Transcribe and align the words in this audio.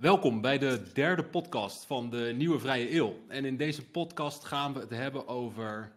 Welkom 0.00 0.40
bij 0.40 0.58
de 0.58 0.82
derde 0.92 1.24
podcast 1.24 1.84
van 1.84 2.10
de 2.10 2.32
Nieuwe 2.36 2.58
Vrije 2.58 2.94
Eeuw. 2.94 3.16
En 3.28 3.44
in 3.44 3.56
deze 3.56 3.86
podcast 3.86 4.44
gaan 4.44 4.72
we 4.72 4.80
het 4.80 4.90
hebben 4.90 5.28
over 5.28 5.92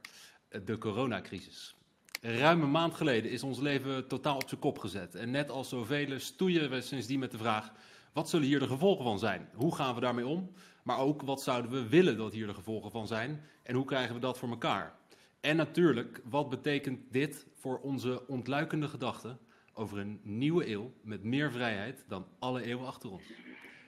de 0.65 0.77
coronacrisis. 0.77 1.75
Ruim 2.21 2.61
een 2.61 2.71
maand 2.71 2.93
geleden 2.93 3.31
is 3.31 3.43
ons 3.43 3.59
leven 3.59 4.07
totaal 4.07 4.35
op 4.35 4.47
zijn 4.47 4.59
kop 4.59 4.79
gezet. 4.79 5.15
En 5.15 5.31
net 5.31 5.49
als 5.49 5.69
zoveel 5.69 6.19
stoeien 6.19 6.69
we 6.69 6.81
sindsdien 6.81 7.19
met 7.19 7.31
de 7.31 7.37
vraag: 7.37 7.71
wat 8.13 8.29
zullen 8.29 8.47
hier 8.47 8.59
de 8.59 8.67
gevolgen 8.67 9.03
van 9.03 9.19
zijn? 9.19 9.49
Hoe 9.53 9.75
gaan 9.75 9.95
we 9.95 10.01
daarmee 10.01 10.27
om? 10.27 10.51
Maar 10.83 10.97
ook 10.97 11.21
wat 11.21 11.41
zouden 11.41 11.71
we 11.71 11.87
willen 11.87 12.17
dat 12.17 12.33
hier 12.33 12.47
de 12.47 12.53
gevolgen 12.53 12.91
van 12.91 13.07
zijn? 13.07 13.41
En 13.63 13.75
hoe 13.75 13.85
krijgen 13.85 14.15
we 14.15 14.21
dat 14.21 14.37
voor 14.37 14.49
elkaar? 14.49 14.95
En 15.41 15.55
natuurlijk, 15.55 16.21
wat 16.29 16.49
betekent 16.49 16.99
dit 17.11 17.45
voor 17.53 17.79
onze 17.79 18.27
ontluikende 18.27 18.87
gedachten 18.87 19.39
over 19.73 19.97
een 19.97 20.19
nieuwe 20.23 20.69
eeuw 20.69 20.93
met 21.01 21.23
meer 21.23 21.51
vrijheid 21.51 22.05
dan 22.07 22.25
alle 22.39 22.63
eeuwen 22.63 22.87
achter 22.87 23.11
ons? 23.11 23.23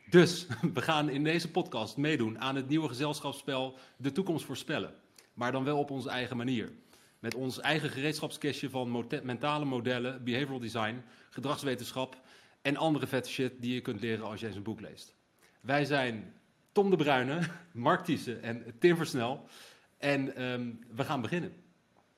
Dus 0.09 0.47
we 0.73 0.81
gaan 0.81 1.09
in 1.09 1.23
deze 1.23 1.51
podcast 1.51 1.97
meedoen 1.97 2.39
aan 2.39 2.55
het 2.55 2.67
nieuwe 2.67 2.87
gezelschapsspel 2.87 3.77
De 3.97 4.11
Toekomst 4.11 4.45
voorspellen. 4.45 4.93
Maar 5.33 5.51
dan 5.51 5.63
wel 5.63 5.77
op 5.77 5.91
onze 5.91 6.09
eigen 6.09 6.37
manier. 6.37 6.71
Met 7.19 7.35
ons 7.35 7.59
eigen 7.59 7.89
gereedschapskistje 7.89 8.69
van 8.69 9.07
mentale 9.23 9.65
modellen, 9.65 10.23
behavioral 10.23 10.59
design, 10.59 11.03
gedragswetenschap 11.29 12.21
en 12.61 12.77
andere 12.77 13.07
vette 13.07 13.29
shit 13.29 13.61
die 13.61 13.73
je 13.73 13.81
kunt 13.81 14.01
leren 14.01 14.25
als 14.25 14.39
jij 14.39 14.51
zijn 14.51 14.63
boek 14.63 14.81
leest. 14.81 15.15
Wij 15.61 15.85
zijn 15.85 16.33
Tom 16.71 16.89
de 16.89 16.95
Bruyne, 16.95 17.39
Mark 17.73 18.03
Thiessen 18.03 18.41
en 18.41 18.75
Tim 18.79 18.95
Versnel. 18.95 19.47
En 19.97 20.43
um, 20.43 20.79
we 20.95 21.03
gaan 21.03 21.21
beginnen. 21.21 21.53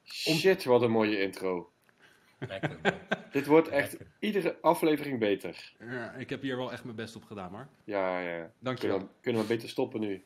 Shit, 0.04 0.64
wat 0.64 0.82
een 0.82 0.92
mooie 0.92 1.22
intro. 1.22 1.72
Lekker. 2.40 2.78
Dit 3.32 3.46
wordt 3.46 3.68
echt 3.68 3.98
iedere 4.20 4.58
aflevering 4.62 5.20
beter. 5.20 5.74
Ja, 5.80 6.12
ik 6.12 6.30
heb 6.30 6.42
hier 6.42 6.58
wel 6.58 6.72
echt 6.72 6.84
mijn 6.84 6.96
best 6.96 7.16
op 7.16 7.24
gedaan, 7.24 7.52
Mark. 7.52 7.70
Ja, 7.84 8.20
ja. 8.20 8.52
Dankjewel. 8.60 8.98
Kunnen 8.98 9.14
we, 9.16 9.22
kunnen 9.22 9.42
we 9.42 9.48
beter 9.48 9.70
stoppen 9.70 10.00
nu? 10.00 10.22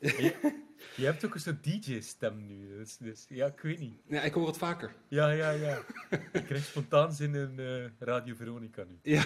Je, 0.96 1.04
hebt 1.04 1.24
ook 1.24 1.34
een 1.34 1.40
soort 1.40 1.64
DJ-stem 1.64 2.46
nu, 2.46 2.68
dus, 2.78 2.96
dus, 2.96 3.26
ja, 3.28 3.46
ik 3.46 3.60
weet 3.60 3.78
niet. 3.78 4.00
Ja, 4.06 4.20
ik 4.20 4.32
hoor 4.32 4.46
het 4.46 4.56
vaker. 4.56 4.94
Ja, 5.08 5.30
ja, 5.30 5.50
ja. 5.50 5.78
ik 6.32 6.44
krijg 6.44 6.64
spontaan 6.64 7.12
zin 7.12 7.34
in 7.34 7.54
uh, 7.56 7.84
Radio 7.98 8.34
Veronica 8.34 8.84
nu. 8.84 8.98
Ja. 9.02 9.24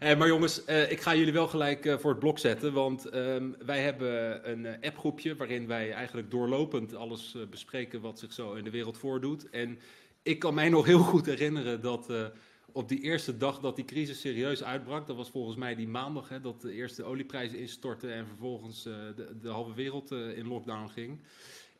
Eh, 0.00 0.16
maar 0.18 0.28
jongens, 0.28 0.62
uh, 0.68 0.90
ik 0.90 1.00
ga 1.00 1.14
jullie 1.14 1.32
wel 1.32 1.48
gelijk 1.48 1.84
uh, 1.84 1.98
voor 1.98 2.10
het 2.10 2.18
blok 2.18 2.38
zetten. 2.38 2.72
Want 2.72 3.14
um, 3.14 3.56
wij 3.66 3.80
hebben 3.80 4.50
een 4.50 4.66
appgroepje 4.80 5.36
waarin 5.36 5.66
wij 5.66 5.92
eigenlijk 5.92 6.30
doorlopend 6.30 6.94
alles 6.94 7.36
bespreken 7.50 8.00
wat 8.00 8.18
zich 8.18 8.32
zo 8.32 8.52
in 8.52 8.64
de 8.64 8.70
wereld 8.70 8.98
voordoet. 8.98 9.50
En 9.50 9.78
ik 10.24 10.38
kan 10.38 10.54
mij 10.54 10.68
nog 10.68 10.84
heel 10.86 10.98
goed 10.98 11.26
herinneren 11.26 11.80
dat 11.80 12.10
uh, 12.10 12.26
op 12.72 12.88
die 12.88 13.00
eerste 13.00 13.36
dag 13.36 13.60
dat 13.60 13.76
die 13.76 13.84
crisis 13.84 14.20
serieus 14.20 14.62
uitbrak, 14.62 15.06
dat 15.06 15.16
was 15.16 15.30
volgens 15.30 15.56
mij 15.56 15.74
die 15.74 15.88
maandag, 15.88 16.28
hè, 16.28 16.40
dat 16.40 16.60
de 16.60 16.72
eerste 16.72 17.02
olieprijzen 17.02 17.58
instortten 17.58 18.12
en 18.12 18.26
vervolgens 18.26 18.86
uh, 18.86 18.94
de, 19.40 19.48
halve 19.48 19.74
wereld 19.74 20.12
uh, 20.12 20.38
in 20.38 20.46
lockdown 20.46 20.88
ging. 20.88 21.20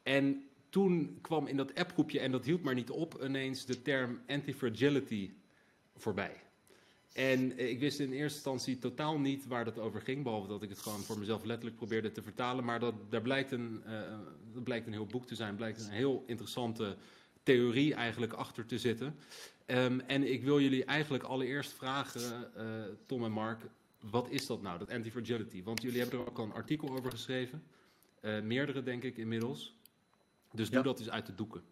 En 0.02 0.44
toen 0.68 1.18
kwam 1.20 1.46
in 1.46 1.56
dat 1.56 1.74
appgroepje, 1.74 2.20
en 2.20 2.30
dat 2.30 2.44
hield 2.44 2.62
maar 2.62 2.74
niet 2.74 2.90
op, 2.90 3.22
ineens 3.22 3.64
de 3.64 3.82
term 3.82 4.20
anti-fragility 4.26 5.30
voorbij. 5.96 6.42
En 7.12 7.58
ik 7.58 7.78
wist 7.78 7.98
in 7.98 8.12
eerste 8.12 8.34
instantie 8.34 8.78
totaal 8.78 9.18
niet 9.18 9.46
waar 9.46 9.64
dat 9.64 9.78
over 9.78 10.00
ging, 10.00 10.22
behalve 10.22 10.48
dat 10.48 10.62
ik 10.62 10.68
het 10.68 10.78
gewoon 10.78 11.00
voor 11.00 11.18
mezelf 11.18 11.44
letterlijk 11.44 11.76
probeerde 11.76 12.12
te 12.12 12.22
vertalen. 12.22 12.64
Maar 12.64 12.80
dat, 12.80 12.94
daar 13.08 13.22
blijkt 13.22 13.50
een, 13.50 13.82
dat 14.52 14.64
blijkt 14.64 14.86
een 14.86 14.92
heel 14.92 15.06
boek 15.06 15.26
te 15.26 15.34
zijn, 15.34 15.56
blijkt 15.56 15.80
een 15.80 15.90
heel 15.90 16.24
interessante 16.26 16.96
theorie 17.44 17.94
eigenlijk 17.94 18.32
achter 18.32 18.66
te 18.66 18.78
zitten. 18.78 19.18
Um, 19.66 20.00
en 20.00 20.32
ik 20.32 20.42
wil 20.42 20.60
jullie 20.60 20.84
eigenlijk 20.84 21.24
allereerst 21.24 21.72
vragen, 21.72 22.50
uh, 22.56 22.84
Tom 23.06 23.24
en 23.24 23.32
Mark, 23.32 23.60
wat 24.00 24.30
is 24.30 24.46
dat 24.46 24.62
nou, 24.62 24.78
dat 24.78 24.90
anti-fragility? 24.90 25.62
Want 25.62 25.82
jullie 25.82 26.00
hebben 26.00 26.18
er 26.18 26.28
ook 26.28 26.38
al 26.38 26.44
een 26.44 26.52
artikel 26.52 26.88
over 26.88 27.10
geschreven, 27.10 27.62
uh, 28.20 28.40
meerdere 28.40 28.82
denk 28.82 29.02
ik 29.02 29.16
inmiddels. 29.16 29.76
Dus 30.52 30.70
doe 30.70 30.82
dat 30.82 30.98
eens 30.98 31.10
uit 31.10 31.26
de 31.26 31.34
doeken. 31.34 31.62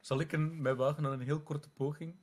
Zal 0.00 0.20
ik 0.20 0.32
een, 0.32 0.62
mij 0.62 0.74
wagen 0.74 1.06
aan 1.06 1.12
een 1.12 1.20
heel 1.20 1.40
korte 1.40 1.70
poging, 1.70 2.14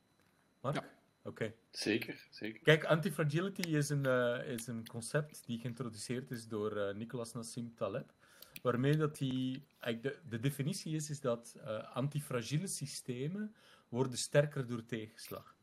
Mark? 0.60 0.74
Ja. 0.74 0.98
Oké. 1.22 1.54
Zeker, 1.70 2.26
zeker. 2.30 2.62
Kijk, 2.62 2.84
anti-fragility 2.84 3.60
is, 3.60 3.88
een, 3.88 4.06
uh, 4.06 4.52
is 4.52 4.66
een 4.66 4.86
concept 4.86 5.46
die 5.46 5.58
geïntroduceerd 5.58 6.30
is 6.30 6.48
door 6.48 6.76
uh, 6.76 6.94
Nicolas 6.94 7.32
Nassim 7.32 7.74
Taleb 7.74 8.12
waarmee 8.60 8.96
dat 8.96 9.18
die, 9.18 9.64
de, 9.80 10.18
de 10.28 10.40
definitie 10.40 10.94
is, 10.94 11.10
is 11.10 11.20
dat 11.20 11.54
uh, 11.56 11.94
antifragiele 11.94 12.66
systemen 12.66 13.54
worden 13.88 14.18
sterker 14.18 14.66
door 14.66 14.84
tegenslag. 14.84 15.54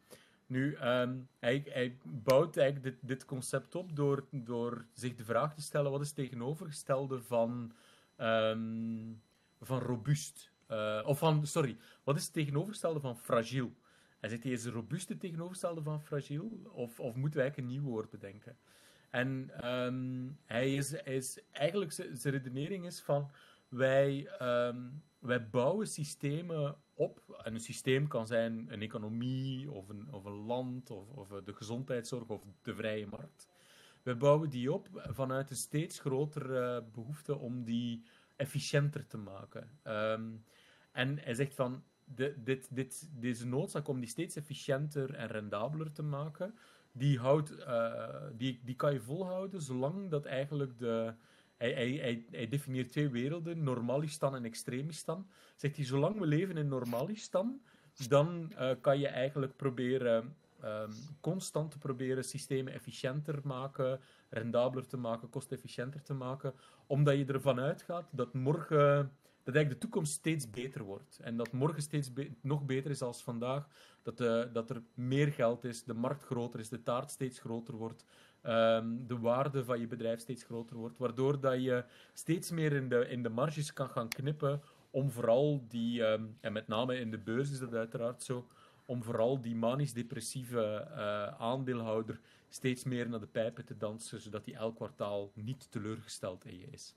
Nu, 0.45 0.77
um, 0.77 1.27
hij, 1.39 1.97
bouwt 2.03 2.57
eigenlijk 2.57 2.95
dit, 2.99 3.07
dit, 3.07 3.25
concept 3.25 3.75
op 3.75 3.95
door, 3.95 4.27
door 4.31 4.85
zich 4.93 5.15
de 5.15 5.25
vraag 5.25 5.53
te 5.53 5.61
stellen, 5.61 5.91
wat 5.91 6.01
is 6.01 6.07
het 6.07 6.15
tegenovergestelde 6.15 7.21
van, 7.21 7.73
um, 8.17 9.21
van 9.61 9.79
robuust? 9.79 10.51
Uh, 10.71 11.01
of 11.05 11.17
van, 11.17 11.47
sorry, 11.47 11.77
wat 12.03 12.15
is 12.15 12.23
het 12.23 12.33
tegenovergestelde 12.33 12.99
van 12.99 13.17
fragiel? 13.17 13.73
Hij 14.19 14.29
zegt, 14.29 14.45
is 14.45 14.65
robuuste 14.65 15.17
tegenovergestelde 15.17 15.81
van 15.81 16.01
fragiel? 16.01 16.61
Of, 16.71 16.99
of 16.99 17.15
moeten 17.15 17.41
eigenlijk 17.41 17.69
een 17.69 17.75
nieuw 17.75 17.89
woord 17.89 18.09
bedenken? 18.09 18.57
En 19.09 19.51
um, 19.69 20.37
hij 20.45 20.75
is, 20.75 20.93
is 20.93 21.39
eigenlijk 21.51 21.91
zijn 21.91 22.33
redenering 22.33 22.85
is 22.85 23.01
van 23.01 23.31
wij, 23.67 24.29
um, 24.41 25.03
wij 25.19 25.49
bouwen 25.49 25.87
systemen 25.87 26.75
op. 26.93 27.41
En 27.43 27.53
een 27.53 27.59
systeem 27.59 28.07
kan 28.07 28.27
zijn 28.27 28.65
een 28.69 28.81
economie 28.81 29.71
of 29.71 29.89
een, 29.89 30.13
of 30.13 30.25
een 30.25 30.45
land 30.45 30.89
of, 30.89 31.09
of 31.09 31.27
de 31.27 31.53
gezondheidszorg 31.53 32.27
of 32.27 32.43
de 32.61 32.75
vrije 32.75 33.07
markt. 33.07 33.47
Wij 34.03 34.17
bouwen 34.17 34.49
die 34.49 34.73
op 34.73 34.87
vanuit 34.93 35.49
een 35.49 35.55
steeds 35.55 35.99
grotere 35.99 36.83
behoefte 36.93 37.37
om 37.37 37.63
die 37.63 38.03
efficiënter 38.35 39.07
te 39.07 39.17
maken. 39.17 39.79
Um, 39.83 40.43
en 40.91 41.19
hij 41.19 41.33
zegt 41.33 41.53
van 41.53 41.83
de, 42.03 42.33
dit, 42.43 42.67
dit, 42.71 43.09
deze 43.13 43.47
noodzaak 43.47 43.87
om 43.87 43.99
die 43.99 44.09
steeds 44.09 44.35
efficiënter 44.35 45.13
en 45.13 45.27
rendabeler 45.27 45.91
te 45.91 46.03
maken, 46.03 46.57
die, 46.97 47.19
houdt, 47.19 47.51
uh, 47.51 48.03
die, 48.37 48.61
die 48.63 48.75
kan 48.75 48.93
je 48.93 48.99
volhouden 48.99 49.61
zolang 49.61 50.09
dat 50.09 50.25
eigenlijk 50.25 50.79
de... 50.79 51.13
Hij, 51.57 51.73
hij, 51.73 51.91
hij, 51.91 52.25
hij 52.31 52.47
definieert 52.47 52.91
twee 52.91 53.09
werelden, 53.09 53.63
Normalistan 53.63 54.35
en 54.35 54.45
Extremistan. 54.45 55.27
Zegt 55.55 55.75
hij, 55.75 55.85
zolang 55.85 56.19
we 56.19 56.25
leven 56.25 56.57
in 56.57 56.67
Normalistan, 56.67 57.61
dan 58.07 58.51
uh, 58.51 58.71
kan 58.81 58.99
je 58.99 59.07
eigenlijk 59.07 59.55
proberen, 59.55 60.35
um, 60.63 60.91
constant 61.21 61.79
proberen 61.79 62.23
systemen 62.23 62.73
efficiënter 62.73 63.39
maken, 63.43 63.99
rendabeler 64.29 64.87
te 64.87 64.97
maken, 64.97 65.29
kostefficiënter 65.29 66.01
te 66.01 66.13
maken, 66.13 66.53
omdat 66.87 67.17
je 67.17 67.25
ervan 67.25 67.59
uitgaat 67.59 68.09
dat 68.11 68.33
morgen 68.33 69.11
dat 69.47 69.55
eigenlijk 69.55 69.81
de 69.81 69.87
toekomst 69.87 70.13
steeds 70.13 70.49
beter 70.49 70.83
wordt. 70.83 71.19
En 71.21 71.37
dat 71.37 71.51
morgen 71.51 71.81
steeds 71.81 72.11
nog 72.41 72.65
beter 72.65 72.91
is 72.91 73.01
als 73.01 73.23
vandaag. 73.23 73.67
Dat, 74.01 74.17
dat 74.53 74.69
er 74.69 74.81
meer 74.93 75.27
geld 75.27 75.63
is, 75.63 75.83
de 75.83 75.93
markt 75.93 76.23
groter 76.23 76.59
is, 76.59 76.69
de 76.69 76.83
taart 76.83 77.11
steeds 77.11 77.39
groter 77.39 77.75
wordt. 77.75 78.05
Um, 78.43 79.07
de 79.07 79.19
waarde 79.19 79.65
van 79.65 79.79
je 79.79 79.87
bedrijf 79.87 80.19
steeds 80.19 80.43
groter 80.43 80.75
wordt. 80.75 80.97
Waardoor 80.97 81.39
dat 81.39 81.63
je 81.63 81.83
steeds 82.13 82.51
meer 82.51 82.73
in 82.73 82.89
de, 82.89 83.07
in 83.07 83.23
de 83.23 83.29
marges 83.29 83.73
kan 83.73 83.89
gaan 83.89 84.07
knippen 84.07 84.61
om 84.91 85.11
vooral 85.11 85.65
die, 85.67 86.03
um, 86.03 86.37
en 86.41 86.53
met 86.53 86.67
name 86.67 86.99
in 86.99 87.11
de 87.11 87.19
beurs 87.19 87.51
is 87.51 87.59
dat 87.59 87.73
uiteraard 87.73 88.23
zo, 88.23 88.47
om 88.85 89.03
vooral 89.03 89.41
die 89.41 89.55
manisch-depressieve 89.55 90.87
uh, 90.89 91.27
aandeelhouder 91.41 92.19
steeds 92.49 92.83
meer 92.83 93.09
naar 93.09 93.19
de 93.19 93.27
pijpen 93.27 93.65
te 93.65 93.77
dansen, 93.77 94.21
zodat 94.21 94.45
hij 94.45 94.55
elk 94.55 94.75
kwartaal 94.75 95.31
niet 95.33 95.71
teleurgesteld 95.71 96.45
in 96.45 96.57
je 96.57 96.67
is. 96.71 96.95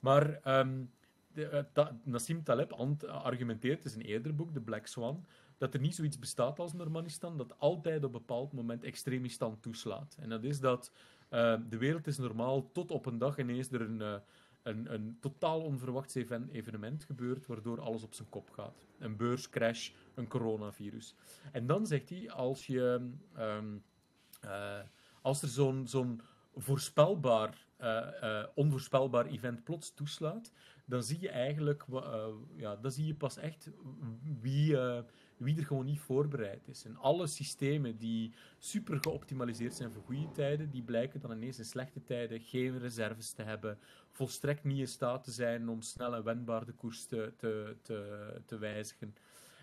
Maar 0.00 0.40
um, 0.60 0.90
de, 1.32 1.66
uh, 1.74 1.86
Nassim 2.02 2.44
Taleb 2.44 2.72
argumenteert 3.06 3.84
in 3.84 3.90
zijn 3.90 4.04
eerder 4.04 4.34
boek, 4.34 4.52
The 4.52 4.60
Black 4.60 4.86
Swan, 4.86 5.24
dat 5.58 5.74
er 5.74 5.80
niet 5.80 5.94
zoiets 5.94 6.18
bestaat 6.18 6.58
als 6.58 6.72
Normalistan, 6.72 7.36
dat 7.36 7.58
altijd 7.58 8.04
op 8.04 8.14
een 8.14 8.20
bepaald 8.20 8.52
moment 8.52 8.84
Extremistan 8.84 9.60
toeslaat. 9.60 10.16
En 10.20 10.28
dat 10.28 10.44
is 10.44 10.60
dat 10.60 10.92
uh, 11.30 11.56
de 11.68 11.78
wereld 11.78 12.06
is 12.06 12.18
normaal 12.18 12.72
tot 12.72 12.90
op 12.90 13.06
een 13.06 13.18
dag 13.18 13.38
ineens 13.38 13.70
er 13.70 13.80
een, 13.80 14.00
uh, 14.00 14.14
een, 14.62 14.92
een 14.94 15.16
totaal 15.20 15.60
onverwachts 15.60 16.14
even 16.14 16.48
evenement 16.52 17.04
gebeurt, 17.04 17.46
waardoor 17.46 17.80
alles 17.80 18.02
op 18.02 18.14
zijn 18.14 18.28
kop 18.28 18.50
gaat. 18.50 18.86
Een 18.98 19.16
beurscrash, 19.16 19.90
een 20.14 20.28
coronavirus. 20.28 21.14
En 21.52 21.66
dan 21.66 21.86
zegt 21.86 22.08
hij, 22.08 22.30
als, 22.30 22.66
je, 22.66 23.10
uh, 24.44 24.80
als 25.22 25.42
er 25.42 25.48
zo'n 25.48 25.86
zo'n 25.86 26.20
voorspelbaar, 26.56 27.66
onvoorspelbaar 28.54 29.26
event 29.26 29.64
plots 29.64 29.94
toeslaat, 29.94 30.52
dan 30.88 31.02
zie 31.02 31.20
je 31.20 31.28
eigenlijk, 31.28 31.84
uh, 31.90 32.26
ja, 32.56 32.76
dan 32.76 32.90
zie 32.90 33.06
je 33.06 33.14
pas 33.14 33.36
echt 33.36 33.70
wie, 34.40 34.72
uh, 34.72 34.98
wie 35.36 35.56
er 35.56 35.64
gewoon 35.64 35.84
niet 35.84 36.00
voorbereid 36.00 36.68
is. 36.68 36.84
En 36.84 36.96
alle 36.96 37.26
systemen 37.26 37.96
die 37.96 38.32
super 38.58 38.98
geoptimaliseerd 39.00 39.74
zijn 39.74 39.92
voor 39.92 40.02
goede 40.02 40.30
tijden, 40.30 40.70
die 40.70 40.82
blijken 40.82 41.20
dan 41.20 41.32
ineens 41.32 41.58
in 41.58 41.64
slechte 41.64 42.04
tijden 42.04 42.40
geen 42.40 42.78
reserves 42.78 43.32
te 43.32 43.42
hebben, 43.42 43.78
volstrekt 44.10 44.64
niet 44.64 44.78
in 44.78 44.88
staat 44.88 45.24
te 45.24 45.30
zijn 45.30 45.68
om 45.68 45.82
snel 45.82 46.14
en 46.14 46.24
wendbaar 46.24 46.64
de 46.64 46.72
koers 46.72 47.04
te, 47.04 47.32
te, 47.36 47.76
te, 48.46 48.58
wijzigen. 48.58 49.14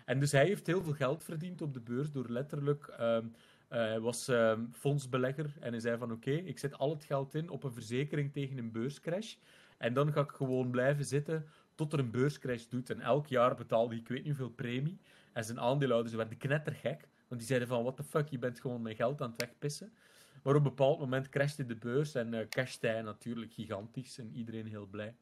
En 0.04 0.20
dus 0.20 0.32
hij 0.32 0.46
heeft 0.46 0.66
heel 0.66 0.82
veel 0.82 0.92
geld 0.92 1.24
verdiend 1.24 1.62
op 1.62 1.74
de 1.74 1.80
beurs 1.80 2.12
door 2.12 2.28
letterlijk 2.28 2.96
um, 3.00 3.32
hij 3.68 4.00
was 4.00 4.28
ehm, 4.28 4.64
fondsbelegger 4.72 5.54
en 5.60 5.70
hij 5.70 5.80
zei 5.80 5.98
van 5.98 6.12
oké, 6.12 6.30
ik 6.30 6.58
zet 6.58 6.78
al 6.78 6.90
het 6.90 7.04
geld 7.04 7.34
in 7.34 7.48
op 7.48 7.64
een 7.64 7.72
verzekering 7.72 8.32
tegen 8.32 8.58
een 8.58 8.72
beurscrash. 8.72 9.34
En 9.78 9.94
dan 9.94 10.12
ga 10.12 10.20
ik 10.20 10.30
gewoon 10.30 10.70
blijven 10.70 11.04
zitten 11.04 11.46
tot 11.74 11.92
er 11.92 11.98
een 11.98 12.10
beurscrash 12.10 12.66
doet. 12.66 12.90
En 12.90 13.00
elk 13.00 13.26
jaar 13.26 13.54
betaalde 13.54 13.96
ik 13.96 14.08
weet 14.08 14.18
niet 14.18 14.36
hoeveel 14.36 14.54
premie. 14.54 14.98
En 15.32 15.44
zijn 15.44 15.60
aandeelhouders 15.60 16.14
werden 16.14 16.38
knettergek. 16.38 17.08
Want 17.28 17.40
die 17.40 17.48
zeiden 17.48 17.68
van, 17.68 17.82
what 17.82 17.96
the 17.96 18.02
fuck, 18.02 18.28
je 18.28 18.38
bent 18.38 18.60
gewoon 18.60 18.82
mijn 18.82 18.96
geld 18.96 19.20
aan 19.20 19.30
het 19.30 19.40
wegpissen. 19.40 19.92
Maar 20.42 20.54
op 20.54 20.64
een 20.64 20.68
bepaald 20.68 20.98
moment 20.98 21.28
crashte 21.28 21.66
de 21.66 21.76
beurs 21.76 22.14
en 22.14 22.32
uh, 22.32 22.48
cashte 22.48 22.86
hij 22.86 23.02
natuurlijk 23.02 23.52
gigantisch 23.52 24.18
en 24.18 24.32
iedereen 24.34 24.66
heel 24.66 24.86
blij. 24.86 25.14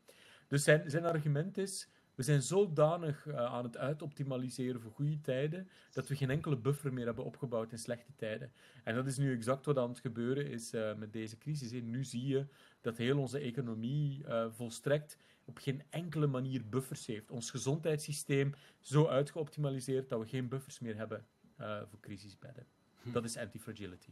Dus 0.48 0.64
zijn, 0.64 0.90
zijn 0.90 1.04
argument 1.04 1.58
is, 1.58 1.88
we 2.14 2.22
zijn 2.22 2.43
zodanig 2.43 3.26
uh, 3.26 3.34
aan 3.34 3.64
het 3.64 3.76
uitoptimaliseren 3.76 4.81
voor 4.81 4.90
goede 4.90 5.20
tijden, 5.20 5.69
dat 5.93 6.08
we 6.08 6.16
geen 6.16 6.31
enkele 6.31 6.56
buffer 6.56 6.93
meer 6.93 7.05
hebben 7.05 7.25
opgebouwd 7.25 7.72
in 7.72 7.78
slechte 7.78 8.12
tijden. 8.16 8.52
En 8.84 8.94
dat 8.94 9.06
is 9.06 9.16
nu 9.16 9.32
exact 9.32 9.66
wat 9.66 9.78
aan 9.78 9.88
het 9.88 10.00
gebeuren 10.00 10.50
is 10.50 10.75
uh, 10.75 10.94
met 10.94 11.12
deze 11.12 11.38
crisis. 11.38 11.70
Hè. 11.70 11.78
Nu 11.78 12.05
zie 12.05 12.26
je 12.26 12.46
dat 12.81 12.96
heel 12.96 13.19
onze 13.19 13.38
economie 13.38 14.25
volstrekt 14.50 15.16
op 15.44 15.58
geen 15.58 15.82
enkele 15.90 16.26
manier 16.26 16.69
buffers 16.69 17.06
heeft. 17.06 17.31
Ons 17.31 17.50
gezondheidssysteem 17.50 18.55
zo 18.81 19.06
uitgeoptimaliseerd 19.06 20.08
dat 20.08 20.20
we 20.20 20.26
geen 20.26 20.49
buffers 20.49 20.78
meer 20.78 20.96
hebben 20.96 21.26
voor 21.58 22.00
crisisbedden. 22.00 22.67
Hm. 23.02 23.12
Dat 23.12 23.25
is 23.25 23.37
antifragility. 23.37 24.10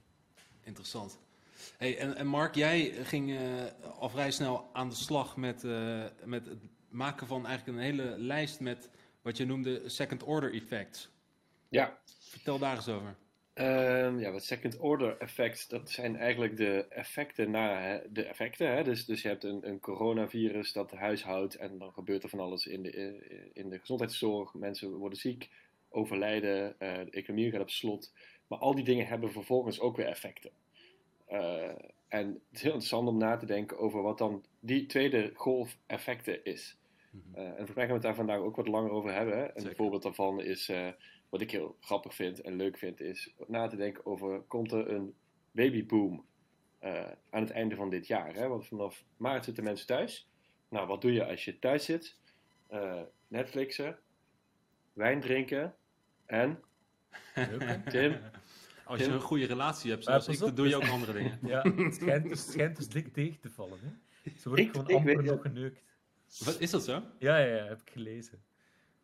Interessant. 0.60 1.18
Hey, 1.76 1.98
en, 1.98 2.16
en 2.16 2.26
Mark, 2.26 2.54
jij 2.54 2.90
ging 3.04 3.38
al 3.98 4.08
vrij 4.08 4.30
snel 4.30 4.70
aan 4.72 4.88
de 4.88 4.94
slag 4.94 5.36
met, 5.36 5.62
met 6.24 6.46
het 6.46 6.62
maken 6.92 7.26
van 7.26 7.46
eigenlijk 7.46 7.78
een 7.78 7.84
hele 7.84 8.18
lijst 8.18 8.60
met 8.60 8.90
wat 9.22 9.36
je 9.36 9.46
noemde 9.46 9.88
second 9.88 10.22
order 10.22 10.54
effects. 10.54 11.10
Ja. 11.68 11.98
Vertel 12.20 12.58
daar 12.58 12.76
eens 12.76 12.88
over. 12.88 13.16
Um, 13.54 14.18
ja, 14.18 14.30
wat 14.30 14.44
second 14.44 14.78
order 14.78 15.16
effects, 15.18 15.68
dat 15.68 15.90
zijn 15.90 16.16
eigenlijk 16.16 16.56
de 16.56 16.86
effecten 16.88 17.50
na 17.50 17.80
hè, 17.80 18.12
de 18.12 18.24
effecten. 18.24 18.74
Hè? 18.74 18.82
Dus, 18.82 19.04
dus 19.04 19.22
je 19.22 19.28
hebt 19.28 19.44
een, 19.44 19.68
een 19.68 19.80
coronavirus 19.80 20.72
dat 20.72 20.90
huishoudt 20.90 21.54
en 21.54 21.78
dan 21.78 21.92
gebeurt 21.92 22.22
er 22.22 22.28
van 22.28 22.40
alles 22.40 22.66
in 22.66 22.82
de, 22.82 22.90
in 23.52 23.68
de 23.68 23.78
gezondheidszorg. 23.78 24.54
Mensen 24.54 24.90
worden 24.90 25.18
ziek, 25.18 25.50
overlijden, 25.88 26.74
uh, 26.78 26.94
de 26.94 27.10
economie 27.10 27.50
gaat 27.50 27.60
op 27.60 27.70
slot. 27.70 28.12
Maar 28.46 28.58
al 28.58 28.74
die 28.74 28.84
dingen 28.84 29.06
hebben 29.06 29.32
vervolgens 29.32 29.80
ook 29.80 29.96
weer 29.96 30.06
effecten. 30.06 30.50
Uh, 31.30 31.68
en 32.08 32.26
het 32.26 32.56
is 32.56 32.62
heel 32.62 32.72
interessant 32.72 33.08
om 33.08 33.16
na 33.16 33.36
te 33.36 33.46
denken 33.46 33.78
over 33.78 34.02
wat 34.02 34.18
dan 34.18 34.44
die 34.60 34.86
tweede 34.86 35.30
golf 35.34 35.76
effecten 35.86 36.44
is. 36.44 36.76
-hmm. 37.20 37.34
uh, 37.34 37.42
en 37.42 37.56
volgens 37.56 37.76
mij 37.76 37.86
gaan 37.86 37.86
we 37.86 37.92
het 37.92 38.02
daar 38.02 38.14
vandaag 38.14 38.38
ook 38.38 38.56
wat 38.56 38.68
langer 38.68 38.90
over 38.90 39.12
hebben. 39.12 39.38
Hè? 39.38 39.56
Een 39.56 39.76
voorbeeld 39.76 40.02
daarvan 40.02 40.40
is 40.40 40.70
wat 41.28 41.40
ik 41.40 41.50
heel 41.50 41.76
grappig 41.80 42.14
vind 42.14 42.40
en 42.40 42.56
leuk 42.56 42.78
vind, 42.78 43.00
is 43.00 43.34
na 43.46 43.66
te 43.66 43.76
denken 43.76 44.06
over: 44.06 44.40
komt 44.40 44.72
er 44.72 44.90
een 44.90 45.14
babyboom 45.50 46.24
uh, 46.82 47.10
aan 47.30 47.42
het 47.42 47.50
einde 47.50 47.74
van 47.74 47.90
dit 47.90 48.06
jaar? 48.06 48.34
Hè? 48.34 48.48
Want 48.48 48.66
vanaf 48.66 49.04
maart 49.16 49.44
zitten 49.44 49.64
mensen 49.64 49.86
thuis. 49.86 50.30
Nou, 50.68 50.86
wat 50.86 51.00
doe 51.00 51.12
je 51.12 51.26
als 51.26 51.44
je 51.44 51.58
thuis 51.58 51.84
zit? 51.84 52.16
Uh, 52.72 53.00
Netflixen, 53.28 53.98
wijn 54.92 55.20
drinken 55.20 55.74
en. 56.26 56.62
Tim. 57.90 58.16
Als 58.84 59.00
je 59.00 59.06
een 59.06 59.20
goede 59.20 59.46
relatie 59.46 59.90
hebt, 59.90 60.04
zoals 60.04 60.28
ik, 60.28 60.38
dan 60.38 60.54
doe 60.54 60.68
je 60.68 60.76
ook 60.76 60.88
andere 60.88 61.12
dingen. 61.12 61.38
Ja, 61.42 61.62
het 61.62 61.94
schijnt 61.94 62.28
dus, 62.28 62.50
schijnt 62.50 62.76
dus 62.76 62.88
dik 62.88 63.12
tegen 63.12 63.40
te 63.40 63.50
vallen. 63.50 63.78
Hè? 63.80 63.90
Ze 64.36 64.48
worden 64.48 64.64
ik, 64.66 64.70
gewoon 64.70 64.88
ik 64.88 64.96
amper 64.96 65.22
nog 65.22 65.42
geneukt. 65.42 65.82
Wat, 66.38 66.60
is 66.60 66.70
dat 66.70 66.84
zo? 66.84 67.02
Ja, 67.18 67.38
ja, 67.38 67.54
ja 67.56 67.64
heb 67.64 67.80
ik 67.80 67.90
gelezen. 67.90 68.42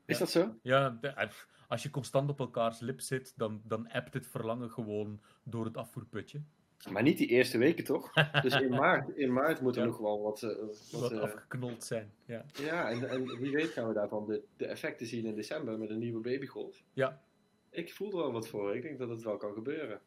Is 0.04 0.18
ja. 0.18 0.18
dat 0.18 0.30
zo? 0.30 0.54
Ja, 0.62 0.98
de, 1.00 1.30
als 1.68 1.82
je 1.82 1.90
constant 1.90 2.30
op 2.30 2.38
elkaars 2.38 2.80
lip 2.80 3.00
zit, 3.00 3.32
dan, 3.36 3.62
dan 3.64 3.88
appt 3.88 4.14
het 4.14 4.26
verlangen 4.26 4.70
gewoon 4.70 5.20
door 5.42 5.64
het 5.64 5.76
afvoerputje. 5.76 6.42
Maar 6.90 7.02
niet 7.02 7.18
die 7.18 7.26
eerste 7.26 7.58
weken 7.58 7.84
toch? 7.84 8.12
Dus 8.42 8.60
in 8.60 8.70
maart, 8.82 9.16
in 9.16 9.32
maart 9.32 9.60
moet 9.60 9.76
er 9.76 9.82
ja. 9.82 9.88
nog 9.88 9.98
wel 9.98 10.22
wat, 10.22 10.42
uh, 10.42 10.58
wat, 10.58 10.90
wat 11.00 11.12
uh, 11.12 11.20
afgeknold 11.20 11.84
zijn. 11.84 12.12
Ja, 12.24 12.44
ja 12.52 12.90
en, 12.90 13.08
en, 13.08 13.38
wie 13.38 13.52
weet 13.52 13.70
gaan 13.70 13.88
we 13.88 13.94
daarvan 13.94 14.26
de, 14.26 14.42
de 14.56 14.66
effecten 14.66 15.06
zien 15.06 15.26
in 15.26 15.34
december 15.34 15.78
met 15.78 15.90
een 15.90 15.98
nieuwe 15.98 16.20
babygolf. 16.20 16.82
Ja. 16.92 17.22
Ik 17.70 17.92
voel 17.92 18.10
er 18.10 18.16
wel 18.16 18.32
wat 18.32 18.48
voor. 18.48 18.76
Ik 18.76 18.82
denk 18.82 18.98
dat 18.98 19.08
het 19.08 19.22
wel 19.22 19.36
kan 19.36 19.52
gebeuren. 19.52 20.00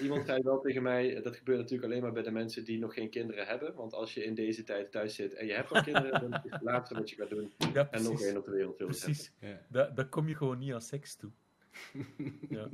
Iemand 0.00 0.26
zei 0.26 0.42
wel 0.42 0.60
tegen 0.60 0.82
mij, 0.82 1.20
dat 1.22 1.36
gebeurt 1.36 1.58
natuurlijk 1.58 1.90
alleen 1.90 2.02
maar 2.02 2.12
bij 2.12 2.22
de 2.22 2.30
mensen 2.30 2.64
die 2.64 2.78
nog 2.78 2.94
geen 2.94 3.10
kinderen 3.10 3.46
hebben. 3.46 3.74
Want 3.74 3.92
als 3.94 4.14
je 4.14 4.24
in 4.24 4.34
deze 4.34 4.64
tijd 4.64 4.90
thuis 4.90 5.14
zit 5.14 5.34
en 5.34 5.46
je 5.46 5.52
hebt 5.52 5.72
al 5.72 5.82
kinderen, 5.82 6.20
dan 6.20 6.40
is 6.44 6.50
het 6.50 6.62
laatste 6.62 6.94
wat 6.94 7.10
je 7.10 7.16
gaat 7.16 7.30
doen. 7.30 7.52
Ja, 7.72 7.90
en 7.90 8.02
nog 8.02 8.22
één 8.22 8.36
op 8.36 8.44
de 8.44 8.50
wereld 8.50 8.78
willen 8.78 8.96
Precies. 8.96 9.32
Ja. 9.40 9.60
Daar, 9.68 9.94
daar 9.94 10.08
kom 10.08 10.28
je 10.28 10.34
gewoon 10.34 10.58
niet 10.58 10.72
aan 10.72 10.80
seks 10.80 11.16
toe. 11.16 11.30
ja. 12.48 12.68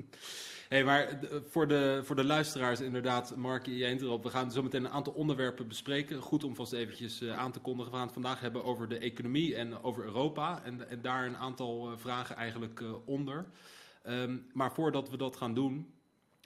Hey, 0.69 0.85
maar 0.85 1.19
voor 1.49 1.69
de, 1.69 2.01
voor 2.05 2.17
de 2.17 2.25
luisteraars 2.25 2.81
inderdaad, 2.81 3.37
Mark, 3.37 3.67
jij 3.67 3.97
erop. 3.97 4.23
We 4.23 4.31
gaan 4.31 4.53
zo 4.53 4.63
meteen 4.63 4.85
een 4.85 4.91
aantal 4.91 5.13
onderwerpen 5.13 5.69
bespreken. 5.69 6.21
Goed 6.21 6.45
om 6.45 6.55
vast 6.55 6.73
eventjes 6.73 7.23
uh, 7.23 7.39
aan 7.39 7.53
te 7.53 7.61
kondigen. 7.61 7.91
We 7.91 7.97
gaan 7.97 8.07
het 8.07 8.15
vandaag 8.15 8.41
hebben 8.41 8.65
over 8.65 8.89
de 8.89 8.99
economie 8.99 9.55
en 9.55 9.83
over 9.83 10.05
Europa. 10.05 10.63
En, 10.65 10.89
en 10.89 11.03
daar 11.03 11.27
een 11.27 11.37
aantal 11.37 11.91
uh, 11.91 11.99
vragen 11.99 12.37
eigenlijk 12.37 12.83
onder. 13.05 13.47
Um, 14.09 14.47
maar 14.53 14.73
voordat 14.73 15.11
we 15.11 15.17
dat 15.17 15.37
gaan 15.37 15.55
doen, 15.55 15.93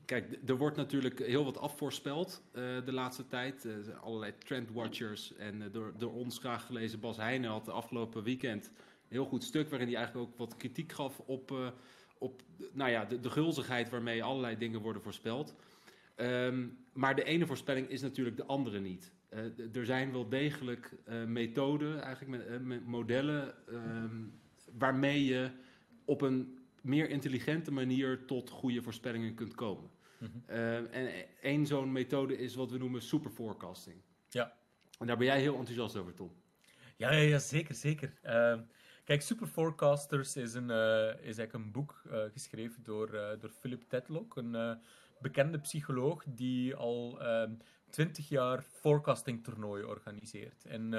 Kijk, 0.04 0.38
er 0.46 0.56
wordt 0.56 0.76
natuurlijk 0.76 1.18
heel 1.18 1.44
wat 1.44 1.58
afvoorspeld 1.58 2.42
uh, 2.48 2.62
de 2.84 2.92
laatste 2.92 3.26
tijd. 3.26 3.64
Uh, 3.64 4.02
allerlei 4.02 4.32
trendwatchers. 4.38 5.34
En 5.36 5.60
uh, 5.60 5.66
door, 5.98 6.12
ons 6.12 6.38
graag 6.38 6.66
gelezen 6.66 7.00
Bas 7.00 7.16
Heijnen 7.16 7.50
had 7.50 7.64
de 7.64 7.70
afgelopen 7.70 8.22
weekend 8.22 8.66
een 8.66 8.72
heel 9.08 9.24
goed 9.24 9.44
stuk... 9.44 9.68
waarin 9.68 9.88
hij 9.88 9.96
eigenlijk 9.96 10.28
ook 10.28 10.38
wat 10.38 10.56
kritiek 10.56 10.92
gaf 10.92 11.18
op, 11.18 11.72
op 12.18 12.42
nou 12.72 12.90
ja, 12.90 13.04
de, 13.04 13.20
de 13.20 13.30
gulzigheid 13.30 13.90
waarmee 13.90 14.22
allerlei 14.22 14.58
dingen 14.58 14.80
worden 14.80 15.02
voorspeld. 15.02 15.54
Um, 16.16 16.78
maar 16.92 17.14
de 17.14 17.24
ene 17.24 17.46
voorspelling 17.46 17.88
is 17.88 18.00
natuurlijk 18.00 18.36
de 18.36 18.44
andere 18.44 18.80
niet. 18.80 19.12
er 19.72 19.84
zijn 19.86 20.12
wel 20.12 20.28
degelijk 20.28 20.96
methoden, 21.26 22.02
eigenlijk 22.02 22.44
met, 22.44 22.64
met 22.64 22.86
modellen... 22.86 23.54
Um, 23.68 24.40
waarmee 24.78 25.24
je 25.24 25.50
op 26.04 26.22
een 26.22 26.58
meer 26.82 27.08
intelligente 27.08 27.72
manier 27.72 28.24
tot 28.26 28.50
goede 28.50 28.82
voorspellingen 28.82 29.34
kunt 29.34 29.54
komen. 29.54 29.90
Mm 30.18 30.28
-hmm. 30.32 30.56
uh, 30.56 30.96
en 30.96 31.26
één 31.40 31.66
zo'n 31.66 31.92
methode 31.92 32.38
is 32.38 32.54
wat 32.54 32.70
we 32.70 32.78
noemen 32.78 33.02
superforecasting. 33.02 33.96
Ja. 34.28 34.56
En 34.98 35.06
daar 35.06 35.16
ben 35.16 35.26
jij 35.26 35.40
heel 35.40 35.56
enthousiast 35.56 35.96
over, 35.96 36.14
Tom. 36.14 36.32
Ja, 36.96 37.12
ja, 37.12 37.20
ja 37.20 37.38
zeker, 37.38 37.74
zeker. 37.74 38.12
Uh, 38.24 38.60
kijk, 39.04 39.22
Superforecasters 39.22 40.36
is, 40.36 40.54
een, 40.54 40.70
uh, 40.70 41.08
is 41.08 41.38
eigenlijk 41.38 41.52
een 41.52 41.72
boek 41.72 42.02
uh, 42.06 42.22
geschreven 42.32 42.82
door, 42.82 43.10
door 43.40 43.50
Philip 43.50 43.82
Tetlock, 43.88 44.36
een 44.36 44.78
bekende 45.20 45.58
psycholoog 45.58 46.24
die 46.26 46.74
al 46.74 47.18
twintig 47.90 48.28
jaar 48.28 48.62
forecasting 48.62 49.44
toernooien 49.44 49.88
organiseert. 49.88 50.64
En 50.64 50.92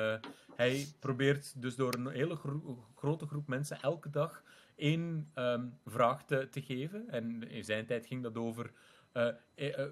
hij 0.56 0.88
probeert 1.00 1.62
dus 1.62 1.76
door 1.76 1.94
een 1.94 2.10
hele 2.10 2.36
gro 2.36 2.86
grote 2.96 3.26
groep 3.26 3.48
mensen 3.48 3.82
elke 3.82 4.10
dag 4.10 4.44
één 4.76 5.32
um, 5.36 5.80
vraag 5.86 6.26
te, 6.26 6.48
geven. 6.52 7.10
En 7.10 7.50
in 7.50 7.64
zijn 7.64 7.86
tijd 7.86 8.06
ging 8.06 8.24
dat 8.24 8.38
over. 8.38 8.72
Uh, 9.14 9.28
uh, 9.56 9.78
uh, 9.78 9.86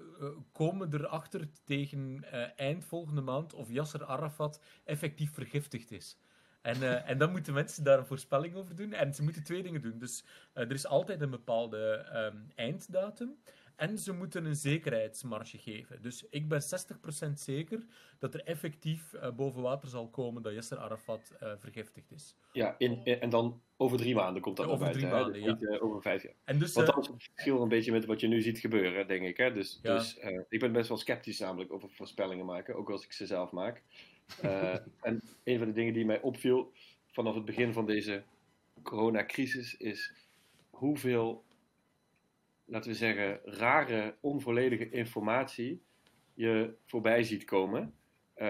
komen 0.52 0.94
erachter 0.94 1.48
tegen 1.64 2.24
eind 2.56 2.84
volgende 2.84 3.20
maand 3.20 3.54
of 3.54 3.70
Yasser 3.70 4.04
Arafat 4.04 4.60
effectief 4.84 5.32
vergiftigd 5.32 5.90
is? 5.90 6.18
En, 6.62 7.06
en 7.06 7.18
dan 7.18 7.30
moeten 7.30 7.54
mensen 7.54 7.84
daar 7.84 7.98
een 7.98 8.06
voorspelling 8.06 8.54
over 8.54 8.76
doen. 8.76 8.92
En 8.92 9.14
ze 9.14 9.22
moeten 9.22 9.44
twee 9.44 9.62
dingen 9.62 9.82
doen. 9.82 9.98
Dus 9.98 10.24
er 10.52 10.72
is 10.72 10.86
altijd 10.86 11.20
een 11.20 11.30
bepaalde 11.30 12.06
um, 12.14 12.46
einddatum. 12.54 13.36
En 13.82 13.98
ze 13.98 14.12
moeten 14.12 14.44
een 14.44 14.56
zekerheidsmarge 14.56 15.58
geven. 15.58 16.02
Dus 16.02 16.26
ik 16.30 16.48
ben 16.48 16.60
60% 17.28 17.32
zeker 17.32 17.84
dat 18.18 18.34
er 18.34 18.44
effectief 18.44 19.12
uh, 19.12 19.30
boven 19.30 19.62
water 19.62 19.88
zal 19.88 20.08
komen 20.08 20.42
dat 20.42 20.52
Yasser 20.52 20.78
Arafat 20.78 21.32
uh, 21.42 21.52
vergiftigd 21.56 22.12
is. 22.12 22.36
Ja, 22.52 22.74
in, 22.78 23.00
in, 23.04 23.20
en 23.20 23.30
dan 23.30 23.62
over 23.76 23.98
drie 23.98 24.14
maanden 24.14 24.42
komt 24.42 24.56
dat 24.56 24.66
over 24.66 24.78
buiten. 24.78 25.00
Drie 25.00 25.12
maanden, 25.12 25.40
hè? 25.40 25.46
ja. 25.46 25.52
Niet 25.52 25.62
uh, 25.62 25.82
over 25.82 26.02
vijf 26.02 26.22
jaar. 26.22 26.34
En 26.44 26.58
dus, 26.58 26.72
Want 26.72 26.86
dat 26.86 26.98
is 26.98 27.06
het 27.06 27.22
verschil 27.22 27.62
een 27.62 27.68
beetje 27.68 27.92
met 27.92 28.04
wat 28.04 28.20
je 28.20 28.28
nu 28.28 28.40
ziet 28.40 28.58
gebeuren, 28.58 29.06
denk 29.06 29.22
ik. 29.22 29.36
Hè? 29.36 29.52
Dus, 29.52 29.78
ja. 29.82 29.94
dus 29.94 30.18
ik 30.48 30.60
ben 30.60 30.72
best 30.72 30.88
wel 30.88 30.98
sceptisch 30.98 31.38
namelijk 31.38 31.72
over 31.72 31.90
voorspellingen 31.90 32.46
maken, 32.46 32.76
ook 32.76 32.90
als 32.90 33.04
ik 33.04 33.12
ze 33.12 33.26
zelf 33.26 33.50
maak. 33.50 33.82
en 35.00 35.22
een 35.44 35.58
van 35.58 35.66
de 35.66 35.72
dingen 35.72 35.94
die 35.94 36.06
mij 36.06 36.20
opviel 36.20 36.72
vanaf 37.06 37.34
het 37.34 37.44
begin 37.44 37.72
van 37.72 37.86
deze 37.86 38.22
coronacrisis 38.82 39.76
is 39.76 40.12
hoeveel 40.70 41.44
laten 42.72 42.90
we 42.90 42.96
zeggen, 42.96 43.40
rare, 43.44 44.14
onvolledige 44.20 44.90
informatie 44.90 45.82
je 46.34 46.74
voorbij 46.86 47.22
ziet 47.22 47.44
komen. 47.44 47.94
Uh, 48.36 48.46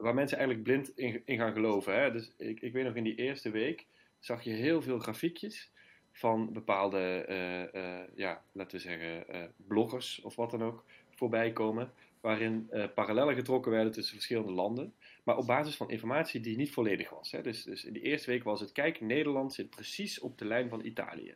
waar 0.00 0.14
mensen 0.14 0.38
eigenlijk 0.38 0.68
blind 0.68 0.98
in, 0.98 1.22
in 1.24 1.38
gaan 1.38 1.52
geloven. 1.52 2.00
Hè? 2.00 2.12
Dus 2.12 2.32
ik, 2.36 2.60
ik 2.60 2.72
weet 2.72 2.84
nog 2.84 2.94
in 2.94 3.04
die 3.04 3.14
eerste 3.14 3.50
week 3.50 3.86
zag 4.18 4.42
je 4.42 4.50
heel 4.50 4.82
veel 4.82 4.98
grafiekjes 4.98 5.70
van 6.12 6.52
bepaalde, 6.52 7.26
uh, 7.28 7.82
uh, 7.82 8.00
ja, 8.14 8.42
laten 8.52 8.76
we 8.76 8.82
zeggen, 8.82 9.24
bloggers 9.56 10.20
of 10.20 10.36
wat 10.36 10.50
dan 10.50 10.62
ook 10.62 10.84
voorbij 11.10 11.52
komen. 11.52 11.92
Waarin 12.20 12.70
parallellen 12.94 13.34
getrokken 13.34 13.72
werden 13.72 13.92
tussen 13.92 14.14
verschillende 14.14 14.52
landen. 14.52 14.94
Maar 15.24 15.36
op 15.36 15.46
basis 15.46 15.76
van 15.76 15.90
informatie 15.90 16.40
die 16.40 16.56
niet 16.56 16.72
volledig 16.72 17.10
was. 17.10 17.32
Hè? 17.32 17.42
Dus, 17.42 17.62
dus 17.62 17.84
in 17.84 17.92
die 17.92 18.02
eerste 18.02 18.30
week 18.30 18.44
was 18.44 18.60
het, 18.60 18.72
kijk, 18.72 19.00
Nederland 19.00 19.54
zit 19.54 19.70
precies 19.70 20.20
op 20.20 20.38
de 20.38 20.44
lijn 20.44 20.68
van 20.68 20.84
Italië. 20.84 21.34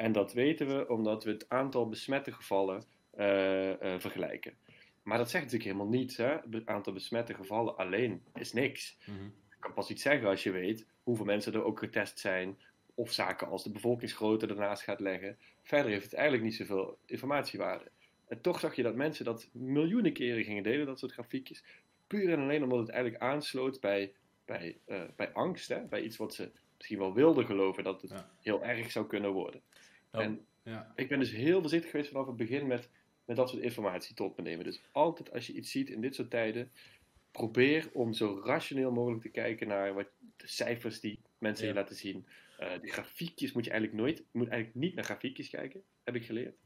En 0.00 0.12
dat 0.12 0.32
weten 0.32 0.66
we 0.66 0.88
omdat 0.88 1.24
we 1.24 1.30
het 1.30 1.48
aantal 1.48 1.88
besmette 1.88 2.32
gevallen 2.32 2.84
uh, 3.18 3.98
vergelijken. 3.98 4.54
Maar 5.02 5.18
dat 5.18 5.30
zegt 5.30 5.44
natuurlijk 5.44 5.70
helemaal 5.70 5.98
niets. 5.98 6.16
Het 6.16 6.66
aantal 6.66 6.92
besmette 6.92 7.34
gevallen 7.34 7.76
alleen 7.76 8.22
is 8.34 8.52
niks. 8.52 8.98
Mm 9.06 9.32
Je 9.50 9.56
kan 9.58 9.72
pas 9.72 9.90
iets 9.90 10.02
zeggen 10.02 10.28
als 10.28 10.42
je 10.42 10.50
weet 10.50 10.86
hoeveel 11.02 11.24
mensen 11.24 11.52
er 11.52 11.64
ook 11.64 11.78
getest 11.78 12.18
zijn. 12.18 12.58
Of 12.94 13.12
zaken 13.12 13.48
als 13.48 13.62
de 13.62 13.70
bevolkingsgrootte 13.70 14.46
ernaast 14.46 14.82
gaat 14.82 15.00
leggen. 15.00 15.38
Verder 15.62 15.90
heeft 15.90 16.04
het 16.04 16.14
eigenlijk 16.14 16.44
niet 16.44 16.54
zoveel 16.54 16.98
informatiewaarde. 17.06 17.90
En 18.28 18.40
toch 18.40 18.60
zag 18.60 18.76
je 18.76 18.82
dat 18.82 18.94
mensen 18.94 19.24
dat 19.24 19.48
miljoenen 19.52 20.12
keren 20.12 20.44
gingen 20.44 20.62
delen, 20.62 20.86
dat 20.86 20.98
soort 20.98 21.12
grafiekjes. 21.12 21.64
Puur 22.06 22.32
en 22.32 22.40
alleen 22.40 22.62
omdat 22.62 22.78
het 22.78 22.88
eigenlijk 22.88 23.22
aansloot 23.22 23.80
bij, 23.80 24.12
bij, 24.44 24.78
uh, 24.86 25.02
bij 25.16 25.32
angst. 25.32 25.68
Hè? 25.68 25.80
Bij 25.80 26.02
iets 26.02 26.16
wat 26.16 26.34
ze 26.34 26.50
misschien 26.76 26.98
wel 26.98 27.14
wilden 27.14 27.46
geloven 27.46 27.84
dat 27.84 28.02
het 28.02 28.24
heel 28.40 28.64
erg 28.64 28.90
zou 28.90 29.06
kunnen 29.06 29.30
worden. 29.32 29.62
Nou, 30.12 30.24
en 30.24 30.46
ja. 30.62 30.92
ik 30.96 31.08
ben 31.08 31.18
dus 31.18 31.30
heel 31.30 31.60
voorzichtig 31.60 31.90
geweest 31.90 32.10
vanaf 32.10 32.26
het 32.26 32.36
begin 32.36 32.66
met, 32.66 32.88
met 33.24 33.36
dat 33.36 33.48
soort 33.48 33.62
informatie 33.62 34.14
tot 34.14 34.36
me 34.36 34.42
nemen. 34.42 34.64
Dus 34.64 34.80
altijd 34.92 35.32
als 35.32 35.46
je 35.46 35.52
iets 35.52 35.70
ziet 35.70 35.90
in 35.90 36.00
dit 36.00 36.14
soort 36.14 36.30
tijden, 36.30 36.70
probeer 37.30 37.88
om 37.92 38.12
zo 38.12 38.40
rationeel 38.44 38.92
mogelijk 38.92 39.22
te 39.22 39.28
kijken 39.28 39.68
naar 39.68 39.94
wat 39.94 40.08
de 40.36 40.48
cijfers 40.48 41.00
die 41.00 41.18
mensen 41.38 41.66
je 41.66 41.74
laten 41.74 41.96
zien. 41.96 42.26
Uh, 42.60 42.72
de 42.80 42.88
grafiekjes 42.88 43.52
moet 43.52 43.64
je 43.64 43.70
eigenlijk 43.70 44.00
nooit, 44.00 44.24
moet 44.30 44.48
eigenlijk 44.48 44.84
niet 44.84 44.94
naar 44.94 45.04
grafiekjes 45.04 45.50
kijken, 45.50 45.82
heb 46.04 46.14
ik 46.14 46.24
geleerd. 46.24 46.56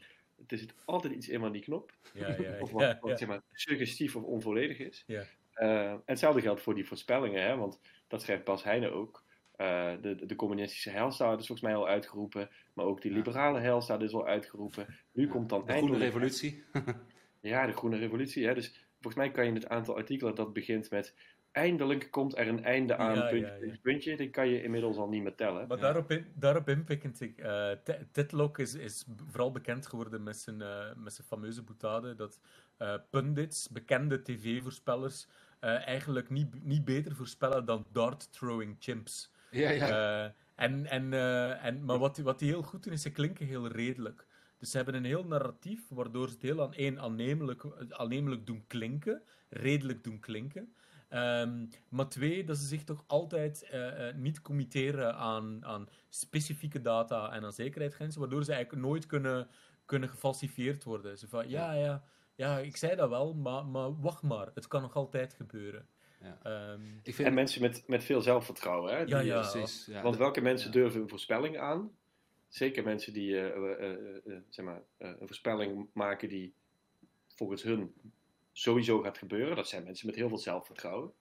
Er 0.47 0.59
zit 0.59 0.75
altijd 0.85 1.15
iets 1.15 1.29
in 1.29 1.43
aan 1.43 1.53
die 1.53 1.63
knop. 1.63 1.93
Ja, 2.15 2.37
ja, 2.41 2.61
of 2.61 2.71
wat, 2.71 2.99
wat 3.01 3.19
zeg 3.19 3.29
maar, 3.29 3.43
suggestief 3.53 4.17
of 4.17 4.23
onvolledig 4.23 4.79
is. 4.79 5.05
Ja. 5.07 5.25
Uh, 5.57 5.91
en 5.91 6.03
hetzelfde 6.05 6.41
geldt 6.41 6.61
voor 6.61 6.75
die 6.75 6.87
voorspellingen, 6.87 7.43
hè, 7.43 7.57
want 7.57 7.81
dat 8.09 8.23
schrijft 8.23 8.45
Bas 8.45 8.65
Heijnen 8.65 8.93
ook. 8.93 9.24
Uh, 9.57 9.93
de, 10.01 10.27
de 10.27 10.35
communistische 10.35 10.91
heilstaat 10.91 11.41
is 11.41 11.47
volgens 11.47 11.69
mij 11.69 11.77
al 11.77 11.89
uitgeroepen, 11.89 12.51
maar 12.73 12.85
ook 12.85 13.03
die 13.03 13.13
liberale 13.13 13.61
heilstaat 13.61 14.03
is 14.03 14.15
al 14.15 14.27
uitgeroepen. 14.27 14.87
Nu 15.13 15.29
komt 15.29 15.49
dan 15.49 15.67
de 15.67 15.73
groene 15.73 15.99
revolutie. 15.99 16.65
ja, 17.41 17.67
de 17.67 17.73
groene 17.73 17.97
revolutie. 17.97 18.47
Hè, 18.47 18.55
dus 18.55 18.87
volgens 19.01 19.25
mij 19.25 19.31
kan 19.31 19.47
je 19.47 19.53
het 19.53 19.69
aantal 19.69 19.97
artikelen 19.97 20.35
dat 20.35 20.53
begint 20.53 20.91
met 20.91 21.15
eindelijk 21.55 22.11
komt 22.11 22.39
er 22.39 22.49
een 22.49 22.65
einde 22.65 22.97
aan, 22.97 23.15
ja, 23.15 23.29
puntje, 23.29 23.57
ja, 23.61 23.73
ja. 23.73 23.79
puntje, 23.83 24.17
die 24.17 24.31
kan 24.31 24.49
je 24.49 24.63
inmiddels 24.63 24.97
al 24.97 25.09
niet 25.09 25.23
meer 25.23 25.35
tellen. 25.35 25.69
Maar 25.69 25.79
daarop, 25.79 26.11
in, 26.11 26.27
daarop 26.35 26.69
inpikkend, 26.69 27.21
uh, 27.21 27.71
Titlock 28.13 28.59
is, 28.59 28.75
is 28.75 29.05
vooral 29.31 29.53
bekend 29.53 29.87
geworden 29.87 30.23
met 30.23 30.37
zijn, 30.37 30.61
uh, 30.61 30.95
met 30.97 31.13
zijn 31.13 31.27
fameuze 31.27 31.63
boetade, 31.63 32.15
dat 32.15 32.41
uh, 32.79 32.95
pundits, 33.11 33.69
bekende 33.69 34.23
tv-voorspellers, 34.23 35.29
eigenlijk 35.61 36.31
niet, 36.31 36.65
niet 36.65 36.85
beter 36.85 37.15
voorspellen 37.15 37.65
dan 37.65 37.87
dart-throwing 37.93 38.77
chimps. 38.79 39.33
Ja, 39.55 39.71
ja. 39.71 40.35
en, 40.55 40.87
en, 40.87 41.13
en, 41.61 41.85
maar 41.85 41.99
wat, 41.99 42.19
wat 42.19 42.39
die 42.39 42.49
heel 42.49 42.63
goed 42.63 42.83
doen, 42.83 42.93
is 42.93 43.03
ze 43.03 43.11
klinken 43.11 43.47
heel 43.47 43.69
redelijk. 43.69 44.27
Dus 44.59 44.71
ze 44.71 44.77
hebben 44.77 44.95
een 44.95 45.05
heel 45.05 45.25
narratief, 45.25 45.89
waardoor 45.89 46.27
ze 46.27 46.33
het 46.33 46.43
heel 46.43 46.63
aan 46.63 46.75
één 46.75 47.01
aannemelijk, 47.01 47.65
aannemelijk 47.89 48.47
doen 48.47 48.65
klinken, 48.67 49.23
redelijk 49.49 50.05
doen 50.05 50.21
klinken. 50.21 50.75
Um, 51.11 51.69
maar 51.89 52.09
twee, 52.09 52.45
dat 52.45 52.57
ze 52.57 52.67
zich 52.67 52.85
toch 52.85 53.05
altijd 53.07 53.71
uh, 53.75 54.15
niet 54.15 54.43
committeren 54.43 55.15
aan, 55.17 55.65
aan 55.65 55.89
specifieke 56.09 56.81
data 56.81 57.33
en 57.33 57.45
aan 57.45 57.53
zekerheidsgrenzen, 57.53 58.21
waardoor 58.21 58.45
ze 58.45 58.53
eigenlijk 58.53 58.87
nooit 58.87 59.07
kunnen, 59.07 59.49
kunnen 59.85 60.09
gefalsifieerd 60.09 60.85
worden. 60.85 61.19
Ze 61.19 61.29
van, 61.29 61.49
ja, 61.49 61.73
ja, 61.73 62.05
ja, 62.35 62.59
ik 62.59 62.77
zei 62.77 62.97
dat 62.97 63.09
wel, 63.09 63.35
maar, 63.35 63.67
maar 63.67 64.01
wacht 64.01 64.23
maar, 64.23 64.49
het 64.55 64.69
kan 64.69 64.83
nog 64.83 64.95
altijd 64.95 65.35
gebeuren. 65.35 65.89
Ja. 66.25 66.73
Um, 66.73 67.01
ik 67.03 67.15
vind... 67.15 67.29
En 67.29 67.35
mensen 67.35 67.61
met, 67.61 67.83
met 67.87 68.05
veel 68.05 68.21
zelfvertrouwen. 68.21 68.97
Hè? 68.97 69.03
ja, 69.03 69.19
ja, 69.19 69.41
precies. 69.41 69.87
Ja. 69.87 70.03
Want 70.03 70.17
welke 70.17 70.41
mensen 70.41 70.73
durven 70.73 71.01
een 71.01 71.09
voorspelling 71.09 71.59
aan? 71.59 71.97
Zeker 72.49 72.85
mensen 72.85 73.13
die 73.13 73.55
uh, 73.55 73.97
zeg 74.49 74.65
maar, 74.65 74.83
een 74.99 75.27
voorspelling 75.27 75.89
maken 75.93 76.29
die 76.29 76.55
volgens 77.35 77.63
hun 77.63 77.95
sowieso 78.53 79.01
gaat 79.01 79.19
gebeuren. 79.19 79.57
Dat 79.57 79.69
zijn 79.69 79.85
mensen 79.85 80.07
met 80.07 80.17
heel 80.17 80.29
veel 80.29 80.39
zelfvertrouwen. 80.39 81.13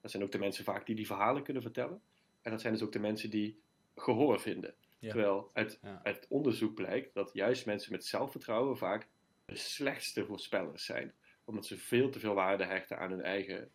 Dat 0.00 0.10
zijn 0.10 0.22
ook 0.22 0.32
de 0.32 0.38
mensen 0.38 0.64
vaak 0.64 0.86
die 0.86 0.94
die 0.94 1.06
verhalen 1.06 1.42
kunnen 1.42 1.62
vertellen. 1.62 2.00
En 2.42 2.50
dat 2.50 2.60
zijn 2.60 2.72
dus 2.72 2.82
ook 2.82 2.92
de 2.92 2.98
mensen 2.98 3.30
die 3.30 3.60
gehoor 3.96 4.40
vinden. 4.40 4.74
Terwijl 5.00 5.50
uit, 5.52 5.80
uit 6.02 6.26
onderzoek 6.28 6.74
blijkt 6.74 7.14
dat 7.14 7.30
juist 7.32 7.66
mensen 7.66 7.92
met 7.92 8.04
zelfvertrouwen 8.04 8.76
vaak 8.76 9.08
de 9.44 9.56
slechtste 9.56 10.24
voorspellers 10.24 10.84
zijn. 10.84 11.14
Omdat 11.44 11.66
ze 11.66 11.76
veel 11.76 12.10
te 12.10 12.18
veel 12.18 12.34
waarde 12.34 12.64
hechten 12.64 12.98
aan 12.98 13.10
hun 13.10 13.22
eigen 13.22 13.70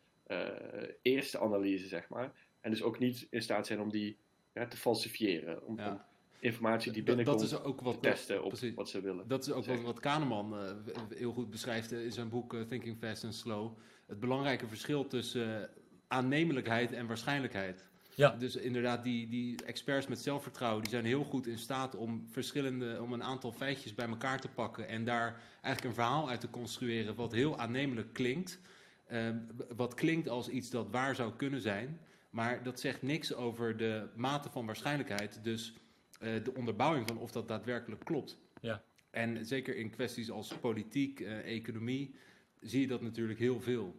eerste 1.02 1.40
analyse, 1.40 1.88
zeg 1.88 2.10
maar. 2.10 2.32
En 2.62 2.72
dus 2.72 2.82
ook 2.82 3.00
niet 3.00 3.28
in 3.30 3.42
staat 3.42 3.68
zijn 3.68 3.82
om 3.82 3.90
die 3.90 4.18
ja, 4.54 4.68
te 4.68 4.78
falsifiëren. 4.78 5.66
Om, 5.66 5.80
om 5.80 6.02
informatie 6.44 6.92
die 6.92 7.04
binnenkomt 7.04 7.40
dat 7.40 7.52
is 7.52 7.60
ook 7.60 7.82
wat, 7.82 8.02
testen 8.02 8.44
op 8.44 8.54
wat 8.76 8.90
ze 8.90 9.02
willen. 9.02 9.28
Dat 9.28 9.48
is 9.48 9.52
ook 9.52 9.66
wat, 9.66 9.82
wat 9.82 10.00
Kahneman 10.00 10.54
uh, 10.54 10.72
heel 11.10 11.32
goed 11.32 11.50
beschrijft 11.50 11.92
in 11.92 12.12
zijn 12.12 12.30
boek 12.30 12.54
uh, 12.54 12.62
Thinking 12.62 12.98
Fast 12.98 13.24
and 13.24 13.36
Slow. 13.36 13.78
Het 14.06 14.20
belangrijke 14.20 14.68
verschil 14.68 15.08
tussen 15.08 15.60
uh, 15.60 15.66
aannemelijkheid 16.08 16.92
en 16.92 17.08
waarschijnlijkheid. 17.08 17.86
Ja. 18.16 18.30
Dus 18.30 18.56
inderdaad, 18.56 19.04
die, 19.04 19.28
die 19.28 19.64
experts 19.66 20.08
met 20.08 20.20
zelfvertrouwen, 20.20 20.82
die 20.82 20.92
zijn 20.92 21.06
heel 21.06 21.24
goed 21.24 21.48
in 21.48 21.58
staat 21.58 21.96
om 21.96 22.28
verschillende, 22.32 23.02
om 23.02 23.14
een 23.14 23.24
aantal 23.24 23.52
feitjes 23.52 23.96
bij 23.96 24.08
elkaar 24.08 24.40
te 24.40 24.50
pakken 24.50 24.88
en 24.88 25.06
daar 25.06 25.42
eigenlijk 25.62 25.84
een 25.84 26.04
verhaal 26.04 26.30
uit 26.30 26.40
te 26.40 26.50
construeren 26.50 27.16
wat 27.16 27.32
heel 27.32 27.60
aannemelijk 27.60 28.14
klinkt. 28.14 28.60
Ehm, 29.08 29.38
wat 29.76 29.94
klinkt 29.94 30.30
als 30.30 30.50
iets 30.50 30.70
dat 30.70 30.90
waar 30.90 31.16
zou 31.16 31.34
kunnen 31.36 31.62
zijn, 31.62 32.00
maar 32.30 32.64
dat 32.64 32.80
zegt 32.80 33.02
niks 33.02 33.34
over 33.34 33.78
de 33.78 34.08
mate 34.16 34.50
van 34.50 34.66
waarschijnlijkheid. 34.66 35.44
Dus 35.44 35.74
eh, 36.20 36.44
de 36.44 36.54
onderbouwing 36.54 37.08
van 37.08 37.18
of 37.18 37.32
dat 37.32 37.48
daadwerkelijk 37.48 38.06
klopt. 38.06 38.38
Ja. 38.62 38.84
En 39.10 39.46
zeker 39.46 39.76
in 39.76 39.90
kwesties 39.90 40.32
als 40.32 40.58
politiek, 40.58 41.20
uh, 41.20 41.56
economie, 41.56 42.16
zie 42.60 42.82
je 42.82 42.88
dat 42.88 43.02
natuurlijk 43.02 43.40
heel 43.40 43.62
veel. 43.62 43.96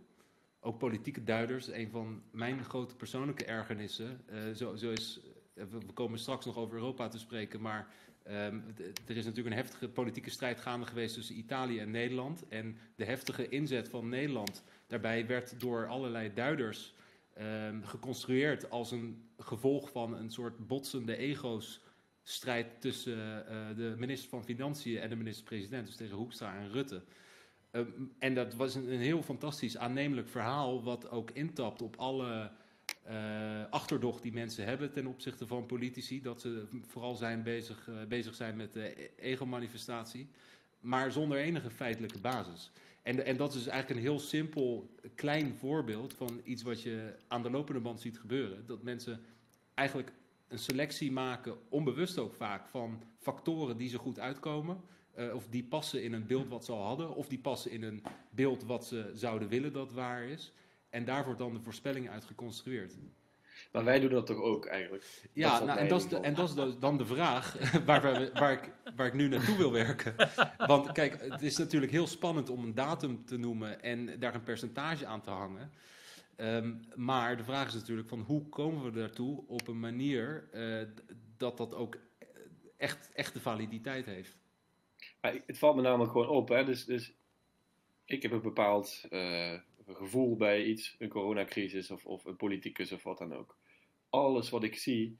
Ook 0.61 0.79
politieke 0.79 1.25
duiders, 1.25 1.69
een 1.69 1.91
van 1.91 2.23
mijn 2.31 2.65
grote 2.65 2.97
persoonlijke 2.97 3.45
ergernissen. 3.45 4.21
Uh, 4.31 4.55
zo, 4.55 4.77
zo 4.77 4.91
is, 4.91 5.21
we 5.55 5.93
komen 5.95 6.19
straks 6.19 6.45
nog 6.45 6.57
over 6.57 6.77
Europa 6.77 7.09
te 7.09 7.19
spreken, 7.19 7.61
maar 7.61 7.89
um, 8.27 8.65
er 9.07 9.17
is 9.17 9.25
natuurlijk 9.25 9.57
een 9.57 9.63
heftige 9.63 9.89
politieke 9.89 10.31
strijd 10.31 10.61
gaande 10.61 10.87
geweest 10.87 11.15
tussen 11.15 11.39
Italië 11.39 11.79
en 11.79 11.91
Nederland. 11.91 12.49
En 12.49 12.77
de 12.97 13.05
heftige 13.05 13.49
inzet 13.49 13.89
van 13.89 14.09
Nederland 14.09 14.65
daarbij 14.87 15.27
werd 15.27 15.61
door 15.61 15.87
allerlei 15.87 16.33
duiders 16.35 16.95
um, 17.41 17.85
geconstrueerd 17.85 18.71
als 18.71 18.91
een 18.91 19.29
gevolg 19.39 19.91
van 19.91 20.17
een 20.17 20.31
soort 20.31 20.67
botsende 20.67 21.17
ego's 21.17 21.81
strijd 22.23 22.81
tussen 22.81 23.19
uh, 23.19 23.77
de 23.77 23.95
minister 23.99 24.29
van 24.29 24.45
Financiën 24.45 24.99
en 24.99 25.09
de 25.09 25.17
minister-president, 25.17 25.87
dus 25.87 25.97
tegen 25.97 26.17
Hoekstra 26.17 26.57
en 26.57 26.71
Rutte. 26.71 27.03
Um, 27.71 28.13
en 28.19 28.35
dat 28.35 28.55
was 28.55 28.75
een, 28.75 28.93
een, 28.93 29.01
heel 29.01 29.23
fantastisch 29.23 29.77
aannemelijk 29.77 30.29
verhaal, 30.29 30.83
wat 30.83 31.11
ook 31.11 31.31
intapt 31.31 31.83
op 31.83 31.97
alle 31.97 32.51
uh, 33.09 33.65
achterdocht 33.71 34.23
die 34.23 34.33
mensen 34.33 34.65
hebben 34.65 34.93
ten 34.93 35.07
opzichte 35.07 35.47
van 35.47 35.67
politici. 35.67 36.23
Dat 36.23 36.41
ze 36.41 36.67
vooral 36.87 37.15
zijn 37.15 37.43
bezig, 37.43 37.89
uh, 37.89 38.05
bezig 38.09 38.35
zijn 38.35 38.57
met 38.57 38.73
de 38.73 39.11
ego-manifestatie, 39.17 40.29
maar 40.81 41.13
zonder 41.13 41.39
enige 41.39 41.71
feitelijke 41.71 42.19
basis. 42.19 42.71
En, 43.05 43.25
en 43.25 43.37
dat 43.37 43.55
is 43.55 43.67
eigenlijk 43.67 44.01
een 44.01 44.07
heel 44.07 44.19
simpel, 44.21 44.91
klein 45.15 45.55
voorbeeld 45.55 46.15
van 46.15 46.41
iets 46.45 46.63
wat 46.63 46.83
je 46.83 47.17
aan 47.29 47.43
de 47.43 47.51
lopende 47.51 47.81
band 47.81 48.01
ziet 48.01 48.19
gebeuren. 48.19 48.67
Dat 48.67 48.83
mensen 48.83 49.21
eigenlijk 49.75 50.13
een 50.49 50.59
selectie 50.59 51.13
maken, 51.13 51.57
onbewust 51.69 52.19
ook 52.19 52.35
vaak, 52.35 52.67
van 52.69 53.03
factoren 53.19 53.77
die 53.77 53.89
ze 53.89 53.99
goed 53.99 54.19
uitkomen. 54.19 54.81
Uh, 55.19 55.35
of 55.35 55.47
die 55.49 55.65
passen 55.65 56.03
in 56.03 56.13
een 56.13 56.27
beeld 56.27 56.49
wat 56.49 56.65
ze 56.65 56.73
al 56.73 56.83
hadden, 56.83 57.15
of 57.15 57.29
die 57.29 57.39
passen 57.39 57.71
in 57.71 57.83
een 57.83 58.03
beeld 58.31 58.65
wat 58.65 58.87
ze 58.87 59.11
zouden 59.15 59.49
willen 59.49 59.73
dat 59.73 59.93
waar 59.93 60.25
is. 60.25 60.53
En 60.89 61.05
daar 61.05 61.25
wordt 61.25 61.39
dan 61.39 61.53
de 61.53 61.61
voorspelling 61.61 62.09
uit 62.09 62.25
geconstrueerd. 62.25 62.97
Maar 63.73 63.85
wij 63.85 64.01
doen 64.01 64.11
dat 64.11 64.27
toch 64.27 64.41
ook 64.41 64.67
eigenlijk? 64.67 65.29
Ja, 65.33 65.65
nou, 65.65 65.79
en, 65.79 65.89
dat 65.89 66.05
is 66.05 66.13
en 66.13 66.35
dat 66.35 66.49
is 66.49 66.79
dan 66.79 66.99
de 66.99 67.07
vraag 67.07 67.57
waar, 67.87 68.31
waar, 68.33 68.53
ik, 68.53 68.73
waar 68.97 69.07
ik 69.07 69.15
nu 69.15 69.29
naartoe 69.29 69.57
wil 69.57 69.73
werken. 69.73 70.15
Want 70.57 70.93
kijk, 70.93 71.21
het 71.31 71.43
is 71.43 71.57
natuurlijk 71.57 71.93
heel 71.93 72.07
spannend 72.07 72.51
om 72.51 72.65
een 72.65 72.75
datum 72.75 73.25
te 73.25 73.37
noemen 73.37 73.83
en 73.83 74.19
daar 74.19 74.35
een 74.35 74.43
percentage 74.43 75.07
aan 75.07 75.23
te 75.23 75.31
hangen. 75.31 75.73
Um, 76.37 76.81
maar 76.95 77.37
de 77.37 77.45
vraag 77.45 77.67
is 77.67 77.75
natuurlijk 77.75 78.09
van 78.09 78.21
hoe 78.21 78.49
komen 78.49 78.85
we 78.85 78.91
daartoe 78.91 79.45
op 79.47 79.69
een 79.69 79.81
manier 79.81 80.49
uh, 80.53 80.89
dat 81.37 81.57
dat 81.57 81.75
ook 81.75 81.97
echt, 82.77 83.13
echt 83.13 83.33
de 83.35 83.41
validiteit 83.41 84.07
heeft. 84.07 84.37
Maar 85.21 85.41
het 85.47 85.59
valt 85.59 85.77
me 85.77 85.83
namelijk 85.83 86.13
gewoon 86.13 86.29
op. 86.29 86.49
Hè? 86.49 86.65
Dus, 86.65 86.85
dus 86.85 87.15
ik 88.05 88.23
heb 88.23 88.33
een 88.33 88.43
bepaald 88.43 89.07
uh, 89.11 89.59
gevoel 89.87 90.37
bij 90.37 90.65
iets, 90.65 90.97
een 90.99 91.09
coronacrisis 91.09 91.91
of, 91.91 92.07
of 92.07 92.25
een 92.25 92.37
politicus 92.37 92.93
of 92.93 93.03
wat 93.03 93.19
dan 93.19 93.35
ook. 93.35 93.57
Alles 94.11 94.51
wat 94.51 94.63
ik 94.63 94.77
zie 94.77 95.19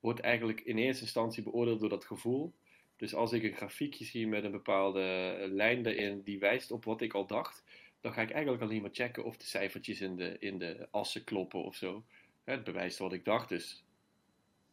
wordt 0.00 0.20
eigenlijk 0.20 0.60
in 0.60 0.78
eerste 0.78 1.02
instantie 1.02 1.42
beoordeeld 1.42 1.80
door 1.80 1.88
dat 1.88 2.04
gevoel. 2.04 2.54
Dus 2.96 3.14
als 3.14 3.32
ik 3.32 3.42
een 3.42 3.56
grafiekje 3.56 4.04
zie 4.04 4.26
met 4.26 4.44
een 4.44 4.50
bepaalde 4.50 5.36
lijn 5.50 5.86
erin 5.86 6.22
die 6.22 6.38
wijst 6.38 6.70
op 6.70 6.84
wat 6.84 7.00
ik 7.00 7.14
al 7.14 7.26
dacht, 7.26 7.64
dan 8.00 8.12
ga 8.12 8.22
ik 8.22 8.30
eigenlijk 8.30 8.62
alleen 8.62 8.82
maar 8.82 8.90
checken 8.92 9.24
of 9.24 9.36
de 9.36 9.44
cijfertjes 9.44 10.00
in 10.00 10.16
de, 10.16 10.36
in 10.38 10.58
de 10.58 10.88
assen 10.90 11.24
kloppen 11.24 11.62
of 11.62 11.76
zo. 11.76 12.04
Het 12.44 12.64
bewijst 12.64 12.98
wat 12.98 13.12
ik 13.12 13.24
dacht, 13.24 13.48
dus 13.48 13.84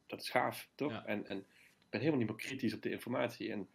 dat 0.08 0.22
is 0.22 0.30
gaaf, 0.30 0.70
toch? 0.76 1.04
En, 1.06 1.28
en 1.28 1.46
ben 1.90 2.00
helemaal 2.00 2.20
niet 2.20 2.30
meer 2.30 2.38
kritisch 2.38 2.74
op 2.74 2.82
de 2.82 2.92
informatie. 2.92 3.52
En 3.52 3.68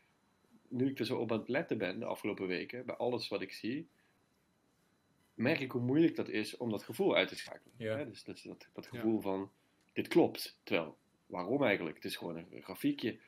nu 0.68 0.90
ik 0.90 0.98
er 0.98 1.06
zo 1.06 1.18
op 1.18 1.32
aan 1.32 1.38
het 1.38 1.48
letten 1.48 1.78
ben 1.78 1.98
de 1.98 2.04
afgelopen 2.04 2.46
weken, 2.46 2.86
bij 2.86 2.94
alles 2.96 3.28
wat 3.28 3.42
ik 3.42 3.52
zie, 3.52 3.88
merk 5.40 5.60
ik 5.60 5.70
hoe 5.70 5.80
moeilijk 5.80 6.16
dat 6.16 6.28
is 6.28 6.56
om 6.56 6.70
dat 6.70 6.82
gevoel 6.82 7.16
uit 7.16 7.28
te 7.28 7.36
schakelen. 7.36 7.74
Ja. 7.76 7.96
Hè? 7.96 8.08
Dus 8.08 8.24
dat, 8.24 8.42
dat, 8.44 8.68
dat 8.72 8.86
gevoel 8.86 9.20
van, 9.20 9.50
dit 9.92 10.08
klopt. 10.08 10.58
Terwijl, 10.62 10.96
waarom 11.26 11.64
eigenlijk? 11.64 11.96
Het 11.96 12.04
is 12.04 12.16
gewoon 12.16 12.36
een 12.36 12.62
grafiekje. 12.62 13.18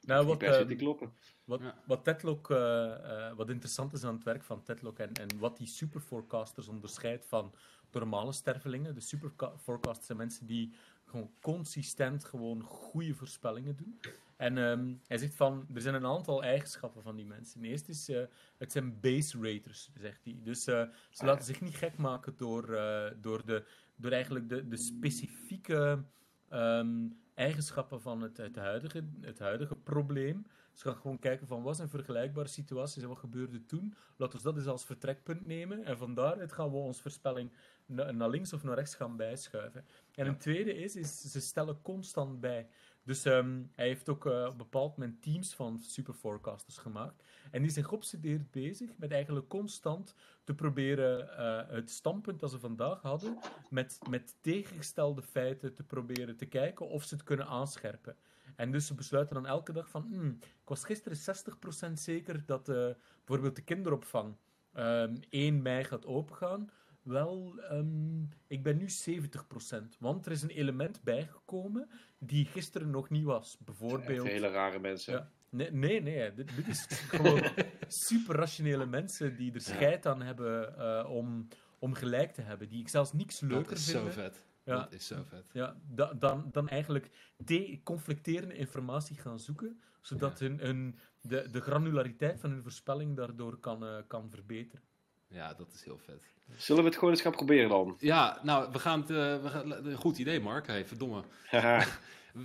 Nou, 0.00 0.26
wat, 0.26 0.40
se 0.40 0.46
ehm, 0.46 0.76
kloppen. 0.76 1.12
Wat, 1.44 1.60
Ja. 1.60 1.82
wat, 1.86 2.04
Tetlock, 2.04 2.50
eh, 2.50 3.28
eh, 3.28 3.36
wat 3.36 3.50
interessant 3.50 3.92
is 3.92 4.04
aan 4.04 4.14
het 4.14 4.24
werk 4.24 4.44
van 4.44 4.62
Tetlock 4.62 4.98
en, 4.98 5.12
en 5.12 5.38
wat 5.38 5.56
die 5.56 5.66
superforecasters 5.66 6.68
onderscheidt 6.68 7.26
van 7.26 7.54
normale 7.90 8.32
stervelingen. 8.32 8.94
De 8.94 9.00
superforecasters 9.00 10.06
zijn 10.06 10.18
mensen 10.18 10.46
die 10.46 10.74
gewoon 11.04 11.30
consistent 11.40 12.24
gewoon 12.24 12.62
goede 12.62 13.14
voorspellingen 13.14 13.76
doen. 13.76 14.00
En 14.44 14.58
ehm, 14.58 14.94
hij 15.06 15.18
zegt 15.18 15.34
van, 15.34 15.66
er 15.74 15.80
zijn 15.80 15.94
een 15.94 16.06
aantal 16.06 16.42
eigenschappen 16.42 17.02
van 17.02 17.16
die 17.16 17.26
mensen. 17.26 17.64
Eerst 17.64 17.88
is, 17.88 18.08
eh, 18.08 18.22
het 18.56 18.72
zijn 18.72 19.00
base 19.00 19.38
raters, 19.40 19.90
zegt 20.00 20.24
hij. 20.24 20.38
Dus 20.42 20.66
eh, 20.66 20.82
ze 21.10 21.24
laten 21.24 21.44
zich 21.44 21.60
niet 21.60 21.76
gek 21.76 21.96
maken 21.96 22.34
door, 22.36 22.74
eh, 22.74 23.10
door, 23.20 23.46
de, 23.46 23.64
door 23.96 24.10
eigenlijk 24.10 24.48
de, 24.48 24.68
de 24.68 24.76
specifieke 24.76 26.04
ehm, 26.48 27.08
eigenschappen 27.34 28.00
van 28.00 28.22
het, 28.22 28.36
het, 28.36 28.56
huidige, 28.56 29.04
het 29.20 29.38
huidige 29.38 29.76
probleem. 29.76 30.46
Ze 30.72 30.88
gaan 30.88 30.96
gewoon 30.96 31.18
kijken 31.18 31.46
van 31.46 31.62
wat 31.62 31.76
zijn 31.76 31.88
vergelijkbare 31.88 32.48
situaties 32.48 33.02
en 33.02 33.08
wat 33.08 33.18
gebeurde 33.18 33.66
toen. 33.66 33.94
Laten 34.16 34.38
we 34.38 34.44
dat 34.44 34.56
eens 34.56 34.66
als 34.66 34.84
vertrekpunt 34.84 35.46
nemen. 35.46 35.84
En 35.84 35.98
van 35.98 36.14
daaruit 36.14 36.52
gaan 36.52 36.70
we 36.70 36.76
onze 36.76 37.02
voorspelling 37.02 37.52
na- 37.86 38.10
naar 38.10 38.28
links 38.28 38.52
of 38.52 38.62
naar 38.62 38.74
rechts 38.74 38.94
gaan 38.94 39.16
bijschuiven. 39.16 39.84
En 40.14 40.26
een 40.26 40.38
tweede 40.38 40.74
is, 40.74 40.96
is 40.96 41.20
ze 41.20 41.40
stellen 41.40 41.82
constant 41.82 42.40
bij. 42.40 42.68
Dus 43.04 43.24
ehm, 43.24 43.62
hij 43.74 43.86
heeft 43.86 44.08
ook 44.08 44.24
een 44.24 44.56
bepaald 44.56 44.96
moment 44.96 45.22
teams 45.22 45.54
van 45.54 45.78
superforecasters 45.78 46.76
gemaakt. 46.76 47.22
En 47.50 47.62
die 47.62 47.70
zijn 47.70 47.84
geobsedeerd 47.84 48.50
bezig 48.50 48.90
met 48.96 49.12
eigenlijk 49.12 49.48
constant 49.48 50.14
te 50.44 50.54
proberen 50.54 51.36
eh, 51.36 51.74
het 51.74 51.90
standpunt 51.90 52.40
dat 52.40 52.50
ze 52.50 52.58
vandaag 52.58 53.02
hadden, 53.02 53.38
met, 53.70 53.98
met 54.08 54.36
tegengestelde 54.40 55.22
feiten 55.22 55.74
te 55.74 55.82
proberen 55.82 56.36
te 56.36 56.46
kijken 56.46 56.88
of 56.88 57.04
ze 57.04 57.14
het 57.14 57.24
kunnen 57.24 57.46
aanscherpen. 57.46 58.16
En 58.56 58.70
dus 58.70 58.86
ze 58.86 58.94
besluiten 58.94 59.34
dan 59.34 59.46
elke 59.46 59.72
dag 59.72 59.88
van, 59.88 60.02
"Hmm, 60.02 60.38
ik 60.40 60.68
was 60.68 60.84
gisteren 60.84 61.18
60% 61.18 62.00
zeker 62.00 62.42
dat 62.46 62.68
eh, 62.68 62.88
bijvoorbeeld 63.24 63.56
de 63.56 63.62
kinderopvang 63.62 64.36
ehm 64.72 65.16
1 65.30 65.62
mei 65.62 65.84
gaat 65.84 66.06
opengaan. 66.06 66.70
Wel, 67.04 67.58
ehm, 67.58 68.22
ik 68.46 68.62
ben 68.62 68.76
nu 68.76 68.88
70%, 68.88 69.96
want 69.98 70.26
er 70.26 70.32
is 70.32 70.42
een 70.42 70.50
element 70.50 71.02
bijgekomen 71.02 71.88
die 72.18 72.44
gisteren 72.44 72.90
nog 72.90 73.10
niet 73.10 73.24
was. 73.24 73.56
Bijvoorbeeld... 73.64 74.26
hele 74.26 74.48
rare 74.48 74.78
mensen. 74.78 75.12
Ja. 75.12 75.30
Nee, 75.48 75.70
nee, 75.72 76.00
nee. 76.02 76.34
Dit, 76.34 76.56
dit 76.56 76.68
is 76.68 76.86
gewoon 77.08 77.42
super 77.88 78.34
rationele 78.34 78.86
mensen 78.86 79.36
die 79.36 79.52
er 79.52 79.60
scheid 79.60 80.06
aan 80.06 80.22
hebben 80.22 80.78
eh, 80.78 81.10
om, 81.10 81.48
om 81.78 81.94
gelijk 81.94 82.32
te 82.32 82.42
hebben. 82.42 82.68
Die 82.68 82.80
ik 82.80 82.88
zelfs 82.88 83.12
niks 83.12 83.40
leuker 83.40 83.68
Dat 83.68 83.78
is 83.78 83.90
vinden. 83.90 84.12
zo 84.12 84.20
vet. 84.20 84.44
Ja. 84.64 84.76
Dat 84.76 84.92
is 84.92 85.06
zo 85.06 85.22
vet. 85.28 85.50
Ja, 85.52 85.76
da- 85.88 86.14
dan, 86.14 86.48
dan 86.52 86.68
eigenlijk 86.68 87.10
te- 87.44 87.80
conflicterende 87.82 88.54
informatie 88.54 89.16
gaan 89.16 89.38
zoeken, 89.38 89.80
zodat 90.00 90.38
hun, 90.38 90.58
hun, 90.58 90.98
de, 91.20 91.48
de 91.50 91.60
granulariteit 91.60 92.40
van 92.40 92.50
hun 92.50 92.62
voorspelling 92.62 93.16
daardoor 93.16 93.58
kan, 93.58 93.84
eh, 93.86 93.96
kan 94.06 94.30
verbeteren. 94.30 94.84
Ja, 95.28 95.54
dat 95.54 95.72
is 95.72 95.84
heel 95.84 95.98
vet. 95.98 96.32
Zullen 96.56 96.82
we 96.82 96.88
het 96.88 96.98
gewoon 96.98 97.14
eens 97.14 97.22
gaan 97.22 97.32
proberen 97.32 97.68
dan? 97.68 97.96
Ja, 97.98 98.40
nou, 98.42 98.72
we 98.72 98.78
gaan 98.78 99.00
het... 99.00 99.10
eh, 99.10 99.42
we 99.42 99.48
gaan, 99.48 99.94
goed 99.94 100.18
idee, 100.18 100.40
Mark. 100.40 100.66
Hey, 100.66 100.84
verdomme. 100.86 101.22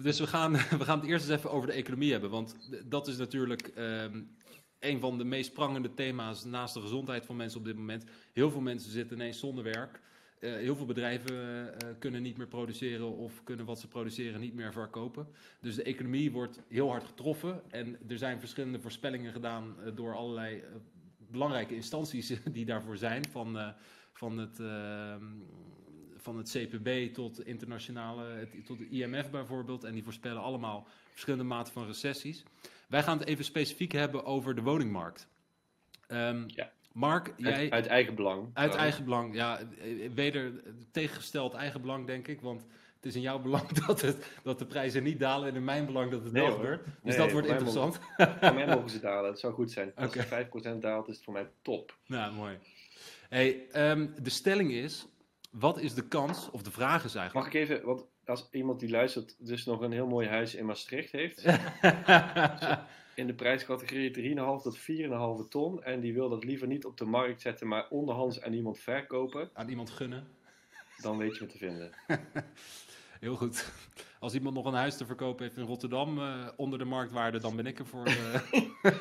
Dus 0.01 0.19
we 0.19 0.27
gaan, 0.27 0.51
we 0.81 0.83
gaan 0.83 0.99
het 0.99 1.09
eerst 1.09 1.29
eens 1.29 1.37
even 1.37 1.51
over 1.51 1.67
de 1.67 1.73
economie 1.73 2.11
hebben. 2.11 2.29
Want 2.29 2.55
dat 2.85 3.07
is 3.07 3.17
natuurlijk 3.17 3.67
ehm, 3.67 4.21
een 4.79 4.99
van 4.99 5.17
de 5.17 5.23
meest 5.23 5.53
prangende 5.53 5.93
thema's 5.93 6.43
naast 6.43 6.73
de 6.73 6.81
gezondheid 6.81 7.25
van 7.25 7.35
mensen 7.35 7.59
op 7.59 7.65
dit 7.65 7.75
moment. 7.75 8.05
Heel 8.33 8.51
veel 8.51 8.61
mensen 8.61 8.91
zitten 8.91 9.17
ineens 9.17 9.39
zonder 9.39 9.63
werk. 9.63 10.01
Eh, 10.39 10.53
heel 10.53 10.75
veel 10.75 10.85
bedrijven 10.85 11.35
eh, 11.79 11.89
kunnen 11.99 12.21
niet 12.21 12.37
meer 12.37 12.47
produceren 12.47 13.17
of 13.17 13.43
kunnen 13.43 13.65
wat 13.65 13.79
ze 13.79 13.87
produceren 13.87 14.39
niet 14.39 14.53
meer 14.53 14.73
verkopen. 14.73 15.27
Dus 15.61 15.75
de 15.75 15.83
economie 15.83 16.31
wordt 16.31 16.59
heel 16.67 16.89
hard 16.89 17.03
getroffen. 17.03 17.61
En 17.71 17.97
er 18.07 18.17
zijn 18.17 18.39
verschillende 18.39 18.79
voorspellingen 18.79 19.31
gedaan 19.31 19.75
door 19.95 20.15
allerlei 20.15 20.63
belangrijke 21.31 21.75
instanties 21.75 22.27
die 22.51 22.65
daarvoor 22.65 22.97
zijn. 22.97 23.25
Van, 23.31 23.59
eh, 23.59 23.69
van, 24.13 24.37
het, 24.37 24.59
ehm, 24.59 25.23
van 26.17 26.37
het 26.37 26.49
CPB 26.49 27.13
tot 27.13 27.45
internationale, 27.45 28.23
het, 28.23 28.65
tot 28.65 28.77
de 28.77 28.89
IMF 28.89 29.29
bijvoorbeeld. 29.29 29.83
En 29.83 29.93
die 29.93 30.03
voorspellen 30.03 30.41
allemaal 30.41 30.87
verschillende 31.11 31.45
maten 31.45 31.73
van 31.73 31.85
recessies. 31.85 32.43
Wij 32.87 33.03
gaan 33.03 33.17
het 33.17 33.27
even 33.27 33.45
specifiek 33.45 33.91
hebben 33.91 34.25
over 34.25 34.55
de 34.55 34.61
woningmarkt. 34.61 35.27
Ehm, 36.07 36.43
Ja. 36.47 36.71
Mark, 36.93 37.33
jij... 37.37 37.53
Uit, 37.53 37.71
uit 37.71 37.85
eigen 37.85 38.15
belang. 38.15 38.39
Uit 38.41 38.51
trouwens. 38.53 38.75
eigen 38.75 39.03
belang, 39.03 39.35
ja. 39.35 39.59
eh, 39.59 40.09
Weder 40.13 40.63
tegengesteld 40.91 41.53
eigen 41.53 41.81
belang, 41.81 42.05
denk 42.07 42.27
ik. 42.27 42.41
Want 42.41 42.65
het 43.01 43.05
is 43.09 43.15
in 43.15 43.21
jouw 43.21 43.39
belang 43.39 43.67
dat, 43.85 44.01
het, 44.01 44.31
dat 44.43 44.59
de 44.59 44.65
prijzen 44.65 45.03
niet 45.03 45.19
dalen. 45.19 45.49
En 45.49 45.55
in 45.55 45.63
mijn 45.63 45.85
belang 45.85 46.11
dat 46.11 46.23
het 46.23 46.31
Nee, 46.33 46.41
wel 46.43 46.51
hoor. 46.51 46.59
gebeurt. 46.61 46.85
Dus 46.85 46.93
Nee, 47.03 47.17
dat 47.17 47.31
wordt 47.31 47.47
voor 47.47 47.55
interessant. 47.55 47.99
Voor 48.17 48.53
mij 48.53 48.67
mogen 48.67 48.89
ze 48.89 48.99
dalen. 48.99 49.29
Het 49.29 49.39
zou 49.39 49.53
goed 49.53 49.71
zijn. 49.71 49.91
Als 49.95 50.13
het 50.13 50.47
5% 50.75 50.77
daalt, 50.79 51.07
is 51.07 51.15
het 51.15 51.23
voor 51.23 51.33
mij 51.33 51.49
top. 51.61 51.97
Nou, 52.05 52.33
mooi. 52.33 52.57
Hey, 53.29 53.67
ehm, 53.71 54.07
de 54.21 54.29
stelling 54.29 54.71
is: 54.71 55.05
wat 55.51 55.79
is 55.79 55.93
de 55.93 56.07
kans, 56.07 56.51
of 56.51 56.61
de 56.61 56.71
vraag 56.71 57.03
is 57.03 57.13
Mag 57.13 57.21
eigenlijk. 57.23 57.53
ik 57.53 57.61
even, 57.61 57.85
want 57.85 58.05
als 58.25 58.47
iemand 58.51 58.79
die 58.79 58.89
luistert 58.89 59.35
dus 59.47 59.65
nog 59.65 59.81
een 59.81 59.91
heel 59.91 60.07
mooi 60.07 60.27
huis 60.27 60.55
in 60.55 60.65
Maastricht 60.65 61.11
heeft, 61.11 61.43
in 63.15 63.27
de 63.27 63.33
prijscategorie 63.35 64.35
3,5 64.35 64.35
tot 64.63 64.77
4,5 64.77 65.49
ton, 65.49 65.83
en 65.83 65.99
die 65.99 66.13
wil 66.13 66.29
dat 66.29 66.43
liever 66.43 66.67
niet 66.67 66.85
op 66.85 66.97
de 66.97 67.05
markt 67.05 67.41
zetten, 67.41 67.67
maar 67.67 67.87
onderhands 67.89 68.41
aan 68.41 68.53
iemand 68.53 68.79
verkopen, 68.79 69.49
Aan 69.53 69.69
iemand 69.69 69.89
gunnen. 69.89 70.27
dan 71.01 71.17
weet 71.17 71.35
je 71.37 71.43
me 71.43 71.49
te 71.49 71.57
vinden. 71.57 71.91
Heel 73.19 73.35
goed. 73.35 73.71
Als 74.19 74.33
iemand 74.33 74.55
nog 74.55 74.65
een 74.65 74.73
huis 74.73 74.97
te 74.97 75.05
verkopen 75.05 75.43
heeft 75.43 75.57
in 75.57 75.65
Rotterdam 75.65 76.19
eh, 76.19 76.47
onder 76.55 76.79
de 76.79 76.85
marktwaarde, 76.85 77.39
dan 77.39 77.55
ben 77.55 77.65
ik 77.65 77.79
ervoor 77.79 78.05
eh, 78.05 78.41